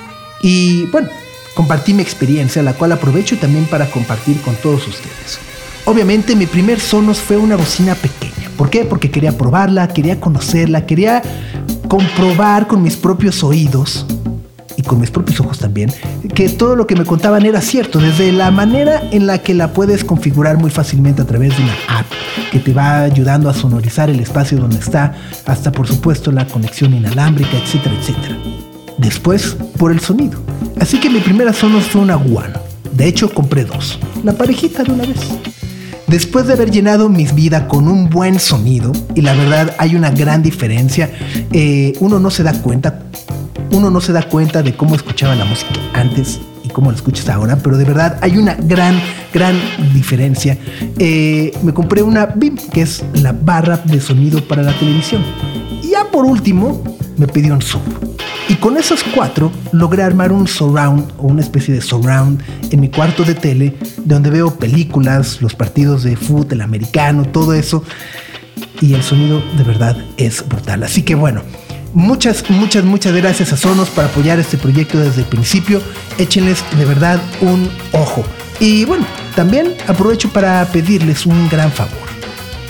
y 0.41 0.85
bueno, 0.85 1.09
compartí 1.55 1.93
mi 1.93 2.01
experiencia, 2.01 2.63
la 2.63 2.73
cual 2.73 2.93
aprovecho 2.93 3.37
también 3.37 3.65
para 3.65 3.91
compartir 3.91 4.39
con 4.41 4.55
todos 4.55 4.87
ustedes. 4.87 5.39
Obviamente 5.83 6.37
mi 6.37 6.45
primer 6.45 6.79
Sonos 6.79 7.19
fue 7.19 7.35
una 7.35 7.57
bocina 7.57 7.95
pequeña. 7.95 8.49
¿Por 8.55 8.69
qué? 8.69 8.85
Porque 8.85 9.11
quería 9.11 9.37
probarla, 9.37 9.89
quería 9.89 10.19
conocerla, 10.21 10.85
quería 10.85 11.21
comprobar 11.89 12.67
con 12.67 12.81
mis 12.81 12.95
propios 12.95 13.43
oídos 13.43 14.05
y 14.77 14.83
con 14.83 15.01
mis 15.01 15.11
propios 15.11 15.39
ojos 15.41 15.59
también, 15.59 15.91
que 16.33 16.47
todo 16.47 16.77
lo 16.77 16.87
que 16.87 16.95
me 16.95 17.03
contaban 17.03 17.45
era 17.45 17.59
cierto, 17.59 17.99
desde 17.99 18.31
la 18.31 18.51
manera 18.51 19.03
en 19.11 19.27
la 19.27 19.39
que 19.39 19.53
la 19.53 19.73
puedes 19.73 20.05
configurar 20.05 20.57
muy 20.57 20.69
fácilmente 20.69 21.21
a 21.21 21.25
través 21.25 21.57
de 21.57 21.63
una 21.63 21.73
app 21.99 22.05
que 22.51 22.59
te 22.59 22.73
va 22.73 23.01
ayudando 23.01 23.49
a 23.49 23.53
sonorizar 23.53 24.09
el 24.09 24.21
espacio 24.21 24.57
donde 24.57 24.77
está, 24.77 25.15
hasta 25.45 25.71
por 25.73 25.87
supuesto 25.87 26.31
la 26.31 26.47
conexión 26.47 26.93
inalámbrica, 26.93 27.57
etcétera, 27.57 27.95
etcétera. 27.99 28.37
Después, 28.97 29.57
por 29.77 29.91
el 29.91 29.99
sonido. 29.99 30.39
Así 30.79 30.99
que 30.99 31.09
mi 31.09 31.19
primera 31.19 31.53
Sonos 31.53 31.85
fue 31.85 32.01
una 32.01 32.17
One. 32.17 32.53
De 32.93 33.07
hecho, 33.07 33.33
compré 33.33 33.65
dos. 33.65 33.97
La 34.23 34.33
parejita 34.33 34.83
de 34.83 34.91
una 34.91 35.05
vez. 35.05 35.19
Después 36.09 36.47
de 36.47 36.53
haber 36.53 36.71
llenado 36.71 37.07
mi 37.07 37.25
vida 37.25 37.67
con 37.67 37.87
un 37.87 38.09
buen 38.09 38.39
sonido, 38.39 38.91
y 39.13 39.21
la 39.21 39.35
verdad 39.35 39.75
hay 39.77 39.95
una 39.95 40.09
gran 40.09 40.41
diferencia, 40.41 41.11
eh, 41.51 41.93
uno 41.99 42.19
no 42.19 42.31
se 42.31 42.41
da 42.41 42.51
cuenta, 42.63 43.03
uno 43.71 43.91
no 43.91 44.01
se 44.01 44.11
da 44.11 44.23
cuenta 44.23 44.63
de 44.63 44.75
cómo 44.75 44.95
escuchaba 44.95 45.35
la 45.35 45.45
música 45.45 45.69
antes 45.93 46.39
y 46.63 46.69
cómo 46.69 46.89
la 46.89 46.97
escuchas 46.97 47.29
ahora, 47.29 47.57
pero 47.57 47.77
de 47.77 47.85
verdad 47.85 48.17
hay 48.21 48.37
una 48.37 48.55
gran, 48.55 48.99
gran 49.31 49.55
diferencia. 49.93 50.57
Eh, 50.97 51.55
me 51.61 51.75
compré 51.75 52.01
una 52.01 52.25
BIM, 52.25 52.57
que 52.73 52.81
es 52.81 53.05
la 53.13 53.31
barra 53.31 53.77
de 53.77 54.01
sonido 54.01 54.43
para 54.47 54.63
la 54.63 54.73
televisión. 54.79 55.23
Y 55.83 55.91
ya 55.91 56.05
por 56.05 56.25
último, 56.25 56.83
me 57.17 57.27
pidió 57.27 57.53
un 57.53 57.61
sub. 57.61 58.08
Y 58.49 58.55
con 58.55 58.77
esos 58.77 59.03
cuatro 59.03 59.51
logré 59.71 60.01
armar 60.01 60.31
un 60.31 60.47
surround 60.47 61.11
o 61.19 61.27
una 61.27 61.41
especie 61.41 61.71
de 61.71 61.81
surround 61.81 62.41
en 62.71 62.79
mi 62.79 62.89
cuarto 62.89 63.23
de 63.23 63.35
tele, 63.35 63.77
donde 64.05 64.31
veo 64.31 64.55
películas, 64.55 65.39
los 65.39 65.53
partidos 65.53 66.01
de 66.01 66.15
fútbol, 66.15 66.61
americano, 66.61 67.25
todo 67.25 67.53
eso. 67.53 67.83
Y 68.81 68.95
el 68.95 69.03
sonido 69.03 69.43
de 69.55 69.63
verdad 69.63 69.95
es 70.17 70.43
brutal. 70.49 70.81
Así 70.81 71.03
que 71.03 71.13
bueno, 71.13 71.43
muchas, 71.93 72.49
muchas, 72.49 72.83
muchas 72.83 73.13
gracias 73.13 73.53
a 73.53 73.57
Sonos 73.57 73.89
por 73.89 74.05
apoyar 74.05 74.39
este 74.39 74.57
proyecto 74.57 74.97
desde 74.97 75.21
el 75.21 75.27
principio. 75.27 75.79
Échenles 76.17 76.63
de 76.75 76.85
verdad 76.85 77.21
un 77.41 77.69
ojo. 77.91 78.25
Y 78.59 78.83
bueno, 78.83 79.05
también 79.35 79.75
aprovecho 79.87 80.27
para 80.29 80.65
pedirles 80.65 81.27
un 81.27 81.49
gran 81.49 81.71
favor. 81.71 82.09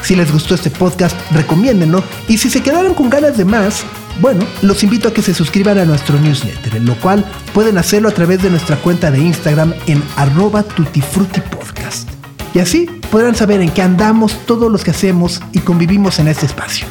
Si 0.01 0.13
les 0.13 0.29
gustó 0.29 0.55
este 0.55 0.71
podcast, 0.71 1.15
recomiéndenlo. 1.31 2.03
Y 2.27 2.37
si 2.37 2.49
se 2.49 2.61
quedaron 2.61 2.93
con 2.93 3.09
ganas 3.09 3.37
de 3.37 3.45
más, 3.45 3.85
bueno, 4.21 4.45
los 4.61 4.83
invito 4.83 5.07
a 5.07 5.13
que 5.13 5.21
se 5.21 5.33
suscriban 5.33 5.77
a 5.77 5.85
nuestro 5.85 6.19
newsletter, 6.19 6.75
en 6.75 6.85
lo 6.85 6.95
cual 6.95 7.23
pueden 7.53 7.77
hacerlo 7.77 8.09
a 8.09 8.13
través 8.13 8.41
de 8.41 8.49
nuestra 8.49 8.75
cuenta 8.75 9.11
de 9.11 9.19
Instagram 9.19 9.73
en 9.87 10.03
arroba 10.17 10.63
tutifrutipodcast. 10.63 12.09
Y 12.53 12.59
así 12.59 12.85
podrán 13.09 13.35
saber 13.35 13.61
en 13.61 13.71
qué 13.71 13.81
andamos 13.81 14.45
todos 14.45 14.69
los 14.71 14.83
que 14.83 14.91
hacemos 14.91 15.41
y 15.53 15.59
convivimos 15.59 16.19
en 16.19 16.27
este 16.27 16.45
espacio. 16.45 16.87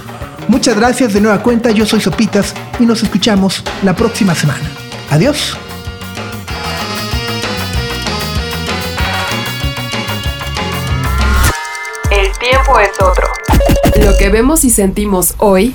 Muchas 0.48 0.76
gracias 0.76 1.12
de 1.12 1.20
nueva 1.20 1.42
cuenta, 1.42 1.70
yo 1.70 1.84
soy 1.84 2.00
Sopitas 2.00 2.54
y 2.80 2.86
nos 2.86 3.02
escuchamos 3.02 3.62
la 3.82 3.94
próxima 3.94 4.34
semana. 4.34 4.64
Adiós. 5.10 5.56
El 12.10 12.38
tiempo 12.38 12.78
es 12.80 12.90
otro. 13.02 13.28
Lo 14.02 14.16
que 14.16 14.30
vemos 14.30 14.64
y 14.64 14.70
sentimos 14.70 15.34
hoy 15.36 15.74